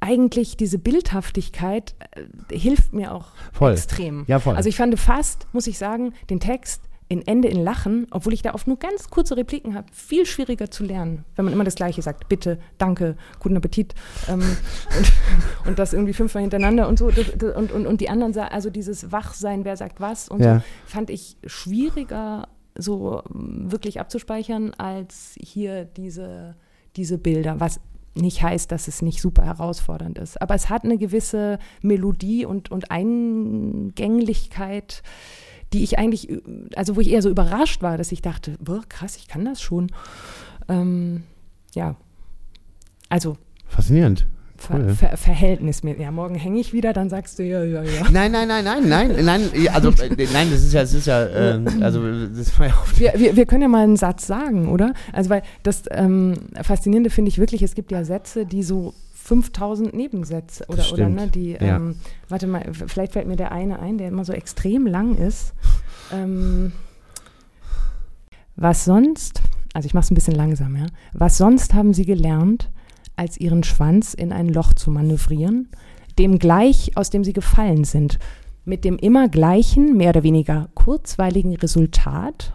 eigentlich 0.01 0.57
diese 0.57 0.79
Bildhaftigkeit 0.79 1.95
äh, 2.13 2.59
hilft 2.59 2.93
mir 2.93 3.13
auch 3.15 3.29
voll. 3.53 3.73
extrem. 3.73 4.25
Ja, 4.27 4.39
voll. 4.39 4.57
Also 4.57 4.69
ich 4.69 4.77
fand 4.77 4.99
fast, 4.99 5.47
muss 5.53 5.67
ich 5.67 5.79
sagen, 5.79 6.13
den 6.31 6.41
Text 6.41 6.83
in 7.09 7.27
Ende 7.27 7.49
in 7.49 7.63
Lachen, 7.63 8.07
obwohl 8.11 8.33
ich 8.33 8.43
da 8.43 8.55
oft 8.55 8.67
nur 8.67 8.79
ganz 8.79 9.11
kurze 9.11 9.37
Repliken 9.37 9.75
habe, 9.75 9.87
viel 9.93 10.27
schwieriger 10.27 10.71
zu 10.71 10.85
lernen, 10.85 11.25
wenn 11.37 11.45
man 11.45 11.55
immer 11.55 11.65
das 11.65 11.77
Gleiche 11.77 12.03
sagt. 12.03 12.29
Bitte, 12.29 12.59
danke, 12.79 13.17
guten 13.39 13.57
Appetit. 13.57 13.95
Ähm, 14.29 14.41
und, 14.99 15.13
und, 15.69 15.79
das 15.79 15.93
irgendwie 15.93 16.15
fünfmal 16.15 16.43
hintereinander 16.43 16.89
und 16.89 16.99
so. 16.99 17.07
Und, 17.07 17.73
und, 17.73 17.87
und 17.87 18.01
die 18.01 18.09
anderen 18.09 18.33
sagen, 18.33 18.53
also 18.53 18.71
dieses 18.71 19.13
Wachsein, 19.13 19.65
wer 19.65 19.77
sagt 19.77 20.01
was 20.01 20.29
und 20.29 20.41
ja. 20.41 20.59
so, 20.59 20.65
fand 20.87 21.11
ich 21.11 21.37
schwieriger 21.47 22.49
so 22.77 23.23
wirklich 23.29 24.01
abzuspeichern, 24.01 24.75
als 24.75 25.37
hier 25.41 25.85
diese, 25.85 26.57
diese 26.97 27.19
Bilder, 27.19 27.61
was 27.61 27.81
nicht 28.15 28.43
heißt, 28.43 28.73
dass 28.73 28.89
es 28.89 29.03
nicht 29.03 29.21
super 29.21 29.45
herausfordernd 29.45 30.19
ist. 30.19 30.41
Aber 30.41 30.55
es 30.55 30.71
hat 30.71 30.85
eine 30.85 30.97
gewisse 30.99 31.59
Melodie 31.83 32.47
und, 32.47 32.71
und 32.71 32.91
Eingänglichkeit, 32.91 35.03
die 35.77 35.85
ich 35.85 35.99
eigentlich, 35.99 36.29
also 36.75 36.97
wo 36.97 37.01
ich 37.01 37.11
eher 37.11 37.21
so 37.21 37.29
überrascht 37.29 37.83
war, 37.83 37.99
dass 37.99 38.11
ich 38.11 38.23
dachte, 38.23 38.57
boah, 38.61 38.83
krass, 38.89 39.17
ich 39.17 39.29
kann 39.29 39.45
das 39.45 39.61
schon. 39.61 39.89
Ähm, 40.69 41.25
ja, 41.75 41.97
also. 43.11 43.37
Faszinierend. 43.69 44.27
Ver 44.57 44.89
Ver 44.89 45.17
Verhältnis 45.19 45.83
mit. 45.83 46.01
Ja, 46.01 46.11
morgen 46.11 46.35
hänge 46.35 46.59
ich 46.61 46.73
wieder, 46.73 46.95
dann 46.95 47.11
sagst 47.11 47.39
du 47.39 47.43
ja, 47.43 47.63
ja, 47.63 47.83
ja. 47.83 48.07
Nein, 48.11 48.33
nein, 48.33 48.49
nein, 48.49 48.65
nein, 48.65 48.89
nein, 48.89 49.17
nein, 49.23 49.51
also 49.71 49.91
äh, 49.91 50.27
nein, 50.33 50.51
das 50.51 50.63
ist 50.63 50.73
ja, 50.73 50.81
das 50.81 50.95
ist 50.95 51.07
ja, 51.07 51.27
äh, 51.27 51.61
also 51.83 52.01
das 52.29 52.59
war 52.59 52.69
ja 52.69 52.73
auch 52.73 52.87
wir, 52.99 53.13
wir, 53.17 53.37
wir 53.37 53.45
können 53.45 53.61
ja 53.61 53.69
mal 53.69 53.85
einen 53.85 53.97
Satz 53.97 54.27
sagen, 54.27 54.69
oder? 54.69 54.95
Also 55.13 55.29
weil 55.29 55.43
das 55.63 55.83
ähm, 55.91 56.39
Faszinierende 56.63 57.11
finde 57.11 57.29
ich 57.29 57.37
wirklich, 57.37 57.63
es 57.63 57.75
gibt 57.75 57.93
ja 57.93 58.03
Sätze, 58.03 58.47
die 58.47 58.63
so 58.63 58.95
5000 59.27 59.93
Nebensätze 59.93 60.65
oder, 60.69 60.85
oder 60.93 61.09
ne, 61.09 61.27
die, 61.27 61.53
ja. 61.53 61.77
ähm, 61.77 61.97
warte 62.29 62.47
mal, 62.47 62.65
vielleicht 62.73 63.15
fällt 63.15 63.27
mir 63.27 63.35
der 63.35 63.51
eine 63.51 63.81
ein, 63.81 63.99
der 63.99 64.07
immer 64.09 64.25
so 64.25 64.33
extrem 64.33 64.87
lang 64.87 65.17
ist. 65.17 65.53
Ähm, 66.13 66.73
was 68.55 68.85
sonst, 68.85 69.43
also 69.75 69.87
ich 69.87 69.95
mache 69.95 70.05
es 70.05 70.11
ein 70.13 70.15
bisschen 70.15 70.37
langsam, 70.37 70.77
ja. 70.77 70.87
Was 71.13 71.39
sonst 71.39 71.75
haben 71.75 71.93
Sie 71.93 72.07
gelernt, 72.07 72.71
als 73.17 73.37
Ihren 73.37 73.65
Schwanz 73.65 74.15
in 74.15 74.33
ein 74.33 74.49
Loch 74.49 74.75
zu 74.75 74.93
manövrieren, 74.93 75.71
dem 76.21 76.39
gleich, 76.39 76.93
aus 76.97 77.11
dem 77.11 77.25
Sie 77.25 77.33
gefallen 77.33 77.83
sind, 77.83 78.21
mit 78.65 78.85
dem 78.85 78.97
immer 78.97 79.29
gleichen, 79.29 79.97
mehr 79.97 80.11
oder 80.11 80.23
weniger 80.23 80.69
kurzweiligen 80.75 81.57
Resultat 81.57 82.53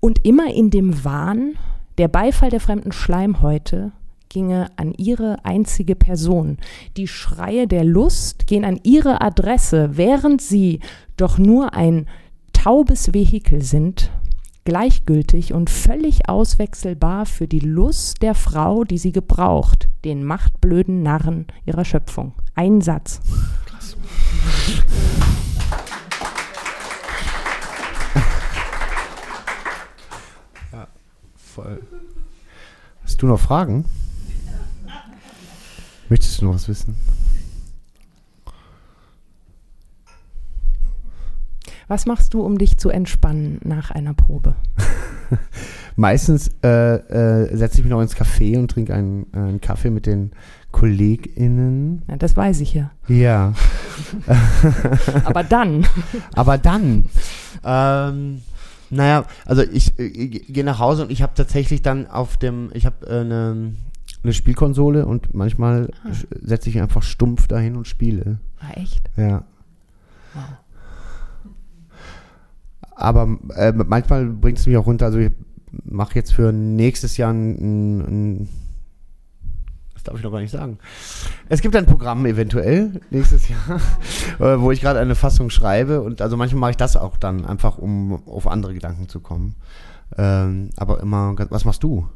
und 0.00 0.24
immer 0.24 0.52
in 0.54 0.70
dem 0.70 1.04
Wahn, 1.04 1.56
der 1.98 2.08
Beifall 2.08 2.48
der 2.48 2.60
fremden 2.60 2.92
Schleimhäute 2.92 3.92
ginge 4.30 4.70
an 4.76 4.94
ihre 4.94 5.44
einzige 5.44 5.94
Person. 5.94 6.56
Die 6.96 7.08
Schreie 7.08 7.66
der 7.66 7.84
Lust 7.84 8.46
gehen 8.46 8.64
an 8.64 8.80
ihre 8.82 9.20
Adresse, 9.20 9.90
während 9.98 10.40
sie 10.40 10.80
doch 11.18 11.36
nur 11.36 11.74
ein 11.74 12.06
taubes 12.54 13.12
Vehikel 13.12 13.60
sind, 13.62 14.10
gleichgültig 14.64 15.52
und 15.52 15.68
völlig 15.68 16.28
auswechselbar 16.28 17.26
für 17.26 17.48
die 17.48 17.60
Lust 17.60 18.22
der 18.22 18.34
Frau, 18.34 18.84
die 18.84 18.98
sie 18.98 19.12
gebraucht, 19.12 19.88
den 20.04 20.24
machtblöden 20.24 21.02
Narren 21.02 21.46
ihrer 21.66 21.84
Schöpfung. 21.84 22.32
Ein 22.54 22.80
Satz. 22.80 23.20
Krass. 23.66 23.96
Ja, 30.72 30.86
voll. 31.34 31.82
Hast 33.02 33.20
du 33.22 33.26
noch 33.26 33.40
Fragen? 33.40 33.84
Möchtest 36.10 36.40
du 36.40 36.46
noch 36.46 36.54
was 36.54 36.68
wissen? 36.68 36.96
Was 41.86 42.04
machst 42.04 42.34
du, 42.34 42.42
um 42.42 42.58
dich 42.58 42.78
zu 42.78 42.90
entspannen 42.90 43.60
nach 43.62 43.92
einer 43.92 44.12
Probe? 44.12 44.56
Meistens 45.96 46.50
äh, 46.64 46.94
äh, 46.94 47.56
setze 47.56 47.78
ich 47.78 47.84
mich 47.84 47.90
noch 47.90 48.00
ins 48.00 48.16
Café 48.16 48.58
und 48.58 48.72
trinke 48.72 48.92
einen, 48.92 49.26
äh, 49.32 49.38
einen 49.38 49.60
Kaffee 49.60 49.90
mit 49.90 50.06
den 50.06 50.32
KollegInnen. 50.72 52.02
Ja, 52.08 52.16
das 52.16 52.36
weiß 52.36 52.60
ich 52.60 52.74
ja. 52.74 52.90
Ja. 53.06 53.54
Aber 55.24 55.44
dann. 55.44 55.86
Aber 56.34 56.58
dann. 56.58 57.04
Ähm, 57.64 58.42
naja, 58.90 59.26
also 59.44 59.62
ich, 59.62 59.96
ich 59.96 60.52
gehe 60.52 60.64
nach 60.64 60.80
Hause 60.80 61.04
und 61.04 61.12
ich 61.12 61.22
habe 61.22 61.34
tatsächlich 61.36 61.82
dann 61.82 62.08
auf 62.08 62.36
dem, 62.36 62.70
ich 62.74 62.84
habe 62.84 63.06
äh, 63.06 63.20
eine 63.20 63.74
eine 64.22 64.32
Spielkonsole 64.32 65.06
und 65.06 65.34
manchmal 65.34 65.90
ah. 66.04 66.10
setze 66.40 66.70
ich 66.70 66.80
einfach 66.80 67.02
stumpf 67.02 67.48
dahin 67.48 67.76
und 67.76 67.86
spiele. 67.86 68.38
Ah, 68.60 68.78
echt? 68.78 69.10
Ja. 69.16 69.44
Wow. 70.34 70.44
Aber 73.00 73.38
äh, 73.56 73.72
manchmal 73.72 74.26
bringt 74.26 74.58
es 74.58 74.66
mich 74.66 74.76
auch 74.76 74.86
runter. 74.86 75.06
Also 75.06 75.18
ich 75.18 75.30
mache 75.84 76.14
jetzt 76.14 76.34
für 76.34 76.52
nächstes 76.52 77.16
Jahr 77.16 77.32
ein, 77.32 78.00
ein, 78.00 78.48
das 79.94 80.02
darf 80.02 80.16
ich 80.16 80.22
noch 80.22 80.32
gar 80.32 80.40
nicht 80.40 80.50
sagen. 80.50 80.78
Es 81.48 81.62
gibt 81.62 81.74
ein 81.76 81.86
Programm 81.86 82.26
eventuell 82.26 83.00
nächstes 83.10 83.48
Jahr, 83.48 83.80
äh, 84.38 84.60
wo 84.60 84.70
ich 84.70 84.82
gerade 84.82 85.00
eine 85.00 85.14
Fassung 85.14 85.48
schreibe 85.48 86.02
und 86.02 86.20
also 86.20 86.36
manchmal 86.36 86.60
mache 86.60 86.70
ich 86.72 86.76
das 86.76 86.96
auch 86.96 87.16
dann 87.16 87.46
einfach, 87.46 87.78
um 87.78 88.22
auf 88.26 88.46
andere 88.46 88.74
Gedanken 88.74 89.08
zu 89.08 89.20
kommen. 89.20 89.54
Ähm, 90.18 90.70
aber 90.76 91.00
immer, 91.00 91.34
was 91.50 91.64
machst 91.64 91.82
du? 91.82 92.06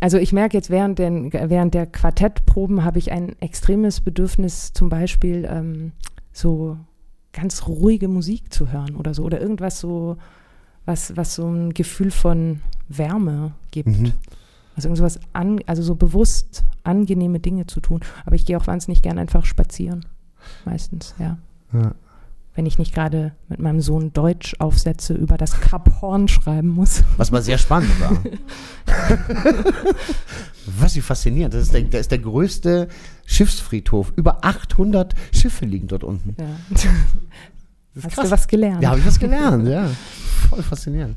Also 0.00 0.18
ich 0.18 0.32
merke 0.32 0.56
jetzt 0.56 0.70
während, 0.70 0.98
den, 0.98 1.32
während 1.32 1.74
der 1.74 1.86
Quartettproben 1.86 2.84
habe 2.84 2.98
ich 2.98 3.12
ein 3.12 3.40
extremes 3.40 4.00
Bedürfnis, 4.00 4.72
zum 4.72 4.88
Beispiel 4.88 5.46
ähm, 5.50 5.92
so 6.32 6.78
ganz 7.32 7.66
ruhige 7.66 8.08
Musik 8.08 8.52
zu 8.52 8.72
hören 8.72 8.96
oder 8.96 9.14
so 9.14 9.22
oder 9.24 9.40
irgendwas 9.40 9.78
so, 9.78 10.16
was, 10.84 11.16
was 11.16 11.34
so 11.34 11.46
ein 11.48 11.74
Gefühl 11.74 12.10
von 12.10 12.62
Wärme 12.88 13.52
gibt. 13.70 13.88
Mhm. 13.88 14.12
Also 14.74 14.88
irgendwas 14.88 15.20
an, 15.32 15.60
also 15.66 15.82
so 15.82 15.94
bewusst 15.94 16.64
angenehme 16.82 17.38
Dinge 17.38 17.66
zu 17.66 17.80
tun. 17.80 18.00
Aber 18.24 18.34
ich 18.34 18.46
gehe 18.46 18.56
auch 18.56 18.66
wahnsinnig 18.66 19.02
gern 19.02 19.18
einfach 19.18 19.44
spazieren. 19.44 20.06
Meistens, 20.64 21.14
ja. 21.18 21.38
ja 21.72 21.94
wenn 22.54 22.66
ich 22.66 22.78
nicht 22.78 22.94
gerade 22.94 23.32
mit 23.48 23.60
meinem 23.60 23.80
Sohn 23.80 24.12
Deutschaufsätze 24.12 25.14
über 25.14 25.36
das 25.36 25.60
Kap 25.60 26.00
Horn 26.00 26.28
schreiben 26.28 26.68
muss. 26.68 27.04
Was 27.16 27.30
mal 27.30 27.42
sehr 27.42 27.58
spannend 27.58 27.92
war. 28.00 28.18
Was 30.66 30.92
sie 30.92 31.00
faszinierend. 31.00 31.54
Das 31.54 31.62
ist 31.62 31.74
der, 31.74 31.82
der 31.82 32.00
ist 32.00 32.10
der 32.10 32.18
größte 32.18 32.88
Schiffsfriedhof. 33.24 34.12
Über 34.16 34.44
800 34.44 35.14
Schiffe 35.32 35.64
liegen 35.64 35.88
dort 35.88 36.04
unten. 36.04 36.36
Ja. 36.38 36.46
Hast 38.02 38.14
krass. 38.14 38.24
du 38.26 38.30
was 38.30 38.48
gelernt? 38.48 38.82
Ja, 38.82 38.90
habe 38.90 39.00
ich 39.00 39.06
was 39.06 39.18
gelernt, 39.18 39.66
ja. 39.66 39.90
Voll 40.48 40.62
faszinierend. 40.62 41.16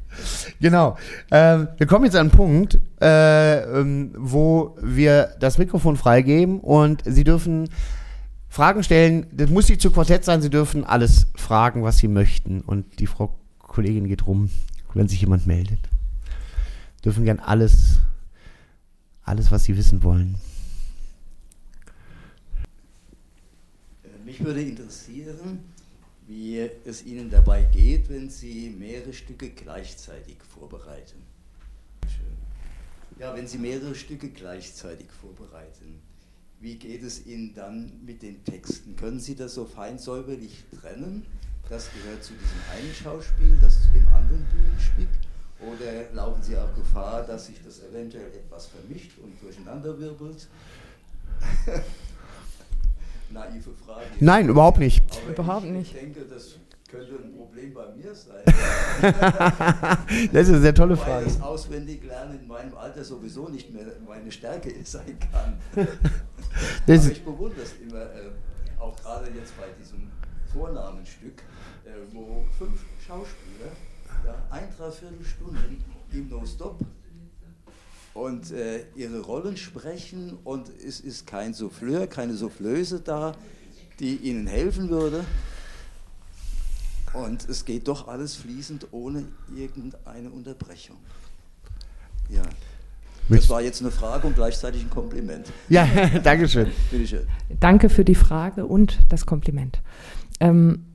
Genau. 0.60 0.98
Ähm, 1.30 1.68
wir 1.78 1.88
kommen 1.88 2.06
jetzt 2.06 2.16
an 2.16 2.22
einen 2.22 2.32
Punkt, 2.32 2.80
äh, 3.00 3.62
ähm, 3.80 4.12
wo 4.18 4.76
wir 4.82 5.36
das 5.40 5.58
Mikrofon 5.58 5.98
freigeben 5.98 6.60
und 6.60 7.04
Sie 7.06 7.24
dürfen 7.24 7.70
Fragen 8.54 8.84
stellen. 8.84 9.26
Das 9.32 9.50
muss 9.50 9.68
nicht 9.68 9.82
zu 9.82 9.90
Quartett 9.90 10.24
sein. 10.24 10.44
Sie 10.44 10.52
dürfen 10.52 10.84
alles 10.84 11.26
fragen, 11.34 11.82
was 11.82 11.98
Sie 11.98 12.08
möchten. 12.08 12.62
Und 12.62 13.00
die 13.00 13.08
Frau 13.08 13.36
Kollegin 13.58 14.08
geht 14.08 14.28
rum, 14.28 14.52
wenn 14.94 15.08
sich 15.08 15.22
jemand 15.22 15.48
meldet. 15.48 15.80
Dürfen 17.04 17.26
gern 17.26 17.40
alles, 17.40 17.98
alles, 19.24 19.50
was 19.50 19.64
Sie 19.64 19.76
wissen 19.76 20.04
wollen. 20.04 20.36
Mich 24.24 24.44
würde 24.44 24.62
interessieren, 24.62 25.64
wie 26.28 26.70
es 26.86 27.04
Ihnen 27.08 27.32
dabei 27.32 27.64
geht, 27.64 28.08
wenn 28.10 28.30
Sie 28.30 28.70
mehrere 28.70 29.14
Stücke 29.14 29.50
gleichzeitig 29.50 30.38
vorbereiten. 30.48 31.24
Ja, 33.18 33.36
wenn 33.36 33.48
Sie 33.48 33.58
mehrere 33.58 33.96
Stücke 33.96 34.30
gleichzeitig 34.30 35.08
vorbereiten 35.10 36.13
wie 36.64 36.76
geht 36.76 37.04
es 37.04 37.26
Ihnen 37.26 37.54
dann 37.54 37.92
mit 38.06 38.22
den 38.22 38.42
Texten? 38.46 38.96
Können 38.96 39.20
Sie 39.20 39.36
das 39.36 39.54
so 39.54 39.66
fein 39.66 40.00
säuberlich 40.00 40.64
trennen? 40.80 41.26
Das 41.70 41.90
gehört 41.92 42.24
zu 42.24 42.32
diesem 42.34 42.62
einen 42.72 42.94
Schauspiel, 42.94 43.58
das 43.62 43.84
zu 43.84 43.92
dem 43.92 44.08
anderen 44.08 44.46
Bühnenstück? 44.46 45.10
Oder 45.60 46.14
laufen 46.14 46.42
Sie 46.42 46.58
auch 46.58 46.74
Gefahr, 46.74 47.24
dass 47.24 47.48
sich 47.48 47.62
das 47.64 47.82
eventuell 47.84 48.28
etwas 48.28 48.68
vermischt 48.68 49.12
und 49.22 49.34
durcheinander 49.42 50.00
wirbelt? 50.00 50.48
Naive 53.30 53.72
Frage. 53.86 54.06
Nein, 54.22 54.48
überhaupt 54.48 54.80
nicht. 54.80 55.04
Aber 55.24 55.32
überhaupt 55.34 55.66
nicht. 55.66 55.94
Ich 55.94 56.00
denke, 56.00 56.22
das 56.22 56.56
könnte 56.94 57.16
ein 57.16 57.36
Problem 57.36 57.74
bei 57.74 57.88
mir 57.96 58.14
sein. 58.14 58.44
das 60.32 60.44
ist 60.44 60.54
eine 60.54 60.62
sehr 60.62 60.76
tolle 60.76 60.96
Frage. 60.96 61.26
Weil 61.26 61.34
das 61.34 61.42
Auswendiglernen 61.42 62.40
in 62.40 62.48
meinem 62.48 62.78
Alter 62.78 63.04
sowieso 63.04 63.50
nicht 63.50 63.74
mehr 63.74 63.86
meine 64.08 64.32
Stärke 64.32 64.72
sein 64.84 65.18
kann. 65.32 65.58
Aber 65.76 66.94
ich 66.94 67.26
bewundere 67.26 67.62
es 67.62 67.74
immer, 67.82 68.02
äh, 68.02 68.30
auch 68.80 68.96
gerade 68.96 69.26
jetzt 69.36 69.58
bei 69.58 69.66
diesem 69.82 70.12
Vornamenstück, 70.54 71.42
äh, 71.84 71.90
wo 72.12 72.46
fünf 72.60 72.80
Schauspieler 73.06 73.72
ja, 74.26 74.36
ein, 74.52 74.68
dreiviertel 74.78 75.26
Stunden 75.26 75.84
im 76.12 76.30
No-Stop 76.30 76.80
und 78.14 78.52
äh, 78.52 78.86
ihre 78.96 79.22
Rollen 79.22 79.58
sprechen 79.58 80.38
und 80.44 80.70
es 80.70 81.00
ist 81.00 81.26
kein 81.26 81.56
Souffleur, 81.56 82.06
keine 82.06 82.36
Soufflöse 82.36 83.00
da, 83.00 83.36
die 84.00 84.18
ihnen 84.18 84.46
helfen 84.46 84.90
würde. 84.90 85.26
Und 87.14 87.48
es 87.48 87.66
geht 87.66 87.88
doch 87.88 88.08
alles 88.08 88.36
fließend 88.36 88.88
ohne 88.92 89.24
irgendeine 89.56 90.30
Unterbrechung. 90.30 90.98
Ja. 92.30 92.42
Das 93.30 93.50
war 93.50 93.62
jetzt 93.62 93.82
eine 93.82 93.92
Frage 93.92 94.28
und 94.28 94.36
gleichzeitig 94.36 94.82
ein 94.82 94.90
Kompliment. 94.90 95.48
Ja, 95.70 95.88
danke 96.24 96.50
schön. 96.50 96.68
Bitte 96.92 97.08
schön. 97.08 97.28
Danke 97.60 97.90
für 97.90 98.04
die 98.04 98.16
Frage 98.16 98.66
und 98.66 99.00
das 99.10 99.26
Kompliment. 99.26 99.82
Ähm, 100.42 100.86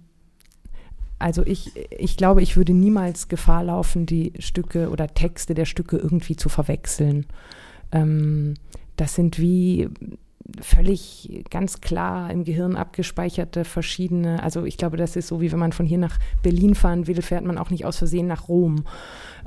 also 1.18 1.44
ich, 1.44 1.72
ich 1.90 2.16
glaube, 2.16 2.42
ich 2.42 2.56
würde 2.56 2.74
niemals 2.74 3.28
Gefahr 3.28 3.64
laufen, 3.64 4.04
die 4.04 4.32
Stücke 4.38 4.90
oder 4.90 5.08
Texte 5.08 5.54
der 5.54 5.64
Stücke 5.64 5.96
irgendwie 5.96 6.36
zu 6.36 6.48
verwechseln. 6.48 7.26
Ähm, 7.92 8.54
das 8.96 9.14
sind 9.14 9.38
wie 9.38 9.88
völlig 10.60 11.44
ganz 11.50 11.80
klar 11.80 12.30
im 12.30 12.44
Gehirn 12.44 12.76
abgespeicherte 12.76 13.64
verschiedene, 13.64 14.42
also 14.42 14.64
ich 14.64 14.76
glaube, 14.76 14.96
das 14.96 15.16
ist 15.16 15.28
so, 15.28 15.40
wie 15.40 15.52
wenn 15.52 15.58
man 15.58 15.72
von 15.72 15.86
hier 15.86 15.98
nach 15.98 16.18
Berlin 16.42 16.74
fahren 16.74 17.06
will, 17.06 17.20
fährt 17.20 17.44
man 17.44 17.58
auch 17.58 17.70
nicht 17.70 17.84
aus 17.84 17.98
Versehen 17.98 18.26
nach 18.26 18.48
Rom. 18.48 18.84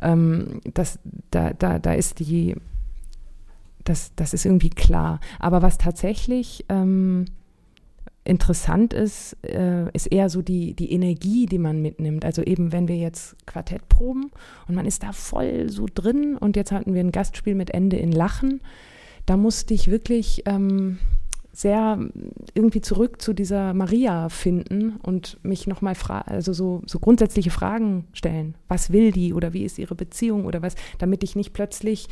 Ähm, 0.02 0.62
das, 0.74 1.00
da, 1.32 1.54
da, 1.54 1.80
da 1.80 1.94
ist 1.94 2.20
die, 2.20 2.56
das, 3.84 4.14
das 4.16 4.34
ist 4.34 4.46
irgendwie 4.46 4.70
klar. 4.70 5.20
Aber 5.40 5.62
was 5.62 5.78
tatsächlich 5.78 6.66
ähm, 6.70 7.26
interessant 8.24 8.94
ist, 8.94 9.36
äh, 9.44 9.90
ist 9.94 10.06
eher 10.06 10.30
so 10.30 10.42
die, 10.42 10.76
die 10.76 10.92
Energie, 10.92 11.48
die 11.48 11.58
man 11.58 11.82
mitnimmt. 11.82 12.24
Also 12.26 12.44
eben, 12.44 12.72
wenn 12.72 12.88
wir 12.88 12.98
jetzt 12.98 13.36
Quartett 13.48 13.90
proben 13.90 14.32
und 14.68 14.76
man 14.76 14.86
ist 14.86 15.02
da 15.04 15.12
voll 15.12 15.70
so 15.70 15.88
drin 15.92 16.38
und 16.38 16.56
jetzt 16.56 16.72
hatten 16.72 16.94
wir 16.94 17.02
ein 17.02 17.12
Gastspiel 17.12 17.56
mit 17.56 17.72
Ende 17.72 17.98
in 17.98 18.12
Lachen, 18.12 18.62
da 19.32 19.38
musste 19.38 19.74
ich 19.74 19.90
wirklich 19.90 20.44
ähm, 20.46 20.98
sehr 21.54 21.98
irgendwie 22.54 22.82
zurück 22.82 23.22
zu 23.22 23.32
dieser 23.32 23.74
Maria 23.74 24.28
finden 24.28 24.98
und 25.04 25.40
mich 25.42 25.68
nochmal 25.68 25.96
also 26.26 26.52
so, 26.52 26.82
so 26.86 27.00
grundsätzliche 27.00 27.50
Fragen 27.50 28.08
stellen. 28.12 28.56
Was 28.68 28.92
will 28.92 29.14
die 29.14 29.34
oder 29.34 29.54
wie 29.54 29.64
ist 29.64 29.80
ihre 29.80 29.96
Beziehung 29.96 30.44
oder 30.44 30.62
was, 30.62 30.76
damit 30.98 31.24
ich 31.24 31.38
nicht 31.38 31.54
plötzlich, 31.54 32.10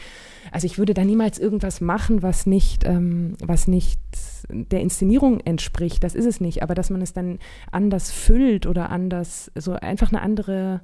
also 0.54 0.66
ich 0.66 0.78
würde 0.78 0.94
da 0.94 1.04
niemals 1.04 1.40
irgendwas 1.40 1.82
machen, 1.82 2.24
was 2.24 2.46
nicht, 2.46 2.86
ähm, 2.86 3.34
was 3.46 3.68
nicht 3.68 4.00
der 4.48 4.80
Inszenierung 4.80 5.42
entspricht. 5.42 6.06
Das 6.06 6.16
ist 6.16 6.26
es 6.26 6.40
nicht, 6.40 6.64
aber 6.64 6.74
dass 6.74 6.90
man 6.90 7.02
es 7.02 7.12
dann 7.12 7.38
anders 7.70 8.14
füllt 8.14 8.66
oder 8.66 8.92
anders, 8.92 9.52
so 9.56 9.74
einfach 9.74 10.14
eine 10.14 10.22
andere, 10.22 10.80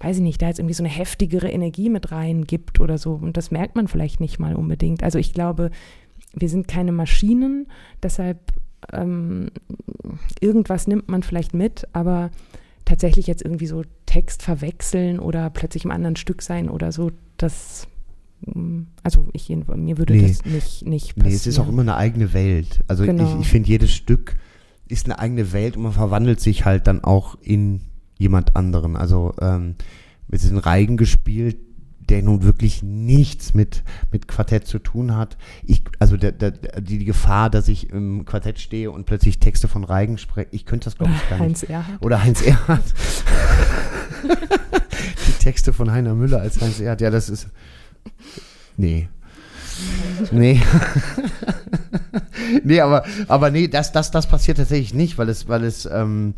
weiß 0.00 0.16
ich 0.16 0.22
nicht, 0.22 0.40
da 0.40 0.48
jetzt 0.48 0.58
irgendwie 0.58 0.74
so 0.74 0.84
eine 0.84 0.92
heftigere 0.92 1.50
Energie 1.50 1.88
mit 1.88 2.12
rein 2.12 2.44
gibt 2.44 2.80
oder 2.80 2.98
so. 2.98 3.14
Und 3.14 3.36
das 3.36 3.50
merkt 3.50 3.74
man 3.76 3.88
vielleicht 3.88 4.20
nicht 4.20 4.38
mal 4.38 4.54
unbedingt. 4.54 5.02
Also 5.02 5.18
ich 5.18 5.32
glaube, 5.32 5.70
wir 6.34 6.48
sind 6.48 6.68
keine 6.68 6.92
Maschinen, 6.92 7.66
deshalb 8.02 8.52
ähm, 8.92 9.50
irgendwas 10.40 10.86
nimmt 10.86 11.08
man 11.08 11.22
vielleicht 11.22 11.52
mit, 11.52 11.88
aber 11.92 12.30
tatsächlich 12.84 13.26
jetzt 13.26 13.42
irgendwie 13.42 13.66
so 13.66 13.82
Text 14.06 14.42
verwechseln 14.42 15.18
oder 15.18 15.50
plötzlich 15.50 15.84
im 15.84 15.90
anderen 15.90 16.16
Stück 16.16 16.42
sein 16.42 16.70
oder 16.70 16.92
so, 16.92 17.10
das 17.36 17.88
mm, 18.46 18.82
also 19.02 19.26
ich, 19.32 19.48
mir 19.48 19.98
würde 19.98 20.14
nee. 20.14 20.28
das 20.28 20.44
nicht, 20.44 20.86
nicht 20.86 21.16
passieren. 21.16 21.28
Nee, 21.28 21.34
es 21.34 21.46
ist 21.46 21.58
auch 21.58 21.68
immer 21.68 21.82
eine 21.82 21.96
eigene 21.96 22.32
Welt. 22.32 22.80
Also 22.86 23.04
genau. 23.04 23.34
ich, 23.34 23.40
ich 23.40 23.48
finde, 23.48 23.68
jedes 23.68 23.92
Stück 23.92 24.36
ist 24.86 25.06
eine 25.06 25.18
eigene 25.18 25.52
Welt 25.52 25.76
und 25.76 25.82
man 25.82 25.92
verwandelt 25.92 26.40
sich 26.40 26.64
halt 26.64 26.86
dann 26.86 27.04
auch 27.04 27.36
in 27.42 27.80
jemand 28.18 28.56
anderen. 28.56 28.96
Also 28.96 29.32
ähm, 29.40 29.76
wir 30.28 30.38
sind 30.38 30.58
Reigen 30.58 30.96
gespielt, 30.96 31.56
der 32.08 32.22
nun 32.22 32.42
wirklich 32.42 32.82
nichts 32.82 33.54
mit, 33.54 33.82
mit 34.10 34.28
Quartett 34.28 34.66
zu 34.66 34.78
tun 34.78 35.14
hat. 35.14 35.36
Ich, 35.64 35.82
also 35.98 36.16
der, 36.16 36.32
der, 36.32 36.52
die, 36.52 37.04
Gefahr, 37.04 37.50
dass 37.50 37.68
ich 37.68 37.90
im 37.90 38.24
Quartett 38.24 38.58
stehe 38.58 38.90
und 38.90 39.04
plötzlich 39.04 39.38
Texte 39.38 39.68
von 39.68 39.84
Reigen 39.84 40.18
spreche, 40.18 40.48
ich 40.52 40.64
könnte 40.64 40.86
das 40.86 40.96
glaube 40.96 41.12
ich 41.14 41.28
gar 41.28 41.38
Heinz 41.38 41.62
nicht. 41.62 41.70
Erhardt. 41.70 42.02
Oder 42.02 42.22
Heinz 42.22 42.42
Erhardt. 42.42 42.94
die 45.28 45.44
Texte 45.44 45.72
von 45.72 45.90
Heiner 45.90 46.14
Müller 46.14 46.40
als 46.40 46.60
Heinz 46.60 46.80
Erhardt, 46.80 47.00
ja, 47.00 47.10
das 47.10 47.28
ist. 47.28 47.48
Nee. 48.76 49.08
Nee. 50.32 50.60
nee, 52.64 52.80
aber, 52.80 53.04
aber 53.28 53.50
nee, 53.50 53.68
das, 53.68 53.92
das, 53.92 54.10
das 54.10 54.26
passiert 54.26 54.56
tatsächlich 54.56 54.94
nicht, 54.94 55.18
weil 55.18 55.28
es, 55.28 55.46
weil 55.48 55.64
es, 55.64 55.86
ähm, 55.86 56.34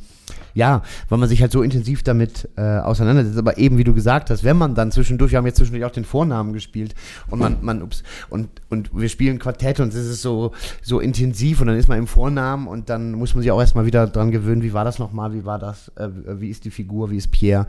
ja, 0.54 0.82
weil 1.08 1.18
man 1.18 1.28
sich 1.28 1.42
halt 1.42 1.52
so 1.52 1.62
intensiv 1.62 2.02
damit 2.02 2.48
äh, 2.56 2.60
auseinandersetzt. 2.60 3.38
Aber 3.38 3.58
eben, 3.58 3.78
wie 3.78 3.84
du 3.84 3.94
gesagt 3.94 4.30
hast, 4.30 4.44
wenn 4.44 4.56
man 4.56 4.74
dann 4.74 4.92
zwischendurch, 4.92 5.32
wir 5.32 5.38
haben 5.38 5.46
jetzt 5.46 5.56
zwischendurch 5.56 5.84
auch 5.84 5.94
den 5.94 6.04
Vornamen 6.04 6.52
gespielt 6.52 6.94
und 7.28 7.38
man, 7.38 7.58
man, 7.62 7.82
ups, 7.82 8.02
und, 8.28 8.48
und 8.68 8.90
wir 8.92 9.08
spielen 9.08 9.38
Quartett 9.38 9.80
und 9.80 9.88
es 9.88 10.06
ist 10.06 10.22
so, 10.22 10.52
so 10.82 11.00
intensiv 11.00 11.60
und 11.60 11.68
dann 11.68 11.76
ist 11.76 11.88
man 11.88 11.98
im 11.98 12.06
Vornamen 12.06 12.66
und 12.66 12.90
dann 12.90 13.12
muss 13.12 13.34
man 13.34 13.42
sich 13.42 13.50
auch 13.50 13.60
erstmal 13.60 13.86
wieder 13.86 14.06
dran 14.06 14.30
gewöhnen, 14.30 14.62
wie 14.62 14.72
war 14.72 14.84
das 14.84 14.98
nochmal, 14.98 15.34
wie 15.34 15.44
war 15.44 15.58
das, 15.58 15.90
äh, 15.96 16.08
wie 16.40 16.48
ist 16.48 16.64
die 16.64 16.70
Figur, 16.70 17.10
wie 17.10 17.16
ist 17.16 17.30
Pierre 17.30 17.66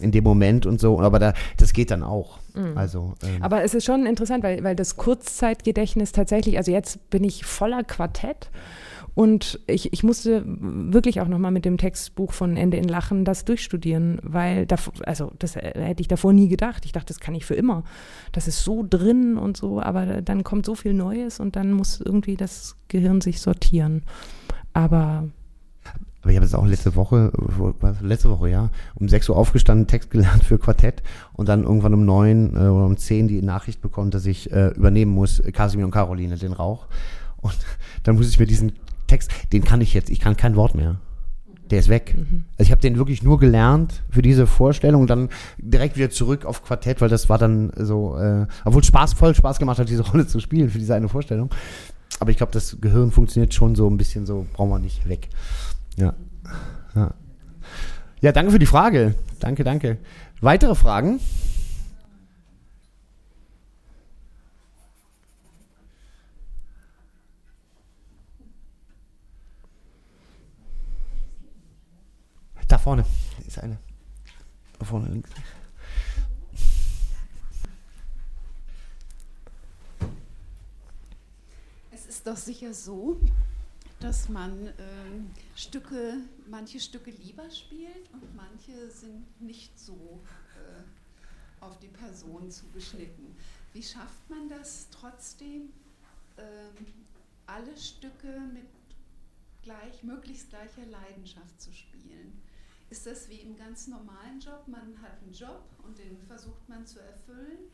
in 0.00 0.10
dem 0.10 0.24
Moment 0.24 0.66
und 0.66 0.80
so. 0.80 1.00
Aber 1.00 1.18
da, 1.18 1.34
das 1.58 1.72
geht 1.72 1.90
dann 1.90 2.02
auch. 2.02 2.38
Mhm. 2.54 2.76
Also, 2.76 3.14
ähm. 3.22 3.42
Aber 3.42 3.62
es 3.62 3.74
ist 3.74 3.84
schon 3.84 4.06
interessant, 4.06 4.42
weil, 4.42 4.62
weil 4.64 4.76
das 4.76 4.96
Kurzzeitgedächtnis 4.96 6.12
tatsächlich, 6.12 6.56
also 6.56 6.70
jetzt 6.70 7.10
bin 7.10 7.24
ich 7.24 7.44
voller 7.44 7.84
Quartett. 7.84 8.50
Und 9.14 9.60
ich, 9.66 9.92
ich 9.92 10.02
musste 10.02 10.42
wirklich 10.46 11.20
auch 11.20 11.28
nochmal 11.28 11.50
mit 11.50 11.64
dem 11.64 11.76
Textbuch 11.76 12.32
von 12.32 12.56
Ende 12.56 12.78
in 12.78 12.88
Lachen 12.88 13.24
das 13.24 13.44
durchstudieren, 13.44 14.18
weil, 14.22 14.66
da, 14.66 14.76
also 15.04 15.32
das 15.38 15.56
hätte 15.56 16.00
ich 16.00 16.08
davor 16.08 16.32
nie 16.32 16.48
gedacht. 16.48 16.86
Ich 16.86 16.92
dachte, 16.92 17.08
das 17.08 17.20
kann 17.20 17.34
ich 17.34 17.44
für 17.44 17.54
immer. 17.54 17.84
Das 18.32 18.48
ist 18.48 18.64
so 18.64 18.84
drin 18.88 19.36
und 19.36 19.56
so, 19.56 19.80
aber 19.80 20.22
dann 20.22 20.44
kommt 20.44 20.64
so 20.64 20.74
viel 20.74 20.94
Neues 20.94 21.40
und 21.40 21.56
dann 21.56 21.72
muss 21.72 22.00
irgendwie 22.00 22.36
das 22.36 22.76
Gehirn 22.88 23.20
sich 23.20 23.40
sortieren. 23.40 24.02
Aber 24.72 25.24
aber 26.22 26.30
ich 26.30 26.36
habe 26.36 26.46
jetzt 26.46 26.54
auch 26.54 26.66
letzte 26.66 26.94
Woche, 26.94 27.32
letzte 28.00 28.30
Woche, 28.30 28.48
ja, 28.48 28.70
um 28.94 29.08
6 29.08 29.30
Uhr 29.30 29.36
aufgestanden, 29.36 29.88
Text 29.88 30.10
gelernt 30.10 30.44
für 30.44 30.56
Quartett 30.56 31.02
und 31.32 31.48
dann 31.48 31.64
irgendwann 31.64 31.94
um 31.94 32.04
9 32.04 32.54
äh, 32.54 32.58
oder 32.58 32.86
um 32.86 32.96
10 32.96 33.26
die 33.26 33.42
Nachricht 33.42 33.82
bekommen, 33.82 34.12
dass 34.12 34.24
ich 34.24 34.52
äh, 34.52 34.68
übernehmen 34.68 35.10
muss, 35.10 35.42
Casimir 35.52 35.84
und 35.84 35.90
Caroline, 35.90 36.36
den 36.36 36.52
Rauch. 36.52 36.86
Und 37.40 37.58
dann 38.04 38.14
muss 38.14 38.28
ich 38.28 38.38
mir 38.38 38.46
diesen 38.46 38.72
Text, 39.12 39.30
den 39.52 39.62
kann 39.62 39.80
ich 39.82 39.92
jetzt, 39.92 40.08
ich 40.08 40.20
kann 40.20 40.36
kein 40.36 40.56
Wort 40.56 40.74
mehr. 40.74 40.96
Der 41.70 41.78
ist 41.78 41.88
weg. 41.88 42.14
Mhm. 42.16 42.44
Also 42.58 42.68
ich 42.68 42.70
habe 42.70 42.80
den 42.80 42.96
wirklich 42.96 43.22
nur 43.22 43.38
gelernt 43.38 44.02
für 44.10 44.22
diese 44.22 44.46
Vorstellung 44.46 45.02
und 45.02 45.10
dann 45.10 45.28
direkt 45.58 45.96
wieder 45.96 46.10
zurück 46.10 46.44
auf 46.44 46.64
Quartett, 46.64 47.00
weil 47.00 47.08
das 47.08 47.28
war 47.28 47.38
dann 47.38 47.72
so, 47.76 48.16
äh, 48.18 48.46
obwohl 48.64 48.82
Spaß, 48.82 49.12
voll 49.14 49.34
Spaß 49.34 49.58
gemacht 49.58 49.78
hat, 49.78 49.88
diese 49.88 50.02
Rolle 50.10 50.26
zu 50.26 50.40
spielen 50.40 50.70
für 50.70 50.78
diese 50.78 50.94
eine 50.94 51.08
Vorstellung. 51.08 51.50
Aber 52.20 52.30
ich 52.30 52.36
glaube, 52.36 52.52
das 52.52 52.78
Gehirn 52.80 53.10
funktioniert 53.10 53.52
schon 53.52 53.74
so 53.74 53.88
ein 53.88 53.96
bisschen 53.96 54.26
so, 54.26 54.46
brauchen 54.52 54.70
wir 54.70 54.78
nicht 54.78 55.08
weg. 55.08 55.28
Ja. 55.96 56.14
Ja, 56.94 57.14
ja 58.20 58.32
danke 58.32 58.52
für 58.52 58.58
die 58.58 58.66
Frage. 58.66 59.14
Danke, 59.40 59.64
danke. 59.64 59.98
Weitere 60.40 60.74
Fragen? 60.74 61.20
Da 72.72 72.78
vorne 72.78 73.04
ist 73.46 73.58
eine. 73.58 73.76
Da 74.78 74.86
vorne 74.86 75.10
links. 75.10 75.28
Es 81.90 82.06
ist 82.06 82.26
doch 82.26 82.38
sicher 82.38 82.72
so, 82.72 83.20
dass 84.00 84.30
man 84.30 84.68
äh, 84.68 84.72
Stücke, 85.54 86.14
manche 86.48 86.80
Stücke 86.80 87.10
lieber 87.10 87.50
spielt 87.50 88.10
und 88.14 88.34
manche 88.34 88.90
sind 88.90 89.38
nicht 89.38 89.78
so 89.78 90.22
äh, 90.56 91.62
auf 91.62 91.78
die 91.78 91.88
Person 91.88 92.50
zugeschnitten. 92.50 93.36
Wie 93.74 93.82
schafft 93.82 94.30
man 94.30 94.48
das 94.48 94.86
trotzdem, 94.90 95.74
äh, 96.38 96.42
alle 97.46 97.76
Stücke 97.76 98.40
mit 98.54 98.64
gleich, 99.62 100.02
möglichst 100.02 100.48
gleicher 100.48 100.86
Leidenschaft 100.86 101.60
zu 101.60 101.70
spielen? 101.70 102.40
Ist 102.92 103.06
das 103.06 103.26
wie 103.30 103.40
im 103.40 103.56
ganz 103.56 103.86
normalen 103.86 104.38
Job? 104.38 104.68
Man 104.68 105.00
hat 105.00 105.22
einen 105.22 105.32
Job 105.32 105.64
und 105.82 105.96
den 105.96 106.18
versucht 106.26 106.68
man 106.68 106.84
zu 106.84 107.00
erfüllen 107.00 107.70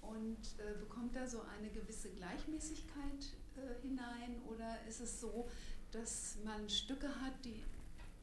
und 0.00 0.38
äh, 0.56 0.78
bekommt 0.78 1.14
da 1.14 1.26
so 1.26 1.42
eine 1.42 1.68
gewisse 1.68 2.08
Gleichmäßigkeit 2.08 3.34
äh, 3.56 3.82
hinein? 3.82 4.40
Oder 4.48 4.82
ist 4.88 5.02
es 5.02 5.20
so, 5.20 5.46
dass 5.90 6.38
man 6.42 6.70
Stücke 6.70 7.08
hat, 7.20 7.34
die 7.44 7.62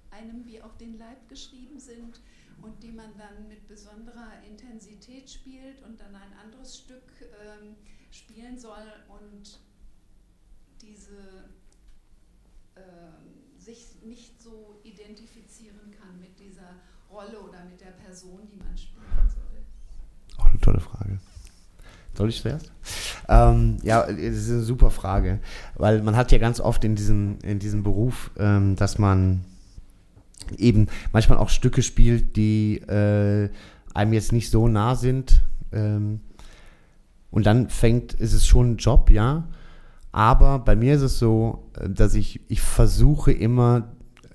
einem 0.10 0.44
wie 0.44 0.60
auf 0.60 0.76
den 0.78 0.98
Leib 0.98 1.30
geschrieben 1.30 1.80
sind 1.80 2.20
und 2.64 2.82
die 2.82 2.92
man 2.92 3.16
dann 3.16 3.48
mit 3.48 3.68
besonderer 3.68 4.42
Intensität 4.50 5.30
spielt 5.30 5.84
und 5.84 6.00
dann 6.00 6.16
ein 6.16 6.34
anderes 6.34 6.80
Stück 6.80 7.12
ähm, 7.46 7.76
spielen 8.10 8.58
soll 8.58 8.92
und 9.08 9.60
diese 10.82 11.48
ähm, 12.76 13.41
sich 13.64 13.96
nicht 14.04 14.42
so 14.42 14.80
identifizieren 14.84 15.92
kann 16.00 16.20
mit 16.20 16.40
dieser 16.40 16.76
Rolle 17.12 17.40
oder 17.40 17.64
mit 17.70 17.80
der 17.82 17.92
Person, 17.92 18.40
die 18.52 18.58
man 18.58 18.76
spielen 18.78 19.06
soll? 19.28 20.38
Auch 20.38 20.50
eine 20.50 20.60
tolle 20.60 20.80
Frage. 20.80 21.20
Soll 22.14 22.30
ich 22.30 22.42
zuerst? 22.42 22.72
Ähm, 23.30 23.78
ja, 23.84 24.06
das 24.06 24.18
ist 24.18 24.50
eine 24.50 24.62
super 24.62 24.92
Frage, 24.92 25.40
weil 25.76 26.02
man 26.02 26.16
hat 26.16 26.32
ja 26.32 26.40
ganz 26.40 26.60
oft 26.60 26.84
in 26.84 26.96
diesem, 26.96 27.38
in 27.44 27.60
diesem 27.60 27.84
Beruf, 27.84 28.32
ähm, 28.38 28.76
dass 28.76 28.98
man 28.98 29.46
eben 30.58 30.88
manchmal 31.14 31.38
auch 31.38 31.50
Stücke 31.50 31.84
spielt, 31.84 32.36
die 32.36 32.78
äh, 32.80 33.50
einem 33.94 34.14
jetzt 34.14 34.34
nicht 34.34 34.50
so 34.50 34.68
nah 34.68 34.96
sind. 34.96 35.42
Ähm, 35.72 36.20
und 37.30 37.46
dann 37.46 37.70
fängt, 37.70 38.14
ist 38.14 38.34
es 38.34 38.46
schon 38.46 38.72
ein 38.72 38.78
Job, 38.78 39.10
ja. 39.10 39.48
Aber 40.12 40.60
bei 40.60 40.76
mir 40.76 40.96
ist 40.96 41.02
es 41.02 41.20
so, 41.20 41.70
äh, 41.80 41.90
dass 41.90 42.14
ich, 42.14 42.42
ich 42.48 42.62
versuche 42.62 43.32
immer 43.32 43.92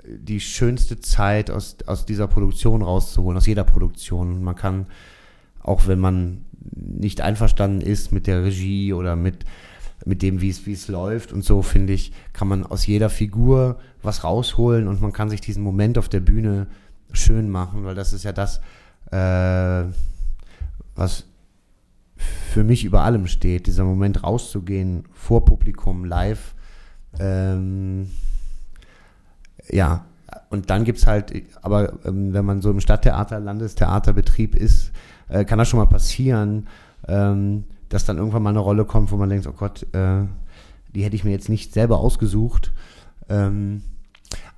die 0.07 0.41
schönste 0.41 1.01
Zeit 1.01 1.51
aus, 1.51 1.77
aus 1.87 2.07
dieser 2.07 2.29
Produktion 2.29 2.83
rauszuholen, 2.83 3.37
aus 3.37 3.47
jeder 3.47 3.64
Produktion. 3.64 4.43
Man 4.43 4.55
kann, 4.55 4.87
auch 5.62 5.87
wenn 5.87 5.99
man 5.99 6.45
nicht 6.74 7.20
einverstanden 7.20 7.81
ist 7.81 8.12
mit 8.12 8.27
der 8.27 8.45
Regie 8.45 8.93
oder 8.93 9.16
mit, 9.16 9.45
mit 10.05 10.22
dem, 10.22 10.41
wie 10.41 10.51
es, 10.51 10.89
läuft 10.89 11.33
und 11.33 11.45
so, 11.45 11.62
finde 11.62 11.93
ich, 11.93 12.12
kann 12.33 12.49
man 12.49 12.64
aus 12.64 12.87
jeder 12.87 13.11
Figur 13.11 13.79
was 14.03 14.24
rausholen 14.24 14.89
und 14.89 15.01
man 15.01 15.12
kann 15.12 15.31
sich 15.31 15.41
diesen 15.41 15.62
Moment 15.62 15.99
auf 15.99 16.09
der 16.09 16.20
Bühne 16.20 16.68
schön 17.12 17.51
machen, 17.51 17.85
weil 17.85 17.95
das 17.95 18.12
ist 18.12 18.24
ja 18.24 18.33
das, 18.33 18.61
äh, 19.11 19.85
was 20.95 21.24
für 22.51 22.64
mich 22.64 22.85
über 22.85 23.03
allem 23.03 23.27
steht, 23.27 23.66
dieser 23.66 23.85
Moment 23.85 24.22
rauszugehen 24.22 25.05
vor 25.12 25.45
Publikum 25.45 26.05
live. 26.05 26.55
Ähm, 27.18 28.11
ja, 29.70 30.05
und 30.51 30.70
dann 30.70 30.85
gibt 30.85 30.99
es 30.99 31.07
halt, 31.07 31.33
aber 31.62 32.05
ähm, 32.05 32.33
wenn 32.33 32.45
man 32.45 32.61
so 32.61 32.70
im 32.70 32.81
Stadttheater, 32.81 33.41
Landestheaterbetrieb 33.41 34.55
ist, 34.55 34.93
äh, 35.29 35.45
kann 35.45 35.59
das 35.59 35.68
schon 35.68 35.79
mal 35.79 35.87
passieren, 35.87 36.68
ähm, 37.09 37.64
dass 37.89 38.05
dann 38.05 38.18
irgendwann 38.18 38.43
mal 38.43 38.51
eine 38.51 38.59
Rolle 38.59 38.85
kommt, 38.85 39.11
wo 39.12 39.16
man 39.16 39.29
denkt, 39.29 39.47
oh 39.47 39.53
Gott, 39.53 39.83
äh, 39.95 40.24
die 40.95 41.05
hätte 41.05 41.16
ich 41.16 41.24
mir 41.24 41.31
jetzt 41.31 41.49
nicht 41.49 41.72
selber 41.72 41.99
ausgesucht. 41.99 42.72
Ähm, 43.29 43.83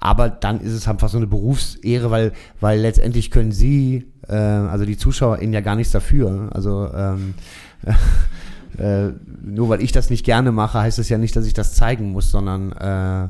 aber 0.00 0.28
dann 0.28 0.60
ist 0.60 0.72
es 0.72 0.88
einfach 0.88 1.08
so 1.08 1.18
eine 1.18 1.26
Berufsehre, 1.26 2.10
weil, 2.10 2.32
weil 2.60 2.80
letztendlich 2.80 3.30
können 3.30 3.52
sie, 3.52 4.06
äh, 4.28 4.34
also 4.34 4.84
die 4.84 4.96
ZuschauerInnen 4.96 5.52
ja 5.52 5.60
gar 5.60 5.76
nichts 5.76 5.92
dafür. 5.92 6.50
Also 6.52 6.90
ähm, 6.94 7.34
äh, 8.78 9.12
nur 9.42 9.68
weil 9.68 9.82
ich 9.82 9.92
das 9.92 10.10
nicht 10.10 10.24
gerne 10.24 10.52
mache, 10.52 10.80
heißt 10.80 10.98
es 10.98 11.08
ja 11.08 11.18
nicht, 11.18 11.34
dass 11.36 11.46
ich 11.46 11.54
das 11.54 11.74
zeigen 11.74 12.12
muss, 12.12 12.30
sondern 12.30 12.72
äh, 12.72 13.28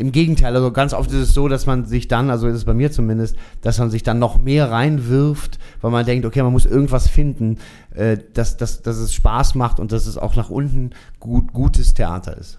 im 0.00 0.12
Gegenteil, 0.12 0.56
also 0.56 0.72
ganz 0.72 0.94
oft 0.94 1.10
ist 1.10 1.18
es 1.18 1.34
so, 1.34 1.46
dass 1.46 1.66
man 1.66 1.84
sich 1.84 2.08
dann, 2.08 2.30
also 2.30 2.48
ist 2.48 2.56
es 2.56 2.64
bei 2.64 2.72
mir 2.72 2.90
zumindest, 2.90 3.36
dass 3.60 3.78
man 3.78 3.90
sich 3.90 4.02
dann 4.02 4.18
noch 4.18 4.38
mehr 4.38 4.70
reinwirft, 4.70 5.58
weil 5.82 5.90
man 5.90 6.06
denkt, 6.06 6.24
okay, 6.24 6.42
man 6.42 6.52
muss 6.52 6.64
irgendwas 6.64 7.06
finden, 7.06 7.58
äh, 7.94 8.16
dass, 8.32 8.56
dass, 8.56 8.80
dass 8.80 8.96
es 8.96 9.12
Spaß 9.12 9.56
macht 9.56 9.78
und 9.78 9.92
dass 9.92 10.06
es 10.06 10.16
auch 10.16 10.36
nach 10.36 10.48
unten 10.48 10.92
gut, 11.18 11.52
gutes 11.52 11.92
Theater 11.92 12.34
ist. 12.38 12.58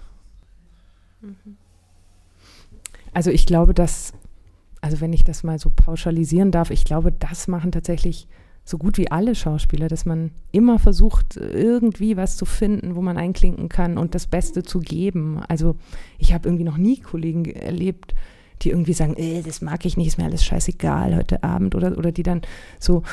Also 3.12 3.32
ich 3.32 3.48
glaube, 3.48 3.74
dass, 3.74 4.14
also 4.82 5.00
wenn 5.00 5.14
ich 5.14 5.24
das 5.24 5.44
mal 5.44 5.60
so 5.60 5.72
pauschalisieren 5.74 6.52
darf, 6.52 6.72
ich 6.72 6.84
glaube, 6.84 7.12
das 7.12 7.48
machen 7.48 7.72
tatsächlich 7.72 8.28
so 8.64 8.78
gut 8.78 8.98
wie 8.98 9.10
alle 9.10 9.36
Schauspieler, 9.36 9.88
dass 9.88 10.06
man 10.06 10.32
immer 10.52 10.80
versucht, 10.80 11.38
irgendwie 11.38 12.18
was 12.18 12.38
zu 12.38 12.46
finden, 12.46 12.96
wo 12.96 13.02
man 13.02 13.18
einklinken 13.18 13.70
kann 13.70 13.98
und 13.98 14.14
das 14.14 14.28
Beste 14.28 14.64
zu 14.64 14.80
geben. 14.80 15.42
Also 15.48 15.76
ich 16.20 16.34
habe 16.34 16.48
irgendwie 16.48 16.64
noch 16.64 16.78
nie 16.78 17.00
Kollegen 17.00 17.46
erlebt, 17.46 18.14
die 18.62 18.70
irgendwie 18.70 18.94
sagen, 18.94 19.16
äh, 19.18 19.42
das 19.42 19.62
mag 19.62 19.86
ich 19.86 19.98
nicht, 19.98 20.08
ist 20.08 20.18
mir 20.18 20.26
alles 20.26 20.44
scheißegal 20.44 21.16
heute 21.16 21.44
Abend 21.44 21.74
oder, 21.74 21.98
oder 21.98 22.12
die 22.12 22.24
dann 22.24 22.42
so, 22.80 23.04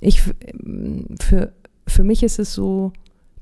ich, 0.00 0.22
für, 0.22 1.52
für 1.86 2.04
mich 2.04 2.22
ist 2.22 2.38
es 2.38 2.52
so, 2.52 2.92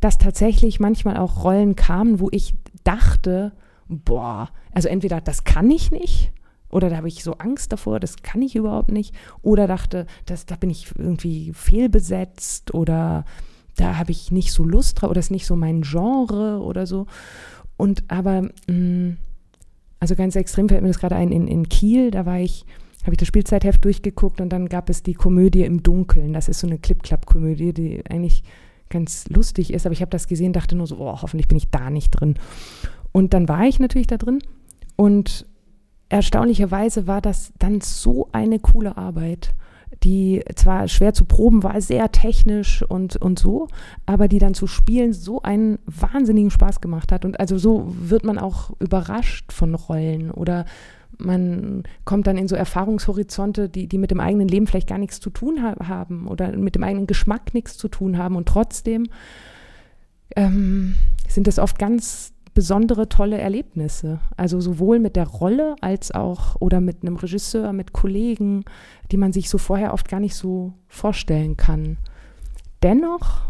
dass 0.01 0.19
tatsächlich 0.19 0.79
manchmal 0.79 1.17
auch 1.17 1.43
Rollen 1.43 1.75
kamen, 1.75 2.21
wo 2.21 2.29
ich 2.31 2.55
dachte, 2.85 3.53
boah, 3.89 4.51
also 4.73 4.89
entweder 4.89 5.21
das 5.21 5.45
kann 5.45 5.71
ich 5.71 5.91
nicht 5.91 6.33
oder 6.71 6.91
da 6.91 6.97
habe 6.97 7.09
ich 7.09 7.23
so 7.23 7.35
Angst 7.35 7.73
davor, 7.73 8.01
das 8.01 8.17
kann 8.23 8.43
ich 8.43 8.57
überhaupt 8.57 8.91
nicht. 8.91 9.15
Oder 9.43 9.67
dachte, 9.67 10.07
das, 10.27 10.47
da 10.47 10.57
bin 10.57 10.71
ich 10.71 10.89
irgendwie 10.99 11.53
fehlbesetzt 11.53 12.75
oder 12.75 13.25
da 13.77 13.99
habe 13.99 14.11
ich 14.11 14.33
nicht 14.33 14.53
so 14.53 14.65
Lust 14.65 15.01
drauf 15.01 15.11
oder 15.11 15.21
ist 15.21 15.31
nicht 15.31 15.47
so 15.47 15.55
mein 15.55 15.83
Genre 15.83 16.61
oder 16.61 16.87
so. 16.87 17.07
Und 17.77 18.05
aber, 18.09 18.43
mm, 18.69 19.17
also 20.01 20.17
ganz 20.17 20.35
extrem 20.35 20.69
fällt 20.69 20.83
mir 20.83 20.89
das 20.89 20.99
gerade 20.99 21.17
ein, 21.17 21.31
in, 21.31 21.47
in 21.47 21.69
Kiel, 21.69 22.11
da 22.11 22.27
war 22.27 22.41
ich, 22.41 22.65
habe 23.03 23.13
ich 23.13 23.19
das 23.19 23.29
Spielzeitheft 23.29 23.85
durchgeguckt 23.85 24.41
und 24.41 24.49
dann 24.49 24.69
gab 24.69 24.91
es 24.91 25.03
die 25.03 25.15
Komödie 25.15 25.63
im 25.63 25.83
Dunkeln. 25.83 26.33
Das 26.33 26.49
ist 26.49 26.61
so 26.61 26.67
eine 26.67 26.79
Clip-Clap-Komödie, 26.79 27.73
die 27.73 28.03
eigentlich 28.11 28.43
ganz 28.89 29.29
lustig 29.29 29.73
ist, 29.73 29.87
aber 29.87 29.93
ich 29.93 30.01
habe 30.01 30.11
das 30.11 30.27
gesehen, 30.29 30.53
dachte 30.53 30.77
nur 30.77 30.87
so, 30.87 30.99
oh, 30.99 31.23
hoffentlich 31.23 31.49
bin 31.49 31.59
ich 31.59 31.71
da 31.71 31.91
nicht 31.91 32.11
drin. 32.11 32.35
Und 33.13 33.35
dann 33.35 33.49
war 33.49 33.67
ich 33.67 33.79
natürlich 33.79 34.07
da 34.07 34.17
drin 34.17 34.41
und 34.97 35.47
erstaunlicherweise 36.09 37.07
war 37.07 37.21
das 37.21 37.53
dann 37.59 37.81
so 37.81 38.29
eine 38.33 38.59
coole 38.59 38.97
Arbeit, 38.97 39.55
die 40.03 40.43
zwar 40.55 40.89
schwer 40.89 41.15
zu 41.15 41.25
proben 41.25 41.63
war, 41.63 41.81
sehr 41.81 42.13
technisch 42.13 42.83
und, 42.83 43.17
und 43.17 43.39
so, 43.39 43.69
aber 44.05 44.29
die 44.29 44.39
dann 44.39 44.55
zu 44.55 44.67
spielen 44.67 45.13
so 45.13 45.43
einen 45.43 45.79
wahnsinnigen 45.87 46.51
Spaß 46.51 46.81
gemacht 46.81 47.13
hat. 47.13 47.25
Und 47.25 47.41
also 47.41 47.57
so 47.59 47.87
wird 47.87 48.25
man 48.25 48.39
auch 48.39 48.71
überrascht 48.79 49.53
von 49.53 49.75
Rollen 49.75 50.31
oder 50.31 50.67
man 51.19 51.85
kommt 52.05 52.27
dann 52.27 52.37
in 52.37 52.49
so 52.49 52.57
Erfahrungshorizonte, 52.57 53.71
die, 53.71 53.87
die 53.87 53.97
mit 53.99 54.11
dem 54.11 54.21
eigenen 54.21 54.49
Leben 54.49 54.67
vielleicht 54.67 54.89
gar 54.89 54.99
nichts 54.99 55.19
zu 55.19 55.31
tun 55.31 55.63
ha 55.63 55.75
haben 55.89 56.29
oder 56.29 56.53
mit 56.53 56.75
dem 56.75 56.83
eigenen 56.83 57.07
Geschmack 57.07 57.55
nichts 57.55 57.79
zu 57.79 57.89
tun 57.89 58.19
haben. 58.19 58.37
Und 58.37 58.49
trotzdem 58.49 59.09
ähm, 60.35 60.95
sind 61.27 61.47
das 61.47 61.59
oft 61.59 61.79
ganz 61.79 62.33
besondere, 62.57 63.09
tolle 63.11 63.37
Erlebnisse. 63.39 64.19
Also 64.37 64.61
sowohl 64.61 64.99
mit 64.99 65.15
der 65.15 65.29
Rolle 65.29 65.77
als 65.83 66.11
auch 66.11 66.57
oder 66.59 66.81
mit 66.81 67.03
einem 67.03 67.17
Regisseur, 67.17 67.75
mit 67.75 67.93
Kollegen, 67.93 68.65
die 69.13 69.19
man 69.19 69.35
sich 69.35 69.51
so 69.51 69.59
vorher 69.59 69.93
oft 69.93 70.09
gar 70.09 70.21
nicht 70.21 70.35
so 70.35 70.73
vorstellen 70.89 71.59
kann. 71.59 71.99
Dennoch 72.83 73.43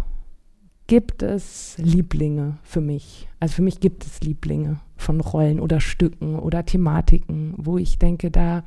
gibt 0.88 1.22
es 1.22 1.78
Lieblinge 1.78 2.58
für 2.64 2.80
mich. 2.80 3.28
Also 3.38 3.54
für 3.54 3.62
mich 3.62 3.78
gibt 3.78 4.04
es 4.04 4.20
Lieblinge 4.22 4.80
von 4.96 5.20
Rollen 5.20 5.60
oder 5.60 5.80
Stücken 5.80 6.36
oder 6.36 6.66
Thematiken, 6.66 7.54
wo 7.56 7.78
ich 7.78 8.00
denke, 8.00 8.32
da, 8.32 8.64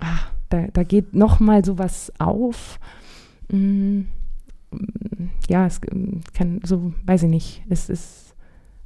ach, 0.00 0.32
da, 0.48 0.66
da 0.72 0.82
geht 0.82 1.14
noch 1.14 1.38
mal 1.38 1.64
sowas 1.64 2.12
auf. 2.18 2.80
Mm, 3.48 4.02
ja, 5.48 5.66
es 5.66 5.80
kann 5.80 6.60
so, 6.64 6.92
weiß 7.06 7.22
ich 7.24 7.30
nicht, 7.30 7.62
es 7.68 7.88
ist 7.88 8.29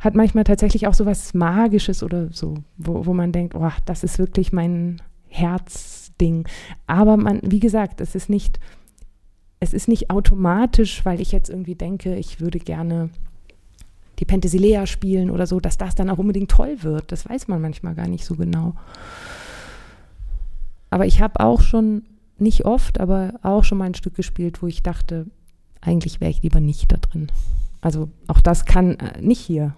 hat 0.04 0.14
manchmal 0.14 0.44
tatsächlich 0.44 0.86
auch 0.86 0.94
so 0.94 1.06
was 1.06 1.34
Magisches 1.34 2.02
oder 2.02 2.28
so, 2.32 2.58
wo, 2.76 3.06
wo 3.06 3.14
man 3.14 3.32
denkt, 3.32 3.54
oh, 3.54 3.70
das 3.86 4.04
ist 4.04 4.18
wirklich 4.18 4.52
mein 4.52 5.00
Herzding. 5.28 6.46
Aber 6.86 7.16
man, 7.16 7.40
wie 7.42 7.60
gesagt, 7.60 8.00
es 8.00 8.14
ist 8.14 8.28
nicht, 8.28 8.60
es 9.60 9.72
ist 9.72 9.88
nicht 9.88 10.10
automatisch, 10.10 11.04
weil 11.04 11.20
ich 11.20 11.32
jetzt 11.32 11.48
irgendwie 11.48 11.74
denke, 11.74 12.16
ich 12.16 12.40
würde 12.40 12.58
gerne 12.58 13.10
die 14.18 14.24
Penthesilea 14.24 14.86
spielen 14.86 15.30
oder 15.30 15.46
so, 15.46 15.58
dass 15.58 15.78
das 15.78 15.94
dann 15.94 16.10
auch 16.10 16.18
unbedingt 16.18 16.50
toll 16.50 16.82
wird. 16.82 17.10
Das 17.10 17.28
weiß 17.28 17.48
man 17.48 17.60
manchmal 17.60 17.94
gar 17.94 18.06
nicht 18.06 18.24
so 18.24 18.36
genau. 18.36 18.74
Aber 20.90 21.06
ich 21.06 21.20
habe 21.20 21.40
auch 21.40 21.62
schon, 21.62 22.02
nicht 22.38 22.64
oft, 22.64 23.00
aber 23.00 23.34
auch 23.42 23.64
schon 23.64 23.78
mal 23.78 23.86
ein 23.86 23.94
Stück 23.94 24.14
gespielt, 24.14 24.62
wo 24.62 24.66
ich 24.66 24.82
dachte, 24.82 25.26
eigentlich 25.80 26.20
wäre 26.20 26.30
ich 26.30 26.42
lieber 26.42 26.60
nicht 26.60 26.90
da 26.92 26.96
drin. 26.96 27.28
Also 27.84 28.08
auch 28.28 28.40
das 28.40 28.64
kann 28.64 28.98
äh, 28.98 29.20
nicht 29.20 29.40
hier, 29.42 29.74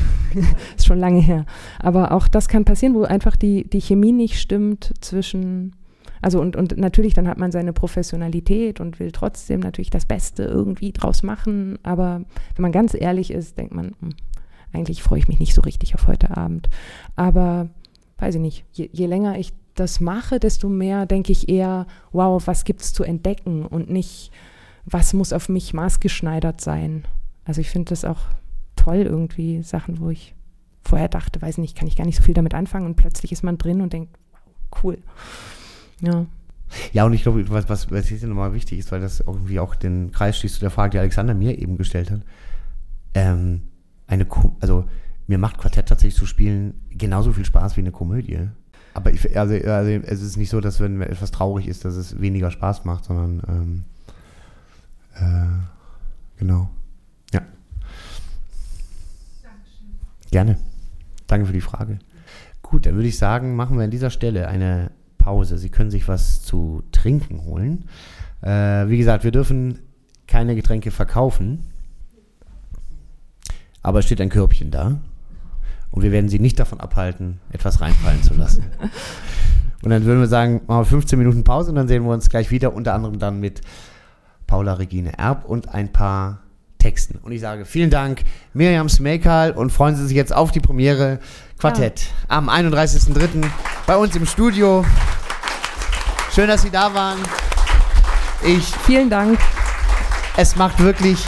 ist 0.76 0.86
schon 0.86 0.98
lange 0.98 1.20
her, 1.20 1.46
aber 1.78 2.12
auch 2.12 2.28
das 2.28 2.48
kann 2.48 2.66
passieren, 2.66 2.94
wo 2.94 3.04
einfach 3.04 3.34
die, 3.34 3.64
die 3.64 3.80
Chemie 3.80 4.12
nicht 4.12 4.38
stimmt 4.38 4.92
zwischen, 5.00 5.74
also 6.20 6.38
und, 6.38 6.54
und 6.54 6.76
natürlich 6.76 7.14
dann 7.14 7.26
hat 7.26 7.38
man 7.38 7.50
seine 7.50 7.72
Professionalität 7.72 8.78
und 8.78 9.00
will 9.00 9.10
trotzdem 9.10 9.60
natürlich 9.60 9.88
das 9.88 10.04
Beste 10.04 10.42
irgendwie 10.42 10.92
draus 10.92 11.22
machen, 11.22 11.78
aber 11.82 12.20
wenn 12.56 12.62
man 12.62 12.72
ganz 12.72 12.92
ehrlich 12.92 13.30
ist, 13.30 13.56
denkt 13.56 13.72
man, 13.72 13.94
hm, 14.00 14.10
eigentlich 14.74 15.02
freue 15.02 15.20
ich 15.20 15.28
mich 15.28 15.40
nicht 15.40 15.54
so 15.54 15.62
richtig 15.62 15.94
auf 15.94 16.08
heute 16.08 16.36
Abend. 16.36 16.68
Aber 17.16 17.70
weiß 18.18 18.34
ich 18.34 18.40
nicht, 18.42 18.64
je, 18.72 18.90
je 18.92 19.06
länger 19.06 19.38
ich 19.38 19.54
das 19.76 19.98
mache, 19.98 20.40
desto 20.40 20.68
mehr 20.68 21.06
denke 21.06 21.32
ich 21.32 21.48
eher, 21.48 21.86
wow, 22.12 22.46
was 22.46 22.64
gibt 22.64 22.82
es 22.82 22.92
zu 22.92 23.02
entdecken 23.02 23.64
und 23.64 23.88
nicht, 23.88 24.30
was 24.84 25.14
muss 25.14 25.32
auf 25.32 25.48
mich 25.48 25.72
maßgeschneidert 25.72 26.60
sein. 26.60 27.04
Also 27.50 27.62
ich 27.62 27.70
finde 27.70 27.90
das 27.90 28.04
auch 28.04 28.20
toll 28.76 28.98
irgendwie, 28.98 29.64
Sachen, 29.64 29.98
wo 29.98 30.08
ich 30.08 30.36
vorher 30.84 31.08
dachte, 31.08 31.42
weiß 31.42 31.58
nicht, 31.58 31.76
kann 31.76 31.88
ich 31.88 31.96
gar 31.96 32.04
nicht 32.04 32.14
so 32.14 32.22
viel 32.22 32.32
damit 32.32 32.54
anfangen 32.54 32.86
und 32.86 32.94
plötzlich 32.94 33.32
ist 33.32 33.42
man 33.42 33.58
drin 33.58 33.80
und 33.80 33.92
denkt, 33.92 34.16
wow, 34.30 34.84
cool. 34.84 34.98
Ja. 36.00 36.26
Ja, 36.92 37.06
und 37.06 37.12
ich 37.12 37.24
glaube, 37.24 37.50
was, 37.50 37.68
was, 37.68 37.90
was 37.90 38.06
hier 38.06 38.24
nochmal 38.28 38.54
wichtig 38.54 38.78
ist, 38.78 38.92
weil 38.92 39.00
das 39.00 39.18
irgendwie 39.18 39.58
auch 39.58 39.74
den 39.74 40.12
Kreis 40.12 40.38
schließt 40.38 40.54
zu 40.54 40.60
der 40.60 40.70
Frage, 40.70 40.90
die 40.90 40.98
Alexander 41.00 41.34
mir 41.34 41.58
eben 41.58 41.76
gestellt 41.76 42.12
hat. 42.12 42.20
Ähm, 43.14 43.62
eine, 44.06 44.28
also 44.60 44.84
mir 45.26 45.38
macht 45.38 45.58
Quartett 45.58 45.88
tatsächlich 45.88 46.14
zu 46.14 46.26
spielen 46.26 46.74
genauso 46.90 47.32
viel 47.32 47.44
Spaß 47.44 47.76
wie 47.76 47.80
eine 47.80 47.90
Komödie. 47.90 48.46
Aber 48.94 49.12
ich, 49.12 49.36
also, 49.36 49.54
also 49.54 49.90
es 49.90 50.22
ist 50.22 50.36
nicht 50.36 50.50
so, 50.50 50.60
dass 50.60 50.78
wenn 50.78 51.02
etwas 51.02 51.32
traurig 51.32 51.66
ist, 51.66 51.84
dass 51.84 51.96
es 51.96 52.20
weniger 52.20 52.52
Spaß 52.52 52.84
macht, 52.84 53.06
sondern 53.06 53.42
ähm, 53.48 53.84
äh, 55.16 56.38
genau. 56.38 56.70
Gerne. 60.30 60.58
Danke 61.26 61.46
für 61.46 61.52
die 61.52 61.60
Frage. 61.60 61.98
Gut, 62.62 62.86
dann 62.86 62.94
würde 62.94 63.08
ich 63.08 63.18
sagen, 63.18 63.56
machen 63.56 63.76
wir 63.76 63.84
an 63.84 63.90
dieser 63.90 64.10
Stelle 64.10 64.48
eine 64.48 64.90
Pause. 65.18 65.58
Sie 65.58 65.70
können 65.70 65.90
sich 65.90 66.08
was 66.08 66.42
zu 66.42 66.82
trinken 66.92 67.44
holen. 67.44 67.84
Äh, 68.42 68.88
wie 68.88 68.98
gesagt, 68.98 69.24
wir 69.24 69.32
dürfen 69.32 69.80
keine 70.26 70.54
Getränke 70.54 70.90
verkaufen. 70.90 71.66
Aber 73.82 73.98
es 73.98 74.06
steht 74.06 74.20
ein 74.20 74.28
Körbchen 74.28 74.70
da. 74.70 75.00
Und 75.90 76.02
wir 76.02 76.12
werden 76.12 76.28
sie 76.28 76.38
nicht 76.38 76.58
davon 76.58 76.78
abhalten, 76.78 77.40
etwas 77.50 77.80
reinfallen 77.80 78.22
zu 78.22 78.34
lassen. 78.34 78.64
und 79.82 79.90
dann 79.90 80.04
würden 80.04 80.20
wir 80.20 80.28
sagen, 80.28 80.60
machen 80.66 80.82
wir 80.82 80.84
15 80.84 81.18
Minuten 81.18 81.42
Pause 81.42 81.70
und 81.70 81.76
dann 81.76 81.88
sehen 81.88 82.04
wir 82.04 82.12
uns 82.12 82.28
gleich 82.30 82.50
wieder, 82.52 82.74
unter 82.74 82.94
anderem 82.94 83.18
dann 83.18 83.40
mit 83.40 83.60
Paula 84.46 84.74
Regine 84.74 85.18
Erb 85.18 85.44
und 85.44 85.68
ein 85.68 85.92
paar 85.92 86.40
Texten. 86.80 87.20
Und 87.22 87.30
ich 87.30 87.40
sage 87.40 87.64
vielen 87.64 87.90
Dank, 87.90 88.22
Miriam 88.52 88.88
Smekal, 88.88 89.52
und 89.52 89.70
freuen 89.70 89.94
Sie 89.94 90.06
sich 90.06 90.16
jetzt 90.16 90.34
auf 90.34 90.50
die 90.50 90.60
Premiere 90.60 91.20
Quartett 91.58 92.00
ja. 92.00 92.36
am 92.36 92.48
31.03. 92.48 93.44
bei 93.86 93.96
uns 93.96 94.16
im 94.16 94.26
Studio. 94.26 94.84
Schön, 96.34 96.48
dass 96.48 96.62
Sie 96.62 96.70
da 96.70 96.92
waren. 96.94 97.18
Ich. 98.42 98.64
Vielen 98.86 99.10
Dank. 99.10 99.38
Es 100.36 100.56
macht 100.56 100.80
wirklich 100.80 101.18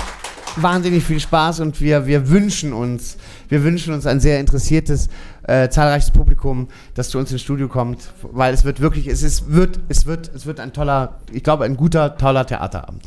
wahnsinnig 0.57 1.05
viel 1.05 1.21
Spaß 1.21 1.61
und 1.61 1.81
wir, 1.81 2.07
wir 2.07 2.29
wünschen 2.29 2.73
uns, 2.73 3.17
wir 3.49 3.63
wünschen 3.65 3.95
uns 3.95 4.07
ein 4.07 4.21
sehr 4.21 4.41
interessiertes, 4.41 5.09
äh, 5.45 5.69
zahlreiches 5.69 6.11
Publikum, 6.11 6.69
das 6.95 7.11
zu 7.11 7.19
uns 7.19 7.33
ins 7.33 7.43
Studio 7.43 7.69
kommt, 7.69 8.13
weil 8.23 8.53
es 8.55 8.65
wird 8.65 8.81
wirklich, 8.81 9.07
es 9.07 9.23
ist, 9.23 9.53
wird, 9.53 9.81
es 9.89 10.07
wird, 10.07 10.31
es 10.35 10.47
wird 10.47 10.61
ein 10.61 10.73
toller, 10.73 11.21
ich 11.33 11.43
glaube, 11.43 11.65
ein 11.65 11.77
guter, 11.77 12.17
toller 12.17 12.47
Theaterabend. 12.47 13.05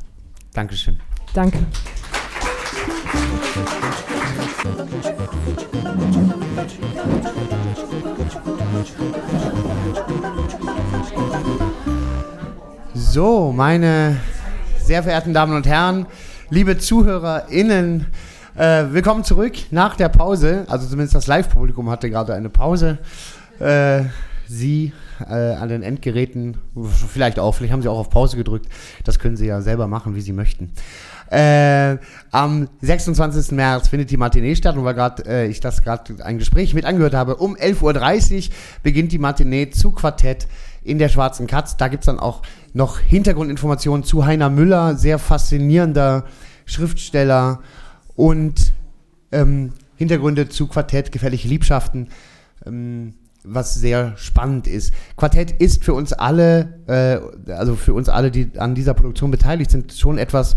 Dankeschön. 0.54 1.00
Danke. 1.34 1.60
So, 12.94 13.54
meine 13.56 14.18
sehr 14.84 15.04
verehrten 15.04 15.34
Damen 15.34 15.56
und 15.56 15.66
Herren, 15.66 16.06
liebe 16.50 16.78
ZuhörerInnen, 16.78 18.08
äh, 18.58 18.84
willkommen 18.92 19.24
zurück 19.24 19.54
nach 19.72 19.96
der 19.96 20.10
Pause. 20.10 20.66
Also 20.68 20.88
zumindest 20.88 21.16
das 21.16 21.28
Live-Publikum 21.28 21.90
hatte 21.90 22.10
gerade 22.10 22.34
eine 22.34 22.50
Pause. 22.50 22.98
Äh, 23.60 24.04
Sie 24.48 24.92
äh, 25.30 25.34
an 25.34 25.70
den 25.70 25.82
Endgeräten, 25.82 26.58
vielleicht 27.08 27.40
auch, 27.40 27.54
vielleicht 27.54 27.72
haben 27.72 27.82
Sie 27.82 27.88
auch 27.88 28.00
auf 28.00 28.10
Pause 28.10 28.36
gedrückt. 28.36 28.68
Das 29.06 29.18
können 29.18 29.38
Sie 29.38 29.48
ja 29.48 29.62
selber 29.62 29.88
machen, 29.88 30.14
wie 30.14 30.22
Sie 30.22 30.34
möchten. 30.34 30.74
Äh, 31.30 31.98
am 32.32 32.70
26. 32.82 33.52
März 33.52 33.88
findet 33.88 34.12
die 34.12 34.18
Matinee 34.18 34.56
statt 34.56 34.78
und 34.78 34.84
weil 34.84 34.94
gerade 34.94 35.26
äh, 35.26 35.48
ich 35.48 35.60
das 35.60 35.82
gerade 35.82 36.24
ein 36.24 36.38
Gespräch 36.38 36.74
mit 36.74 36.86
angehört 36.86 37.16
habe, 37.16 37.38
um 37.38 37.56
11.30 37.56 38.50
Uhr 38.50 38.56
beginnt 38.84 39.12
die 39.12 39.18
Matinee 39.18 39.70
zu 39.72 39.92
Quartett 39.92 40.48
in 40.84 41.00
der 41.00 41.10
Schwarzen 41.10 41.48
Katz. 41.48 41.78
Da 41.78 41.88
gibt 41.88 42.04
es 42.04 42.06
dann 42.06 42.20
auch 42.20 42.44
noch 42.74 43.00
Hintergrundinformationen 43.00 44.04
zu 44.04 44.26
Heiner 44.26 44.50
Müller, 44.50 44.96
sehr 44.96 45.18
faszinierender 45.18 46.26
Schriftsteller 46.66 47.62
und 48.16 48.74
ähm, 49.32 49.74
Hintergründe 49.96 50.50
zu 50.50 50.68
Quartett, 50.68 51.12
gefährliche 51.12 51.48
Liebschaften. 51.48 52.10
Ähm, 52.66 53.16
was 53.48 53.76
sehr 53.76 54.18
spannend 54.18 54.68
ist. 54.68 54.94
Quartett 55.16 55.52
ist 55.52 55.84
für 55.84 55.94
uns 55.94 56.14
alle, 56.14 56.80
äh, 56.88 57.52
also 57.52 57.76
für 57.76 57.94
uns 57.94 58.10
alle, 58.10 58.32
die 58.32 58.52
an 58.58 58.76
dieser 58.76 58.94
Produktion 58.94 59.32
beteiligt 59.32 59.72
sind, 59.72 59.94
schon 59.94 60.18
etwas 60.18 60.56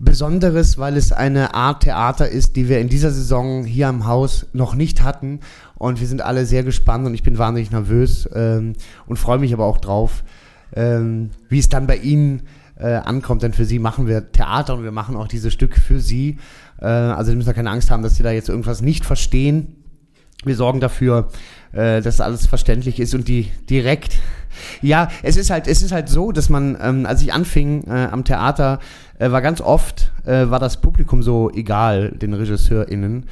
Besonderes, 0.00 0.78
weil 0.78 0.96
es 0.96 1.12
eine 1.12 1.54
Art 1.54 1.82
Theater 1.82 2.28
ist, 2.28 2.56
die 2.56 2.68
wir 2.68 2.80
in 2.80 2.88
dieser 2.88 3.10
Saison 3.10 3.64
hier 3.64 3.88
am 3.88 4.06
Haus 4.06 4.46
noch 4.52 4.74
nicht 4.74 5.02
hatten. 5.02 5.40
Und 5.74 6.00
wir 6.00 6.06
sind 6.06 6.22
alle 6.22 6.46
sehr 6.46 6.62
gespannt 6.62 7.06
und 7.06 7.14
ich 7.14 7.22
bin 7.22 7.38
wahnsinnig 7.38 7.70
nervös 7.70 8.28
ähm, 8.34 8.74
und 9.06 9.18
freue 9.18 9.38
mich 9.38 9.52
aber 9.52 9.64
auch 9.64 9.78
drauf, 9.78 10.24
ähm, 10.74 11.30
wie 11.48 11.58
es 11.58 11.68
dann 11.68 11.86
bei 11.86 11.96
Ihnen 11.96 12.42
äh, 12.78 12.94
ankommt. 12.94 13.42
Denn 13.42 13.52
für 13.52 13.64
Sie 13.64 13.78
machen 13.78 14.06
wir 14.06 14.30
Theater 14.30 14.74
und 14.74 14.84
wir 14.84 14.92
machen 14.92 15.16
auch 15.16 15.28
diese 15.28 15.50
Stück 15.50 15.76
für 15.76 16.00
Sie. 16.00 16.38
Äh, 16.80 16.86
also 16.86 17.30
Sie 17.30 17.36
müssen 17.36 17.48
da 17.48 17.52
keine 17.52 17.70
Angst 17.70 17.90
haben, 17.90 18.02
dass 18.02 18.16
Sie 18.16 18.22
da 18.22 18.30
jetzt 18.30 18.48
irgendwas 18.48 18.82
nicht 18.82 19.04
verstehen. 19.04 19.74
Wir 20.44 20.54
sorgen 20.54 20.78
dafür, 20.78 21.28
äh, 21.72 22.00
dass 22.00 22.20
alles 22.20 22.46
verständlich 22.46 23.00
ist 23.00 23.14
und 23.14 23.26
die 23.26 23.50
direkt. 23.68 24.18
Ja, 24.82 25.08
es 25.22 25.36
ist 25.36 25.50
halt, 25.50 25.66
es 25.66 25.82
ist 25.82 25.92
halt 25.92 26.08
so, 26.08 26.32
dass 26.32 26.48
man, 26.48 26.76
ähm, 26.80 27.06
als 27.06 27.22
ich 27.22 27.32
anfing 27.32 27.84
äh, 27.84 28.08
am 28.10 28.24
Theater, 28.24 28.78
äh, 29.18 29.30
war 29.30 29.42
ganz 29.42 29.60
oft, 29.60 30.12
äh, 30.24 30.50
war 30.50 30.58
das 30.58 30.80
Publikum 30.80 31.22
so 31.22 31.50
egal, 31.50 32.10
den 32.10 32.34
RegisseurInnen, 32.34 33.26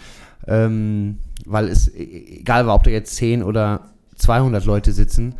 ähm, 0.47 1.19
weil 1.45 1.69
es 1.69 1.89
e-, 1.89 2.39
egal 2.41 2.67
war, 2.67 2.75
ob 2.75 2.85
da 2.85 2.91
jetzt 2.91 3.17
10 3.17 3.43
oder 3.43 3.81
200 4.17 4.65
Leute 4.65 4.93
sitzen. 4.93 5.35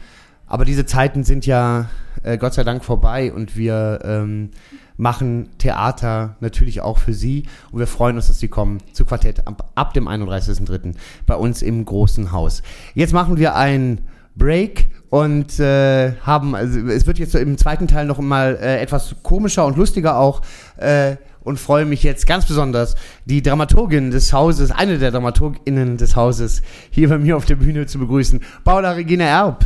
Aber 0.47 0.65
diese 0.65 0.87
Zeiten 0.87 1.25
sind 1.25 1.47
ja 1.47 1.89
äh, 2.23 2.39
Gott 2.39 2.55
sei 2.55 2.65
Dank 2.65 2.85
vorbei 2.85 3.33
und 3.33 3.57
wir 3.57 4.01
ähm, 4.05 4.51
machen 4.97 5.51
Theater 5.59 6.37
natürlich 6.41 6.81
auch 6.81 6.99
für 6.99 7.13
Sie 7.13 7.45
und 7.71 7.81
wir 7.81 7.87
freuen 7.87 8.17
uns, 8.17 8.29
dass 8.29 8.39
Sie 8.39 8.49
kommen 8.49 8.79
zu 8.93 9.05
Quartett 9.05 9.47
ab, 9.47 9.71
ab 9.75 9.95
dem 9.95 10.09
31.03. 10.09 10.95
bei 11.27 11.35
uns 11.35 11.63
im 11.63 11.85
großen 11.85 12.33
Haus. 12.33 12.63
Jetzt 12.95 13.13
machen 13.13 13.37
wir 13.37 13.57
ein 13.57 14.01
Break 14.37 14.87
und 15.11 15.59
äh, 15.61 16.15
haben, 16.23 16.55
also 16.55 16.81
es 16.89 17.07
wird 17.07 17.19
jetzt 17.19 17.33
so 17.33 17.39
im 17.39 17.57
zweiten 17.59 17.87
Teil 17.87 18.07
noch 18.07 18.19
mal 18.19 18.59
äh, 18.61 18.81
etwas 18.81 19.15
komischer 19.23 19.65
und 19.67 19.77
lustiger 19.77 20.19
auch 20.19 20.43
äh, 20.77 21.17
und 21.45 21.61
freue 21.61 21.85
mich 21.85 22.03
jetzt 22.03 22.27
ganz 22.27 22.45
besonders, 22.47 22.97
die 23.25 23.41
Dramaturgin 23.41 24.11
des 24.11 24.33
Hauses, 24.33 24.73
eine 24.73 24.99
der 24.99 25.13
DramaturgInnen 25.13 25.97
des 25.97 26.17
Hauses, 26.17 26.63
hier 26.91 27.09
bei 27.09 27.19
mir 27.19 27.37
auf 27.37 27.45
der 27.45 27.55
Bühne 27.55 27.87
zu 27.87 28.01
begrüßen, 28.01 28.41
Paula 28.65 28.93
Regina 28.93 29.25
Erb. 29.25 29.65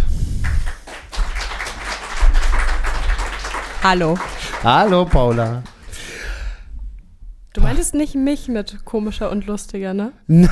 Hallo. 3.83 4.19
Hallo, 4.63 5.07
Paula. 5.07 5.63
Du 7.55 7.63
meintest 7.63 7.95
nicht 7.95 8.15
mich 8.15 8.47
mit 8.49 8.85
komischer 8.85 9.31
und 9.31 9.47
lustiger, 9.47 9.95
ne? 9.95 10.13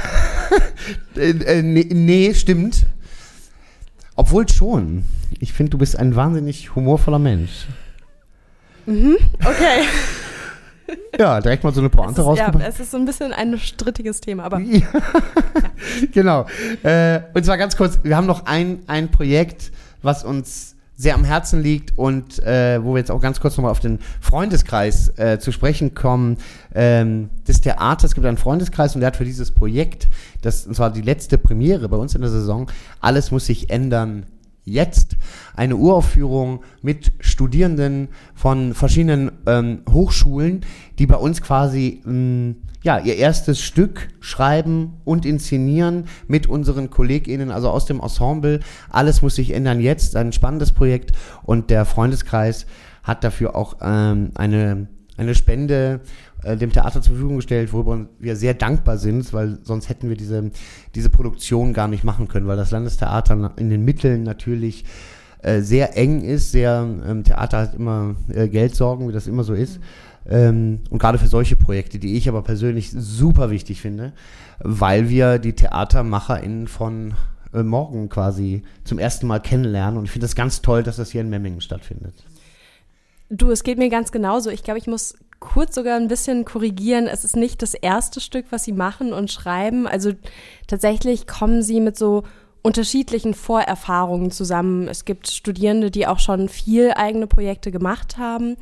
äh, 1.15 1.31
äh, 1.31 1.63
nee, 1.63 1.87
nee, 1.93 2.33
stimmt. 2.33 2.87
Obwohl 4.19 4.49
schon. 4.49 5.05
Ich 5.39 5.53
finde, 5.53 5.71
du 5.71 5.79
bist 5.79 5.97
ein 5.97 6.17
wahnsinnig 6.17 6.75
humorvoller 6.75 7.21
Mensch. 7.21 7.69
Mhm, 8.85 9.17
okay. 9.41 9.83
Ja, 11.19 11.39
direkt 11.43 11.65
mal 11.65 11.75
so 11.75 11.81
eine 11.81 11.91
Pointe 11.91 12.23
rausgebracht. 12.23 12.61
Ja, 12.61 12.67
es 12.67 12.81
ist 12.81 12.93
so 12.93 12.97
ein 12.97 13.05
bisschen 13.05 13.35
ein 13.35 13.59
strittiges 13.59 14.23
Thema, 14.23 14.45
aber. 14.45 14.59
Ja. 14.61 14.87
genau. 16.13 16.47
Äh, 16.83 17.21
und 17.35 17.45
zwar 17.45 17.59
ganz 17.59 17.77
kurz, 17.77 17.99
wir 18.05 18.17
haben 18.17 18.27
noch 18.27 18.47
ein, 18.47 18.81
ein 18.87 19.11
Projekt, 19.11 19.71
was 20.01 20.25
uns 20.25 20.77
sehr 20.99 21.15
am 21.15 21.23
Herzen 21.23 21.63
liegt 21.63 21.97
und 21.97 22.43
äh, 22.43 22.83
wo 22.83 22.95
wir 22.95 22.99
jetzt 22.99 23.13
auch 23.13 23.21
ganz 23.21 23.39
kurz 23.39 23.57
nochmal 23.57 23.71
auf 23.71 23.79
den 23.79 24.01
Freundeskreis 24.21 25.17
äh, 25.17 25.39
zu 25.39 25.53
sprechen 25.53 25.95
kommen, 25.95 26.39
ähm, 26.75 27.31
des 27.47 27.61
Theaters. 27.61 28.11
Es 28.11 28.15
gibt 28.15 28.27
einen 28.27 28.37
Freundeskreis 28.37 28.97
und 28.97 29.01
der 29.01 29.07
hat 29.07 29.17
für 29.17 29.25
dieses 29.25 29.53
Projekt, 29.53 30.09
das 30.43 30.67
und 30.67 30.75
zwar 30.75 30.91
die 30.91 31.01
letzte 31.01 31.39
Premiere 31.39 31.89
bei 31.89 31.97
uns 31.97 32.17
in 32.17 32.21
der 32.21 32.31
Saison, 32.31 32.69
alles 33.01 33.31
muss 33.31 33.47
sich 33.47 33.71
ändern 33.71 34.27
jetzt 34.65 35.17
eine 35.55 35.77
Uraufführung 35.77 36.65
mit 36.83 37.13
Studierenden 37.21 38.09
von 38.35 38.75
verschiedenen 38.75 39.31
ähm, 39.47 39.83
Hochschulen, 39.89 40.63
die 40.99 41.07
bei 41.07 41.17
uns 41.17 41.41
quasi 41.41 42.03
ähm, 42.07 42.57
ja, 42.83 42.99
ihr 42.99 43.17
erstes 43.17 43.61
Stück 43.61 44.09
schreiben 44.21 44.95
und 45.05 45.27
inszenieren 45.27 46.05
mit 46.29 46.47
unseren 46.47 46.91
KollegInnen, 46.91 47.51
also 47.51 47.71
aus 47.71 47.87
dem 47.87 48.01
Ensemble. 48.01 48.61
Alles 48.89 49.23
muss 49.23 49.35
sich 49.35 49.51
ändern 49.51 49.81
jetzt, 49.81 50.17
ein 50.17 50.33
spannendes 50.33 50.73
Projekt 50.73 51.13
und 51.43 51.71
der 51.71 51.85
Freundeskreis 51.85 52.67
hat 53.03 53.25
dafür 53.25 53.57
auch 53.57 53.79
ähm, 53.81 54.31
eine, 54.35 54.89
eine 55.17 55.35
Spende 55.35 56.01
äh, 56.45 56.57
dem 56.57 56.73
Theater 56.73 57.03
zur 57.03 57.15
Verfügung 57.15 57.37
gestellt, 57.37 57.73
worüber 57.73 58.07
wir 58.19 58.37
sehr 58.37 58.55
dankbar 58.55 58.99
sind, 58.99 59.33
weil 59.33 59.59
sonst 59.65 59.89
hätten 59.89 60.09
wir 60.09 60.17
diese, 60.17 60.51
diese 60.95 61.11
Produktion 61.11 61.73
gar 61.73 61.89
nicht 61.89 62.05
machen 62.05 62.29
können, 62.29 62.47
weil 62.47 62.57
das 62.57 62.71
Landestheater 62.71 63.55
in 63.57 63.71
den 63.71 63.85
Mitteln 63.85 64.23
natürlich 64.23 64.85
äh, 65.43 65.61
sehr 65.61 65.97
eng 65.97 66.23
ist, 66.23 66.53
sehr 66.53 66.87
ähm, 67.07 67.25
Theater 67.25 67.59
hat 67.59 67.75
immer 67.75 68.17
äh, 68.29 68.49
Geldsorgen, 68.49 69.09
wie 69.09 69.13
das 69.13 69.27
immer 69.27 69.45
so 69.45 69.55
ist. 69.55 69.81
Ähm, 70.29 70.81
und 70.91 70.99
gerade 70.99 71.19
für 71.19 71.27
solche 71.27 71.57
Projekte, 71.57 71.99
die 71.99 72.17
ich 72.17 72.29
aber 72.29 72.43
persönlich 72.43 72.91
super 72.91 73.51
wichtig 73.51 73.81
finde, 73.81 74.13
weil 74.59 75.09
wir 75.09 75.39
die 75.39 75.55
TheatermacherInnen 75.55 76.69
von 76.69 77.15
äh, 77.55 77.63
morgen 77.63 78.09
quasi 78.09 78.63
zum 78.85 78.99
ersten 78.99 79.27
Mal 79.27 79.41
kennenlernen. 79.41 79.99
Und 79.99 80.05
ich 80.05 80.11
finde 80.11 80.27
das 80.27 80.35
ganz 80.35 80.61
toll, 80.61 80.83
dass 80.83 80.97
das 80.97 81.11
hier 81.11 81.23
in 81.23 81.31
Memmingen 81.31 81.61
stattfindet. 81.61 82.15
Du, 83.31 83.51
es 83.51 83.63
geht 83.63 83.79
mir 83.79 83.91
ganz 83.91 84.13
genauso. 84.13 84.51
Ich 84.51 84.63
glaube, 84.63 84.79
ich 84.79 84.87
muss 84.87 85.15
kurz 85.41 85.75
sogar 85.75 85.97
ein 85.97 86.09
bisschen 86.09 86.45
korrigieren. 86.45 87.07
Es 87.07 87.25
ist 87.25 87.37
nicht 87.37 87.63
das 87.63 87.75
erste 87.75 88.21
Stück, 88.21 88.47
was 88.51 88.65
sie 88.65 88.73
machen 88.73 89.13
und 89.13 89.31
schreiben. 89.31 89.87
Also 89.87 90.13
tatsächlich 90.67 91.27
kommen 91.27 91.63
sie 91.63 91.81
mit 91.81 91.97
so 91.97 92.25
unterschiedlichen 92.63 93.35
Vorerfahrungen 93.35 94.31
zusammen. 94.31 94.89
Es 94.89 95.05
gibt 95.05 95.31
Studierende, 95.31 95.91
die 95.91 96.07
auch 96.07 96.19
schon 96.19 96.49
viel 96.49 96.93
eigene 96.93 97.27
Projekte 97.27 97.71
gemacht 97.71 98.19
haben. 98.19 98.57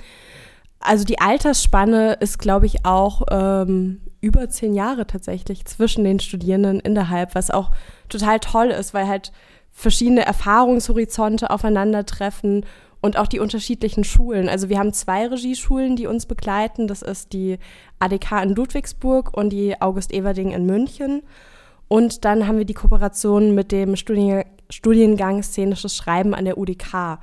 Also 0.81 1.05
die 1.05 1.21
Altersspanne 1.21 2.15
ist, 2.15 2.39
glaube 2.39 2.67
ich, 2.67 2.85
auch 2.85 3.23
ähm, 3.31 4.01
über 4.21 4.49
zehn 4.49 4.75
Jahre 4.75 5.07
tatsächlich 5.07 5.65
zwischen 5.65 6.05
den 6.05 6.21
Studierenden 6.21 6.81
innerhalb, 6.81 7.35
was 7.35 7.51
auch 7.51 7.71
total 8.09 8.41
toll 8.41 8.67
ist, 8.67 8.95
weil 8.95 9.09
halt 9.09 9.33
verschiedene 9.73 10.25
Erfahrungshorizonte 10.25 11.51
aufeinandertreffen 11.51 12.65
und 13.01 13.19
auch 13.19 13.27
die 13.27 13.41
unterschiedlichen 13.41 14.05
Schulen. 14.05 14.49
Also 14.49 14.69
wir 14.69 14.79
haben 14.79 14.93
zwei 14.93 15.27
Regieschulen, 15.27 15.97
die 15.97 16.07
uns 16.07 16.27
begleiten. 16.27 16.89
Das 16.89 17.03
ist 17.03 17.33
die 17.33 17.59
ADK 17.99 18.43
in 18.43 18.55
Ludwigsburg 18.55 19.37
und 19.37 19.51
die 19.51 19.81
August 19.81 20.13
Everding 20.13 20.51
in 20.51 20.67
München. 20.67 21.23
Und 21.89 22.25
dann 22.25 22.47
haben 22.47 22.59
wir 22.59 22.65
die 22.65 22.75
Kooperation 22.75 23.55
mit 23.55 23.71
dem 23.71 23.97
Studien 23.97 24.45
Studiengang 24.69 25.45
Szenisches 25.45 25.95
Schreiben 25.95 26.35
an 26.35 26.45
der 26.45 26.59
UDK. 26.59 27.21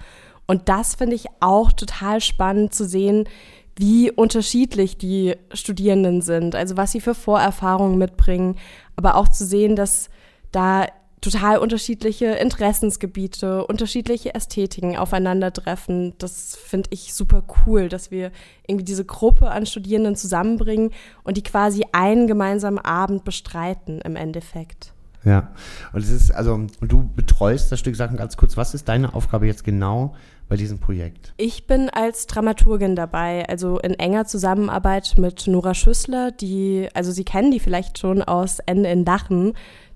Und 0.48 0.70
das 0.70 0.96
finde 0.96 1.16
ich 1.16 1.26
auch 1.40 1.72
total 1.72 2.22
spannend 2.22 2.74
zu 2.74 2.86
sehen, 2.86 3.28
wie 3.76 4.12
unterschiedlich 4.12 4.98
die 4.98 5.36
Studierenden 5.54 6.22
sind, 6.22 6.56
also 6.56 6.78
was 6.78 6.92
sie 6.92 7.02
für 7.02 7.16
Vorerfahrungen 7.16 7.98
mitbringen, 7.98 8.58
aber 8.96 9.16
auch 9.16 9.28
zu 9.28 9.46
sehen, 9.46 9.76
dass 9.76 10.10
da 10.52 10.86
total 11.24 11.58
unterschiedliche 11.58 12.26
Interessensgebiete, 12.26 13.66
unterschiedliche 13.66 14.36
Ästhetiken 14.36 14.98
aufeinandertreffen. 14.98 16.14
Das 16.18 16.56
finde 16.56 16.90
ich 16.92 17.14
super 17.14 17.44
cool, 17.66 17.88
dass 17.88 18.12
wir 18.12 18.32
irgendwie 18.68 18.84
diese 18.84 19.06
Gruppe 19.06 19.50
an 19.50 19.66
Studierenden 19.66 20.16
zusammenbringen 20.16 20.92
und 21.24 21.38
die 21.38 21.44
quasi 21.44 21.86
einen 21.94 22.28
gemeinsamen 22.28 22.80
Abend 22.80 23.24
bestreiten 23.24 24.02
im 24.02 24.18
Endeffekt. 24.18 24.93
Ja, 25.26 25.50
und 25.94 26.04
es 26.04 26.10
ist, 26.10 26.32
also, 26.32 26.68
du 26.82 27.10
betreust 27.16 27.72
das 27.72 27.80
Stück, 27.80 27.96
sag 27.96 28.16
ganz 28.18 28.36
kurz, 28.36 28.58
was 28.58 28.74
ist 28.74 28.90
deine 28.90 29.14
Aufgabe 29.14 29.46
jetzt 29.46 29.64
genau 29.64 30.16
bei 30.50 30.58
diesem 30.58 30.80
Projekt? 30.80 31.34
Ich 31.38 31.66
bin 31.66 31.90
als 31.90 32.28
Dramaturgin 32.28 32.96
dabei, 32.96 33.48
also 33.48 33.80
in 33.80 33.94
enger 33.94 34.26
Zusammenarbeit 34.26 35.14
mit 35.18 35.48
Nora 35.48 35.74
Schüssler, 35.74 36.32
die, 36.32 36.90
also 36.94 37.12
Sie 37.12 37.24
kennen 37.24 37.52
die 37.52 37.62
vielleicht 37.62 38.00
schon 38.00 38.22
aus 38.22 38.60
Ende 38.60 38.90
in 38.90 39.06
Dachen. 39.06 39.54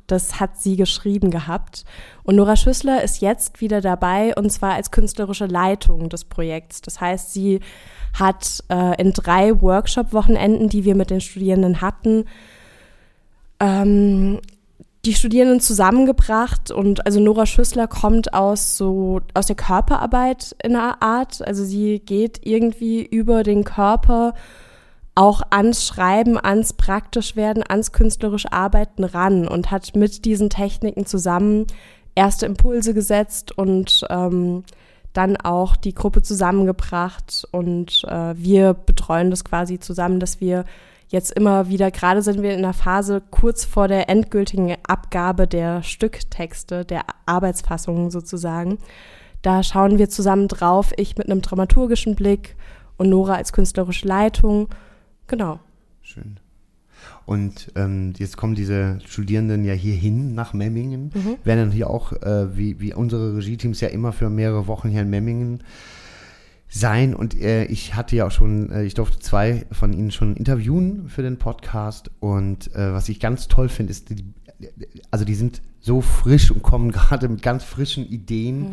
Das 0.07 0.39
hat 0.39 0.57
sie 0.57 0.77
geschrieben 0.77 1.31
gehabt. 1.31 1.83
Und 2.23 2.37
Nora 2.37 2.55
Schüssler 2.55 3.03
ist 3.03 3.19
jetzt 3.19 3.59
wieder 3.59 3.81
dabei 3.81 4.33
und 4.35 4.49
zwar 4.49 4.75
als 4.75 4.91
künstlerische 4.91 5.47
Leitung 5.47 6.07
des 6.07 6.23
Projekts. 6.23 6.81
Das 6.81 7.01
heißt, 7.01 7.33
sie 7.33 7.59
hat 8.17 8.63
äh, 8.69 9.01
in 9.01 9.11
drei 9.11 9.61
Workshop-Wochenenden, 9.61 10.69
die 10.69 10.85
wir 10.85 10.95
mit 10.95 11.09
den 11.09 11.19
Studierenden 11.19 11.81
hatten, 11.81 12.23
ähm, 13.59 14.39
die 15.07 15.13
Studierenden 15.13 15.61
zusammengebracht 15.61 16.69
und 16.69 17.05
also 17.05 17.21
Nora 17.21 17.45
Schüssler 17.45 17.87
kommt 17.87 18.33
aus 18.33 18.75
so 18.75 19.21
aus 19.33 19.45
der 19.45 19.55
Körperarbeit 19.55 20.53
in 20.61 20.75
einer 20.75 21.01
Art, 21.01 21.47
also 21.47 21.63
sie 21.63 21.99
geht 21.99 22.45
irgendwie 22.45 23.05
über 23.05 23.43
den 23.43 23.63
Körper 23.63 24.33
auch 25.15 25.41
ans 25.49 25.85
Schreiben, 25.87 26.37
ans 26.37 26.73
praktisch 26.73 27.37
werden, 27.37 27.63
ans 27.65 27.93
künstlerisch 27.93 28.47
Arbeiten 28.51 29.05
ran 29.05 29.47
und 29.47 29.71
hat 29.71 29.95
mit 29.95 30.25
diesen 30.25 30.49
Techniken 30.49 31.05
zusammen 31.05 31.67
erste 32.13 32.45
Impulse 32.45 32.93
gesetzt 32.93 33.57
und 33.57 34.05
ähm, 34.09 34.65
dann 35.13 35.37
auch 35.37 35.77
die 35.77 35.95
Gruppe 35.95 36.21
zusammengebracht 36.21 37.47
und 37.51 38.03
äh, 38.09 38.37
wir 38.37 38.73
betreuen 38.73 39.31
das 39.31 39.45
quasi 39.45 39.79
zusammen, 39.79 40.19
dass 40.19 40.41
wir 40.41 40.65
jetzt 41.07 41.31
immer 41.31 41.69
wieder, 41.69 41.91
gerade 41.91 42.21
sind 42.21 42.41
wir 42.41 42.53
in 42.53 42.59
einer 42.59 42.73
Phase 42.73 43.21
kurz 43.31 43.65
vor 43.65 43.87
der 43.87 44.09
endgültigen 44.09 44.75
Abgabe 44.87 45.47
der 45.47 45.83
Stücktexte, 45.83 46.85
der 46.85 47.03
Arbeitsfassungen 47.25 48.11
sozusagen. 48.11 48.77
Da 49.41 49.63
schauen 49.63 49.97
wir 49.97 50.09
zusammen 50.09 50.47
drauf, 50.47 50.93
ich 50.97 51.17
mit 51.17 51.29
einem 51.29 51.41
dramaturgischen 51.41 52.15
Blick 52.15 52.55
und 52.97 53.09
Nora 53.09 53.35
als 53.35 53.53
künstlerische 53.53 54.07
Leitung 54.07 54.69
Genau. 55.27 55.59
Schön. 56.01 56.39
Und 57.25 57.71
ähm, 57.75 58.13
jetzt 58.17 58.37
kommen 58.37 58.55
diese 58.55 58.99
Studierenden 59.05 59.65
ja 59.65 59.73
hier 59.73 59.93
hin 59.93 60.33
nach 60.33 60.53
Memmingen, 60.53 61.11
mhm. 61.13 61.37
werden 61.43 61.59
dann 61.59 61.71
hier 61.71 61.89
auch, 61.89 62.13
äh, 62.13 62.57
wie, 62.57 62.79
wie 62.79 62.93
unsere 62.93 63.35
Regie-Teams 63.35 63.81
ja 63.81 63.89
immer 63.89 64.13
für 64.13 64.29
mehrere 64.29 64.67
Wochen 64.67 64.89
hier 64.89 65.01
in 65.01 65.09
Memmingen 65.09 65.63
sein. 66.69 67.13
Und 67.15 67.39
äh, 67.39 67.65
ich 67.65 67.95
hatte 67.95 68.15
ja 68.15 68.27
auch 68.27 68.31
schon, 68.31 68.71
äh, 68.71 68.83
ich 68.83 68.93
durfte 68.93 69.19
zwei 69.19 69.65
von 69.71 69.93
ihnen 69.93 70.11
schon 70.11 70.35
interviewen 70.35 71.09
für 71.09 71.21
den 71.21 71.37
Podcast. 71.37 72.11
Und 72.19 72.73
äh, 72.75 72.93
was 72.93 73.09
ich 73.09 73.19
ganz 73.19 73.47
toll 73.47 73.69
finde, 73.69 73.91
ist, 73.91 74.09
die, 74.09 74.25
also 75.11 75.25
die 75.25 75.35
sind 75.35 75.61
so 75.79 76.01
frisch 76.01 76.51
und 76.51 76.63
kommen 76.63 76.91
gerade 76.93 77.29
mit 77.29 77.41
ganz 77.41 77.63
frischen 77.63 78.05
Ideen 78.05 78.69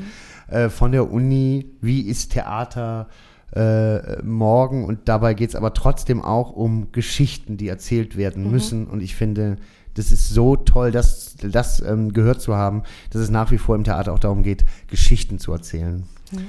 mhm. 0.48 0.54
äh, 0.54 0.68
von 0.68 0.92
der 0.92 1.10
Uni. 1.10 1.70
Wie 1.80 2.02
ist 2.02 2.32
Theater? 2.32 3.08
äh, 3.54 4.22
morgen 4.22 4.84
und 4.84 5.08
dabei 5.08 5.34
geht 5.34 5.50
es 5.50 5.54
aber 5.54 5.74
trotzdem 5.74 6.22
auch 6.22 6.50
um 6.50 6.90
Geschichten, 6.90 7.56
die 7.56 7.68
erzählt 7.68 8.16
werden 8.16 8.44
mhm. 8.44 8.50
müssen 8.50 8.86
und 8.86 9.00
ich 9.00 9.14
finde, 9.14 9.58
das 9.94 10.10
ist 10.10 10.28
so 10.28 10.56
toll, 10.56 10.90
das, 10.90 11.36
das 11.36 11.80
ähm, 11.80 12.12
gehört 12.12 12.40
zu 12.40 12.56
haben, 12.56 12.82
dass 13.10 13.22
es 13.22 13.30
nach 13.30 13.52
wie 13.52 13.58
vor 13.58 13.76
im 13.76 13.84
Theater 13.84 14.12
auch 14.12 14.18
darum 14.18 14.42
geht, 14.42 14.64
Geschichten 14.88 15.38
zu 15.38 15.52
erzählen. 15.52 16.04
Mhm. 16.32 16.46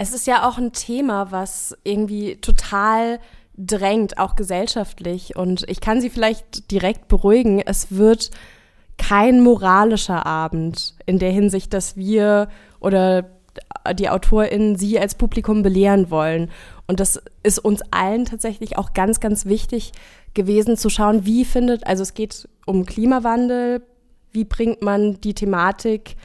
Es 0.00 0.14
ist 0.14 0.26
ja 0.26 0.48
auch 0.48 0.56
ein 0.56 0.72
Thema, 0.72 1.30
was 1.30 1.76
irgendwie 1.84 2.36
total 2.36 3.20
drängt, 3.58 4.16
auch 4.16 4.34
gesellschaftlich. 4.34 5.36
Und 5.36 5.68
ich 5.68 5.82
kann 5.82 6.00
Sie 6.00 6.08
vielleicht 6.08 6.70
direkt 6.70 7.06
beruhigen, 7.06 7.60
es 7.60 7.94
wird 7.94 8.30
kein 8.96 9.42
moralischer 9.42 10.24
Abend 10.24 10.94
in 11.04 11.18
der 11.18 11.30
Hinsicht, 11.30 11.74
dass 11.74 11.98
wir 11.98 12.48
oder 12.80 13.28
die 13.92 14.08
AutorInnen 14.08 14.76
sie 14.76 14.98
als 14.98 15.16
Publikum 15.16 15.62
belehren 15.62 16.10
wollen. 16.10 16.50
Und 16.86 16.98
das 16.98 17.22
ist 17.42 17.58
uns 17.58 17.82
allen 17.90 18.24
tatsächlich 18.24 18.78
auch 18.78 18.94
ganz, 18.94 19.20
ganz 19.20 19.44
wichtig 19.44 19.92
gewesen 20.32 20.78
zu 20.78 20.88
schauen, 20.88 21.26
wie 21.26 21.44
findet, 21.44 21.86
also 21.86 22.02
es 22.02 22.14
geht 22.14 22.48
um 22.64 22.86
Klimawandel, 22.86 23.82
wie 24.32 24.44
bringt 24.44 24.80
man 24.80 25.20
die 25.20 25.34
Thematik 25.34 26.16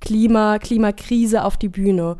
Klima, 0.00 0.58
Klimakrise 0.58 1.44
auf 1.44 1.56
die 1.56 1.68
Bühne. 1.68 2.16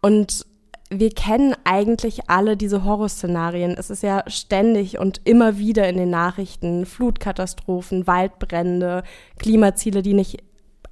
Und 0.00 0.46
wir 0.88 1.10
kennen 1.10 1.54
eigentlich 1.64 2.30
alle 2.30 2.56
diese 2.56 2.84
Horrorszenarien. 2.84 3.74
Es 3.76 3.90
ist 3.90 4.02
ja 4.02 4.22
ständig 4.28 4.98
und 4.98 5.20
immer 5.24 5.58
wieder 5.58 5.88
in 5.88 5.96
den 5.96 6.10
Nachrichten 6.10 6.86
Flutkatastrophen, 6.86 8.06
Waldbrände, 8.06 9.02
Klimaziele, 9.38 10.02
die 10.02 10.14
nicht 10.14 10.42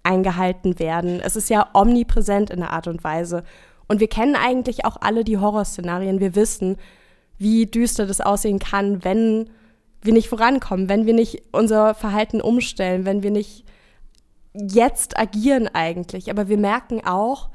eingehalten 0.02 0.78
werden. 0.78 1.20
Es 1.20 1.36
ist 1.36 1.48
ja 1.48 1.68
omnipräsent 1.74 2.50
in 2.50 2.60
der 2.60 2.72
Art 2.72 2.88
und 2.88 3.04
Weise. 3.04 3.44
Und 3.86 4.00
wir 4.00 4.08
kennen 4.08 4.34
eigentlich 4.34 4.84
auch 4.84 4.96
alle 5.00 5.24
die 5.24 5.38
Horrorszenarien. 5.38 6.20
Wir 6.20 6.34
wissen, 6.34 6.76
wie 7.38 7.66
düster 7.66 8.06
das 8.06 8.20
aussehen 8.20 8.58
kann, 8.58 9.04
wenn 9.04 9.50
wir 10.02 10.12
nicht 10.12 10.28
vorankommen, 10.28 10.88
wenn 10.88 11.06
wir 11.06 11.14
nicht 11.14 11.42
unser 11.52 11.94
Verhalten 11.94 12.40
umstellen, 12.40 13.06
wenn 13.06 13.22
wir 13.22 13.30
nicht 13.30 13.64
jetzt 14.52 15.18
agieren 15.18 15.68
eigentlich. 15.72 16.30
Aber 16.30 16.48
wir 16.48 16.58
merken 16.58 17.04
auch, 17.04 17.48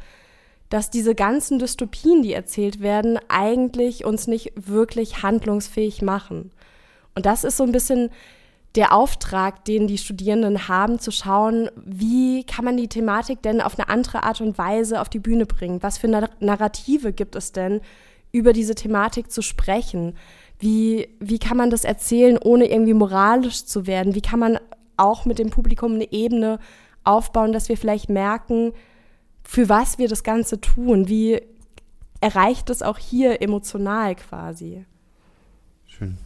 dass 0.70 0.90
diese 0.90 1.16
ganzen 1.16 1.60
Dystopien, 1.60 2.22
die 2.22 2.34
erzählt 2.34 2.82
werden, 2.82 3.20
eigentlich 3.28 4.06
uns 4.06 4.28
nicht 4.28 4.54
wirklich 4.56 5.24
handlungsfähig 5.24 6.02
machen. 6.02 6.52
Und 7.16 7.26
das 7.26 7.44
ist 7.44 7.58
so 7.58 7.64
ein 7.64 7.72
bisschen 7.72 8.12
der 8.76 8.94
Auftrag, 8.94 9.66
den 9.66 9.88
die 9.88 9.98
Studierenden 9.98 10.68
haben, 10.68 11.00
zu 11.00 11.12
schauen, 11.12 11.70
wie 11.84 12.44
kann 12.44 12.66
man 12.66 12.78
die 12.78 12.88
Thematik 12.88 13.42
denn 13.42 13.62
auf 13.62 13.80
eine 13.80 13.90
andere 13.90 14.24
Art 14.24 14.42
und 14.42 14.58
Weise 14.60 15.02
auf 15.02 15.10
die 15.10 15.20
Bühne 15.20 15.48
bringen? 15.48 15.82
Was 15.82 15.98
für 15.98 16.08
Narrative 16.08 17.12
gibt 17.12 17.36
es 17.36 17.52
denn, 17.52 17.82
über 18.32 18.54
diese 18.54 18.76
Thematik 18.76 19.32
zu 19.32 19.42
sprechen? 19.42 20.16
Wie, 20.60 21.10
wie 21.20 21.40
kann 21.40 21.58
man 21.58 21.72
das 21.72 21.84
erzählen, 21.84 22.38
ohne 22.38 22.70
irgendwie 22.70 22.94
moralisch 22.94 23.66
zu 23.66 23.88
werden? 23.88 24.14
Wie 24.14 24.22
kann 24.22 24.40
man 24.40 24.60
auch 24.98 25.26
mit 25.26 25.40
dem 25.40 25.50
Publikum 25.50 25.96
eine 25.96 26.12
Ebene 26.12 26.60
aufbauen, 27.04 27.54
dass 27.54 27.70
wir 27.70 27.78
vielleicht 27.78 28.10
merken, 28.10 28.74
für 29.50 29.68
was 29.68 29.98
wir 29.98 30.08
das 30.08 30.24
Ganze 30.24 30.62
tun? 30.62 31.08
Wie 31.08 31.42
erreicht 32.22 32.70
es 32.70 32.84
auch 32.84 33.00
hier 33.00 33.42
emotional 33.42 34.14
quasi? 34.14 34.86
Schön. 35.88 36.20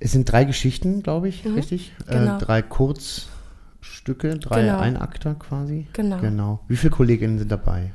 Es 0.00 0.10
sind 0.10 0.24
drei 0.24 0.42
Geschichten, 0.42 1.04
glaube 1.04 1.28
ich, 1.28 1.44
mhm. 1.44 1.54
richtig? 1.54 1.92
Äh, 2.08 2.18
genau. 2.18 2.36
Äh, 2.36 2.38
drei 2.40 2.62
Kurzstücke, 2.62 4.36
drei 4.40 4.62
genau. 4.62 4.80
Einakter 4.80 5.36
quasi. 5.36 5.86
Genau. 5.92 6.18
genau. 6.18 6.60
Wie 6.66 6.76
viele 6.76 6.90
Kolleginnen 6.90 7.38
sind 7.38 7.52
dabei? 7.52 7.92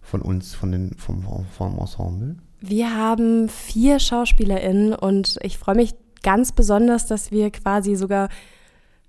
Von 0.00 0.20
uns, 0.20 0.52
von 0.52 0.72
den, 0.72 0.96
vom, 0.96 1.24
vom 1.56 1.78
Ensemble? 1.78 2.38
Wir 2.60 2.92
haben 2.92 3.48
vier 3.48 4.00
SchauspielerInnen 4.00 4.94
und 4.94 5.38
ich 5.42 5.58
freue 5.58 5.76
mich 5.76 5.94
ganz 6.24 6.50
besonders, 6.50 7.06
dass 7.06 7.30
wir 7.30 7.52
quasi 7.52 7.94
sogar 7.94 8.30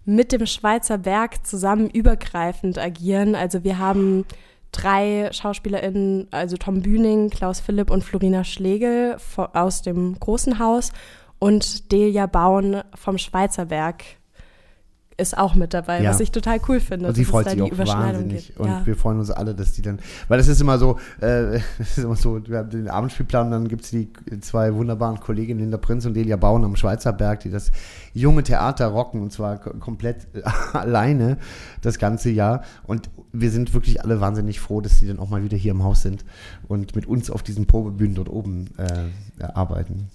mit 0.08 0.32
dem 0.32 0.46
Schweizer 0.46 0.98
Berg 0.98 1.46
zusammen 1.46 1.90
übergreifend 1.90 2.80
agieren. 2.80 3.36
Also 3.36 3.66
wir 3.66 3.78
haben 3.78 4.26
drei 4.72 5.30
SchauspielerInnen, 5.34 6.28
also 6.32 6.56
Tom 6.56 6.82
Bühning, 6.82 7.30
Klaus 7.30 7.60
Philipp 7.60 7.92
und 7.92 8.04
Florina 8.04 8.46
Schlegel 8.46 9.18
aus 9.36 9.82
dem 9.82 10.18
Großen 10.18 10.60
Haus 10.60 10.94
und 11.40 11.92
Delia 11.92 12.26
Bauen 12.26 12.82
vom 12.96 13.18
Schweizer 13.18 13.70
Werk 13.70 14.04
ist 15.18 15.36
auch 15.38 15.56
mit 15.56 15.74
dabei, 15.74 16.02
Ja. 16.04 16.12
was 16.12 16.20
ich 16.20 16.32
total 16.32 16.60
cool 16.68 16.80
finde. 16.80 17.08
Und 17.08 17.16
sie 17.16 17.24
es 17.24 17.28
freut 17.30 17.50
sich 17.50 17.60
auch 17.62 17.76
wahnsinnig. 17.76 18.48
gibt. 18.48 18.60
Und 18.60 18.68
ja. 18.68 18.86
wir 18.86 18.96
freuen 18.96 19.18
uns 19.18 19.32
alle, 19.32 19.56
dass 19.56 19.74
die 19.74 19.82
dann, 19.82 19.98
weil 20.28 20.38
das 20.38 20.48
ist 20.48 20.62
immer 20.62 20.78
so, 20.78 20.98
äh, 21.22 21.60
das 21.80 21.98
ist 21.98 22.04
immer 22.04 22.16
so, 22.16 22.40
wir 22.48 22.60
haben 22.60 22.70
den 22.70 22.88
Abendspielplan, 22.88 23.50
dann 23.50 23.68
gibt 23.68 23.84
es 23.84 23.90
die 23.90 24.10
zwei 24.42 24.74
wunderbaren 24.76 25.20
Kolleginnen, 25.20 25.60
Linda 25.62 25.78
Prinz 25.78 26.06
und 26.06 26.14
Delia 26.14 26.36
Bauen 26.38 26.64
am 26.64 26.76
Schweizer 26.76 27.14
Berg, 27.14 27.40
die 27.40 27.50
das 27.50 27.72
junge 28.14 28.44
Theater 28.44 28.88
rocken 28.88 29.22
und 29.22 29.32
zwar 29.32 29.58
ko- 29.58 29.72
komplett 29.80 30.28
alleine 30.74 31.38
das 31.82 31.98
ganze 31.98 32.30
Jahr. 32.30 32.62
Und 32.86 33.10
wir 33.34 33.50
sind 33.52 33.74
wirklich 33.74 34.04
alle 34.04 34.22
wahnsinnig 34.22 34.60
froh, 34.60 34.82
dass 34.82 35.00
sie 35.00 35.08
dann 35.08 35.20
auch 35.20 35.30
mal 35.30 35.44
wieder 35.44 35.58
hier 35.58 35.72
im 35.72 35.84
Haus 35.84 36.02
sind 36.04 36.26
und 36.68 36.96
mit 36.96 37.08
uns 37.08 37.32
auf 37.32 37.42
diesen 37.44 37.66
Probebühnen 37.66 38.14
dort 38.16 38.30
oben 38.30 38.68
äh, 38.78 39.44
arbeiten. 39.44 40.10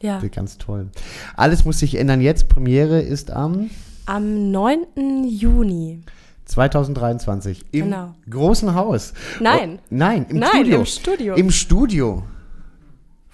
ja. 0.00 0.20
Ganz 0.32 0.58
toll. 0.58 0.88
Alles 1.36 1.64
muss 1.64 1.78
sich 1.78 1.94
ändern 1.96 2.20
jetzt. 2.20 2.48
Premiere 2.48 3.00
ist 3.00 3.30
am 3.30 3.70
Am 4.08 4.50
9. 4.50 5.24
Juni. 5.28 6.00
2023 6.46 7.66
im 7.72 7.84
Genau. 7.84 8.14
großen 8.30 8.74
Haus. 8.74 9.12
Nein. 9.38 9.78
Oh, 9.82 9.86
nein, 9.90 10.24
im 10.30 10.38
Nein, 10.38 10.48
Studio. 10.48 10.78
im 10.78 10.86
Studio. 10.86 11.34
Im 11.34 11.50
Studio. 11.50 12.22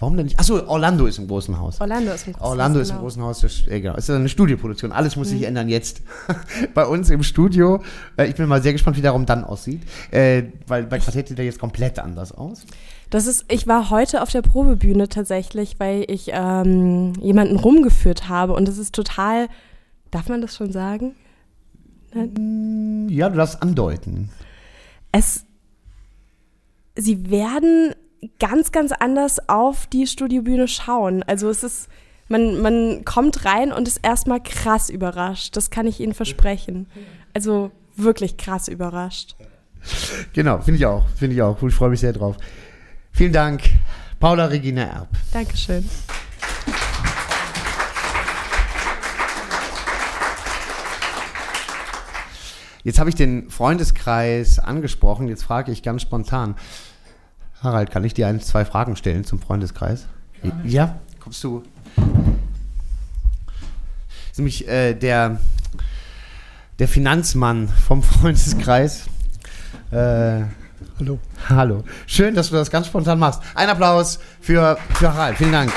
Warum 0.00 0.16
denn 0.16 0.26
nicht? 0.26 0.40
Achso, 0.40 0.66
Orlando 0.66 1.06
ist 1.06 1.18
im 1.18 1.28
großen 1.28 1.56
Haus. 1.60 1.80
Orlando 1.80 2.10
ist 2.10 2.26
im 2.26 2.32
großen 2.32 2.48
Orlando 2.50 2.80
Haus, 2.80 2.88
ist 2.88 2.90
im 2.90 2.96
genau. 2.96 2.98
Mhm. 2.98 3.04
großen 3.04 3.22
Haus. 3.22 3.40
Das, 3.42 3.68
äh, 3.68 3.80
genau. 3.80 3.94
Es 3.96 4.08
ist 4.08 4.16
eine 4.16 4.28
Studioproduktion. 4.28 4.90
Alles 4.90 5.14
muss 5.14 5.28
sich 5.28 5.44
ändern 5.44 5.68
jetzt. 5.68 6.02
bei 6.74 6.84
uns 6.84 7.08
im 7.08 7.22
Studio. 7.22 7.80
Äh, 8.16 8.26
ich 8.26 8.34
bin 8.34 8.48
mal 8.48 8.60
sehr 8.60 8.72
gespannt, 8.72 8.96
wie 8.96 9.00
der 9.00 9.12
Raum 9.12 9.26
dann 9.26 9.44
aussieht. 9.44 9.82
Äh, 10.10 10.42
weil 10.66 10.82
bei 10.82 10.98
Quartett 10.98 11.28
sieht 11.28 11.38
er 11.38 11.44
jetzt 11.44 11.60
komplett 11.60 12.00
anders 12.00 12.32
aus. 12.32 12.66
Das 13.10 13.28
ist, 13.28 13.44
ich 13.48 13.68
war 13.68 13.90
heute 13.90 14.22
auf 14.22 14.30
der 14.30 14.42
Probebühne 14.42 15.08
tatsächlich, 15.08 15.76
weil 15.78 16.04
ich 16.08 16.30
ähm, 16.32 17.12
jemanden 17.20 17.54
rumgeführt 17.54 18.28
habe 18.28 18.54
und 18.54 18.68
es 18.68 18.78
ist 18.78 18.92
total, 18.92 19.46
darf 20.14 20.28
man 20.28 20.40
das 20.40 20.56
schon 20.56 20.72
sagen? 20.72 21.14
Ja, 23.10 23.28
du 23.28 23.36
darfst 23.36 23.60
andeuten. 23.60 24.30
Es, 25.10 25.44
sie 26.94 27.30
werden 27.30 27.94
ganz, 28.38 28.70
ganz 28.70 28.92
anders 28.92 29.48
auf 29.48 29.86
die 29.88 30.06
Studiobühne 30.06 30.68
schauen. 30.68 31.24
Also 31.24 31.48
es 31.48 31.64
ist, 31.64 31.88
man, 32.28 32.60
man 32.62 33.04
kommt 33.04 33.44
rein 33.44 33.72
und 33.72 33.88
ist 33.88 34.00
erstmal 34.02 34.40
krass 34.40 34.90
überrascht. 34.90 35.56
Das 35.56 35.70
kann 35.70 35.86
ich 35.86 36.00
Ihnen 36.00 36.14
versprechen. 36.14 36.86
Also 37.34 37.72
wirklich 37.96 38.36
krass 38.36 38.68
überrascht. 38.68 39.34
Genau, 40.32 40.60
finde 40.60 40.78
ich 40.78 40.86
auch. 40.86 41.06
Finde 41.16 41.34
ich 41.34 41.42
auch. 41.42 41.60
Ich 41.62 41.74
freue 41.74 41.90
mich 41.90 42.00
sehr 42.00 42.12
drauf. 42.12 42.36
Vielen 43.12 43.32
Dank, 43.32 43.62
Paula 44.20 44.46
Regina 44.46 44.84
Erb. 44.84 45.08
Dankeschön. 45.32 45.88
Jetzt 52.84 52.98
habe 52.98 53.08
ich 53.08 53.16
den 53.16 53.50
Freundeskreis 53.50 54.58
angesprochen. 54.58 55.26
Jetzt 55.26 55.42
frage 55.42 55.72
ich 55.72 55.82
ganz 55.82 56.02
spontan. 56.02 56.54
Harald, 57.62 57.90
kann 57.90 58.04
ich 58.04 58.12
dir 58.12 58.28
ein, 58.28 58.40
zwei 58.40 58.66
Fragen 58.66 58.94
stellen 58.94 59.24
zum 59.24 59.40
Freundeskreis? 59.40 60.06
Ja, 60.64 61.00
kommst 61.18 61.42
du? 61.42 61.62
Das 61.96 62.04
ist 64.32 64.38
nämlich 64.38 64.68
äh, 64.68 64.92
der, 64.92 65.40
der 66.78 66.88
Finanzmann 66.88 67.68
vom 67.68 68.02
Freundeskreis. 68.04 69.06
Äh, 69.90 70.42
Hallo. 71.00 71.18
hallo. 71.48 71.84
Schön, 72.06 72.34
dass 72.34 72.50
du 72.50 72.56
das 72.56 72.70
ganz 72.70 72.86
spontan 72.86 73.18
machst. 73.18 73.40
Ein 73.54 73.70
Applaus 73.70 74.20
für, 74.40 74.76
für 74.90 75.12
Harald. 75.12 75.38
Vielen 75.38 75.52
Dank. 75.52 75.72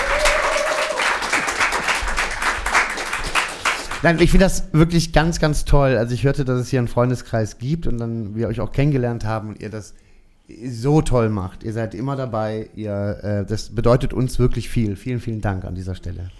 Nein, 4.03 4.19
ich 4.19 4.31
finde 4.31 4.45
das 4.45 4.73
wirklich 4.73 5.11
ganz, 5.11 5.39
ganz 5.39 5.65
toll. 5.65 5.97
Also 5.97 6.13
ich 6.13 6.23
hörte, 6.23 6.45
dass 6.45 6.59
es 6.59 6.69
hier 6.69 6.79
einen 6.79 6.87
Freundeskreis 6.87 7.57
gibt 7.57 7.87
und 7.87 7.97
dann 7.97 8.35
wir 8.35 8.47
euch 8.47 8.59
auch 8.59 8.71
kennengelernt 8.71 9.25
haben 9.25 9.49
und 9.49 9.61
ihr 9.61 9.69
das 9.69 9.93
so 10.65 11.01
toll 11.01 11.29
macht. 11.29 11.63
Ihr 11.63 11.73
seid 11.73 11.95
immer 11.95 12.15
dabei. 12.15 12.69
Ihr, 12.75 13.19
äh, 13.23 13.45
das 13.45 13.69
bedeutet 13.69 14.13
uns 14.13 14.39
wirklich 14.39 14.69
viel. 14.69 14.95
Vielen, 14.95 15.19
vielen 15.19 15.41
Dank 15.41 15.65
an 15.65 15.75
dieser 15.75 15.95
Stelle. 15.95 16.31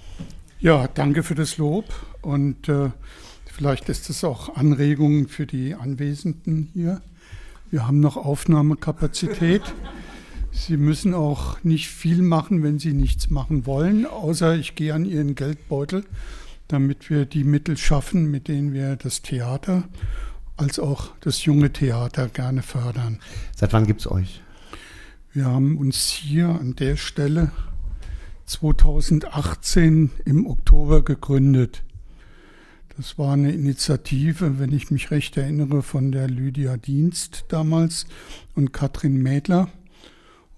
Ja, 0.60 0.88
danke 0.88 1.24
für 1.24 1.36
das 1.36 1.58
Lob 1.58 1.86
und 2.22 2.68
äh, 2.68 2.90
vielleicht 3.46 3.90
ist 3.90 4.10
es 4.10 4.24
auch 4.24 4.56
Anregung 4.56 5.28
für 5.28 5.46
die 5.46 5.76
Anwesenden 5.76 6.70
hier. 6.74 7.02
Wir 7.70 7.86
haben 7.86 8.00
noch 8.00 8.18
Aufnahmekapazität. 8.18 9.62
Sie 10.52 10.78
müssen 10.78 11.14
auch 11.14 11.64
nicht 11.64 11.90
viel 11.90 12.22
machen, 12.22 12.64
wenn 12.64 12.80
Sie 12.80 12.94
nichts 12.94 13.30
machen 13.30 13.66
wollen, 13.66 14.06
außer 14.06 14.56
ich 14.56 14.74
gehe 14.74 14.94
an 14.94 15.06
Ihren 15.06 15.36
Geldbeutel, 15.36 16.04
damit 16.68 17.10
wir 17.10 17.26
die 17.26 17.44
Mittel 17.44 17.78
schaffen, 17.78 18.30
mit 18.30 18.48
denen 18.48 18.74
wir 18.74 18.96
das 18.96 19.22
Theater 19.22 19.84
als 20.58 20.80
auch 20.80 21.12
das 21.22 21.46
junge 21.46 21.72
Theater 21.72 22.28
gerne 22.30 22.64
fördern. 22.64 23.20
Seit 23.56 23.74
wann 23.74 23.86
gibt's 23.86 24.08
euch? 24.08 24.42
Wir 25.32 25.46
haben 25.46 25.78
uns 25.78 26.10
hier 26.10 26.50
an 26.50 26.76
der 26.76 26.98
Stelle 26.98 27.52
2018 28.46 30.10
im 30.26 30.48
Oktober 30.48 31.04
gegründet. 31.04 31.84
Das 32.96 33.20
war 33.20 33.34
eine 33.34 33.52
Initiative, 33.52 34.58
wenn 34.58 34.74
ich 34.74 34.90
mich 34.90 35.12
recht 35.12 35.38
erinnere, 35.38 35.84
von 35.84 36.12
der 36.12 36.28
Lydia 36.28 36.78
Dienst 36.78 37.46
damals 37.50 38.08
und 38.56 38.74
Katrin 38.74 39.22
Mädler 39.22 39.70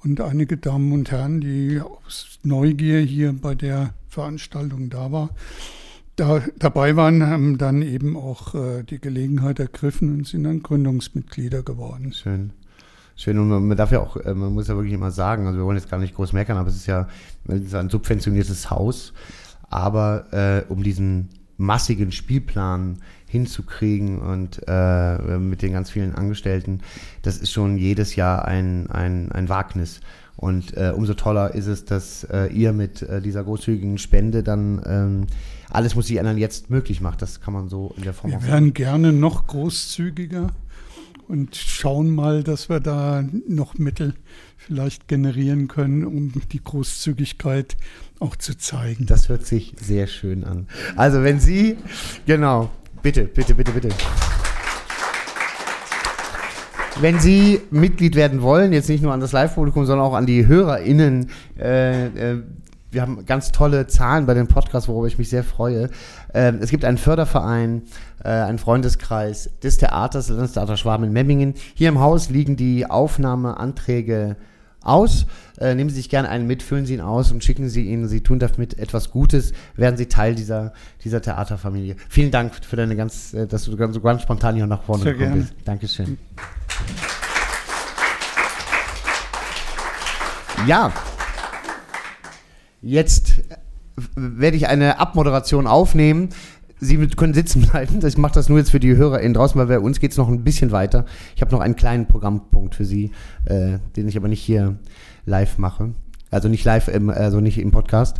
und 0.01 0.21
einige 0.21 0.55
Damen 0.55 0.93
und 0.93 1.11
Herren, 1.11 1.41
die 1.41 1.81
aus 1.81 2.39
Neugier 2.43 3.01
hier 3.01 3.33
bei 3.33 3.55
der 3.55 3.93
Veranstaltung 4.07 4.89
da 4.89 5.11
war. 5.11 5.31
Da, 6.19 6.41
dabei 6.57 6.97
waren, 6.97 7.25
haben 7.25 7.57
dann 7.57 7.81
eben 7.81 8.17
auch 8.17 8.53
äh, 8.53 8.83
die 8.83 8.99
Gelegenheit 8.99 9.57
ergriffen 9.57 10.13
und 10.13 10.27
sind 10.27 10.43
dann 10.43 10.61
Gründungsmitglieder 10.61 11.63
geworden. 11.63 12.11
Schön. 12.11 12.51
Schön, 13.15 13.39
und 13.39 13.67
man, 13.67 13.77
darf 13.77 13.93
ja 13.93 14.01
auch, 14.01 14.17
äh, 14.17 14.33
man 14.33 14.53
muss 14.53 14.67
ja 14.67 14.75
wirklich 14.75 14.93
immer 14.93 15.11
sagen, 15.11 15.47
also 15.47 15.57
wir 15.57 15.63
wollen 15.63 15.77
jetzt 15.77 15.89
gar 15.89 15.97
nicht 15.97 16.15
groß 16.15 16.33
meckern, 16.33 16.57
aber 16.57 16.67
es 16.67 16.75
ist 16.75 16.87
ja 16.87 17.07
es 17.47 17.61
ist 17.61 17.73
ein 17.73 17.89
subventioniertes 17.89 18.69
Haus, 18.69 19.13
aber 19.69 20.25
äh, 20.33 20.69
um 20.69 20.83
diesen 20.83 21.29
massigen 21.55 22.11
Spielplan 22.11 22.97
hinzukriegen 23.25 24.19
und 24.19 24.61
äh, 24.67 25.37
mit 25.37 25.61
den 25.61 25.71
ganz 25.71 25.89
vielen 25.89 26.15
Angestellten, 26.15 26.81
das 27.21 27.37
ist 27.37 27.51
schon 27.51 27.77
jedes 27.77 28.17
Jahr 28.17 28.43
ein, 28.45 28.89
ein, 28.89 29.31
ein 29.31 29.47
Wagnis. 29.47 30.01
Und 30.39 30.77
äh, 30.77 30.93
umso 30.95 31.15
toller 31.15 31.53
ist 31.53 31.67
es, 31.67 31.83
dass 31.83 32.23
äh, 32.23 32.47
ihr 32.47 32.71
mit 32.71 33.01
äh, 33.01 33.21
dieser 33.21 33.43
großzügigen 33.43 33.97
Spende 33.97 34.41
dann 34.41 34.81
ähm, 34.85 35.27
alles 35.69 35.95
muss 35.95 36.07
sich 36.07 36.15
ändern 36.15 36.37
jetzt 36.37 36.69
möglich 36.69 37.01
macht. 37.01 37.21
Das 37.21 37.41
kann 37.41 37.53
man 37.53 37.67
so 37.67 37.93
in 37.97 38.03
der 38.03 38.13
Form 38.13 38.31
Wir 38.31 38.43
wären 38.43 38.73
gerne 38.73 39.11
noch 39.11 39.47
großzügiger 39.47 40.51
und 41.27 41.57
schauen 41.57 42.09
mal, 42.09 42.43
dass 42.43 42.69
wir 42.69 42.79
da 42.79 43.23
noch 43.49 43.77
Mittel 43.77 44.13
vielleicht 44.55 45.09
generieren 45.09 45.67
können, 45.67 46.05
um 46.05 46.31
die 46.53 46.63
Großzügigkeit 46.63 47.75
auch 48.19 48.37
zu 48.37 48.57
zeigen. 48.57 49.07
Das 49.07 49.27
hört 49.27 49.45
sich 49.45 49.75
sehr 49.81 50.07
schön 50.07 50.45
an. 50.45 50.67
Also 50.95 51.21
wenn 51.21 51.41
Sie, 51.41 51.75
genau, 52.25 52.69
bitte, 53.03 53.25
bitte, 53.25 53.55
bitte, 53.55 53.73
bitte. 53.73 53.89
Wenn 57.01 57.17
Sie 57.17 57.61
Mitglied 57.71 58.15
werden 58.15 58.41
wollen, 58.41 58.73
jetzt 58.73 58.89
nicht 58.89 59.01
nur 59.01 59.13
an 59.13 59.21
das 59.21 59.31
Live-Publikum, 59.31 59.85
sondern 59.85 60.05
auch 60.05 60.13
an 60.13 60.25
die 60.25 60.47
HörerInnen, 60.47 61.29
äh, 61.57 62.07
äh, 62.07 62.43
wir 62.91 63.01
haben 63.01 63.25
ganz 63.25 63.53
tolle 63.53 63.87
Zahlen 63.87 64.25
bei 64.25 64.33
dem 64.33 64.49
Podcast, 64.49 64.89
worüber 64.89 65.07
ich 65.07 65.17
mich 65.17 65.29
sehr 65.29 65.45
freue. 65.45 65.89
Ähm, 66.33 66.59
es 66.61 66.71
gibt 66.71 66.83
einen 66.83 66.97
Förderverein, 66.97 67.83
äh, 68.21 68.27
einen 68.27 68.57
Freundeskreis 68.57 69.49
des 69.63 69.77
Theaters, 69.77 70.27
das 70.27 70.35
Landestheater 70.35 70.75
Schwaben 70.75 71.05
in 71.05 71.13
Memmingen. 71.13 71.53
Hier 71.73 71.87
im 71.87 72.01
Haus 72.01 72.29
liegen 72.29 72.57
die 72.57 72.89
Aufnahmeanträge 72.89 74.35
aus. 74.89 75.25
Äh, 75.59 75.75
nehmen 75.75 75.89
Sie 75.89 75.97
sich 75.97 76.09
gerne 76.09 76.29
einen 76.29 76.47
mit, 76.47 76.63
füllen 76.63 76.85
Sie 76.85 76.93
ihn 76.93 77.01
aus 77.01 77.31
und 77.31 77.43
schicken 77.43 77.69
Sie 77.69 77.83
ihn. 77.85 78.07
Sie 78.07 78.21
tun 78.21 78.39
damit 78.39 78.79
etwas 78.79 79.11
Gutes, 79.11 79.53
werden 79.75 79.97
Sie 79.97 80.07
Teil 80.07 80.35
dieser, 80.35 80.73
dieser 81.03 81.21
Theaterfamilie. 81.21 81.95
Vielen 82.09 82.31
Dank 82.31 82.53
für 82.63 82.75
deine 82.75 82.95
ganz, 82.95 83.33
äh, 83.33 83.47
dass 83.47 83.65
du 83.65 83.75
ganz, 83.75 83.95
so 83.95 84.01
ganz 84.01 84.21
spontan 84.21 84.55
hier 84.55 84.67
nach 84.67 84.83
vorne 84.83 85.03
Sehr 85.03 85.13
gekommen 85.13 85.33
gerne. 85.33 85.43
bist. 85.43 85.55
Dankeschön. 85.65 86.17
Ja. 90.65 90.91
Jetzt 92.81 93.39
äh, 93.49 93.55
werde 94.15 94.57
ich 94.57 94.67
eine 94.67 94.99
Abmoderation 94.99 95.67
aufnehmen. 95.67 96.29
Sie 96.79 96.97
können 97.07 97.33
sitzen 97.33 97.61
bleiben. 97.61 97.99
Ich 98.05 98.17
mache 98.17 98.33
das 98.33 98.49
nur 98.49 98.57
jetzt 98.57 98.71
für 98.71 98.79
die 98.79 98.95
HörerInnen 98.95 99.33
draußen, 99.33 99.59
weil 99.59 99.67
bei 99.67 99.79
uns 99.79 99.99
geht 99.99 100.11
es 100.11 100.17
noch 100.17 100.29
ein 100.29 100.43
bisschen 100.43 100.71
weiter. 100.71 101.05
Ich 101.35 101.41
habe 101.41 101.51
noch 101.51 101.59
einen 101.59 101.75
kleinen 101.75 102.07
Programmpunkt 102.07 102.75
für 102.75 102.85
Sie, 102.85 103.11
äh, 103.45 103.79
den 103.95 104.07
ich 104.07 104.17
aber 104.17 104.27
nicht 104.27 104.41
hier 104.41 104.77
live 105.25 105.57
mache. 105.57 105.93
Also 106.31 106.47
nicht 106.47 106.63
live, 106.63 106.87
im, 106.87 107.09
also 107.09 107.39
nicht 107.39 107.57
im 107.57 107.71
Podcast. 107.71 108.17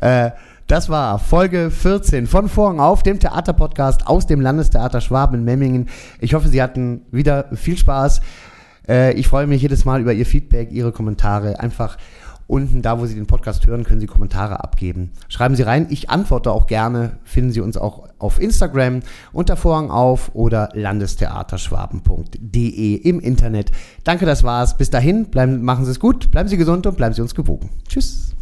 Äh, 0.00 0.32
das 0.66 0.88
war 0.88 1.18
Folge 1.18 1.70
14 1.70 2.26
von 2.26 2.48
Vorhang 2.48 2.80
auf, 2.80 3.02
dem 3.02 3.18
Theaterpodcast 3.18 4.06
aus 4.06 4.26
dem 4.26 4.40
Landestheater 4.40 5.00
Schwaben 5.00 5.36
in 5.36 5.44
Memmingen. 5.44 5.88
Ich 6.20 6.34
hoffe, 6.34 6.48
Sie 6.48 6.62
hatten 6.62 7.02
wieder 7.10 7.48
viel 7.54 7.76
Spaß. 7.76 8.20
Äh, 8.88 9.12
ich 9.14 9.28
freue 9.28 9.46
mich 9.46 9.62
jedes 9.62 9.84
Mal 9.84 10.00
über 10.00 10.12
Ihr 10.12 10.26
Feedback, 10.26 10.72
Ihre 10.72 10.92
Kommentare. 10.92 11.60
Einfach 11.60 11.98
Unten, 12.52 12.82
da 12.82 13.00
wo 13.00 13.06
Sie 13.06 13.14
den 13.14 13.24
Podcast 13.24 13.66
hören, 13.66 13.82
können 13.82 14.00
Sie 14.00 14.06
Kommentare 14.06 14.62
abgeben. 14.62 15.12
Schreiben 15.30 15.56
Sie 15.56 15.62
rein. 15.62 15.86
Ich 15.88 16.10
antworte 16.10 16.52
auch 16.52 16.66
gerne. 16.66 17.16
Finden 17.24 17.50
Sie 17.50 17.62
uns 17.62 17.78
auch 17.78 18.10
auf 18.18 18.38
Instagram 18.38 19.00
unter 19.32 19.56
Vorhang 19.56 19.90
auf 19.90 20.34
oder 20.34 20.68
landestheaterschwaben.de 20.74 22.96
im 22.96 23.20
Internet. 23.20 23.70
Danke, 24.04 24.26
das 24.26 24.44
war's. 24.44 24.76
Bis 24.76 24.90
dahin, 24.90 25.30
bleiben, 25.30 25.62
machen 25.62 25.86
Sie 25.86 25.92
es 25.92 25.98
gut, 25.98 26.30
bleiben 26.30 26.50
Sie 26.50 26.58
gesund 26.58 26.86
und 26.86 26.94
bleiben 26.94 27.14
Sie 27.14 27.22
uns 27.22 27.34
gewogen. 27.34 27.70
Tschüss. 27.88 28.34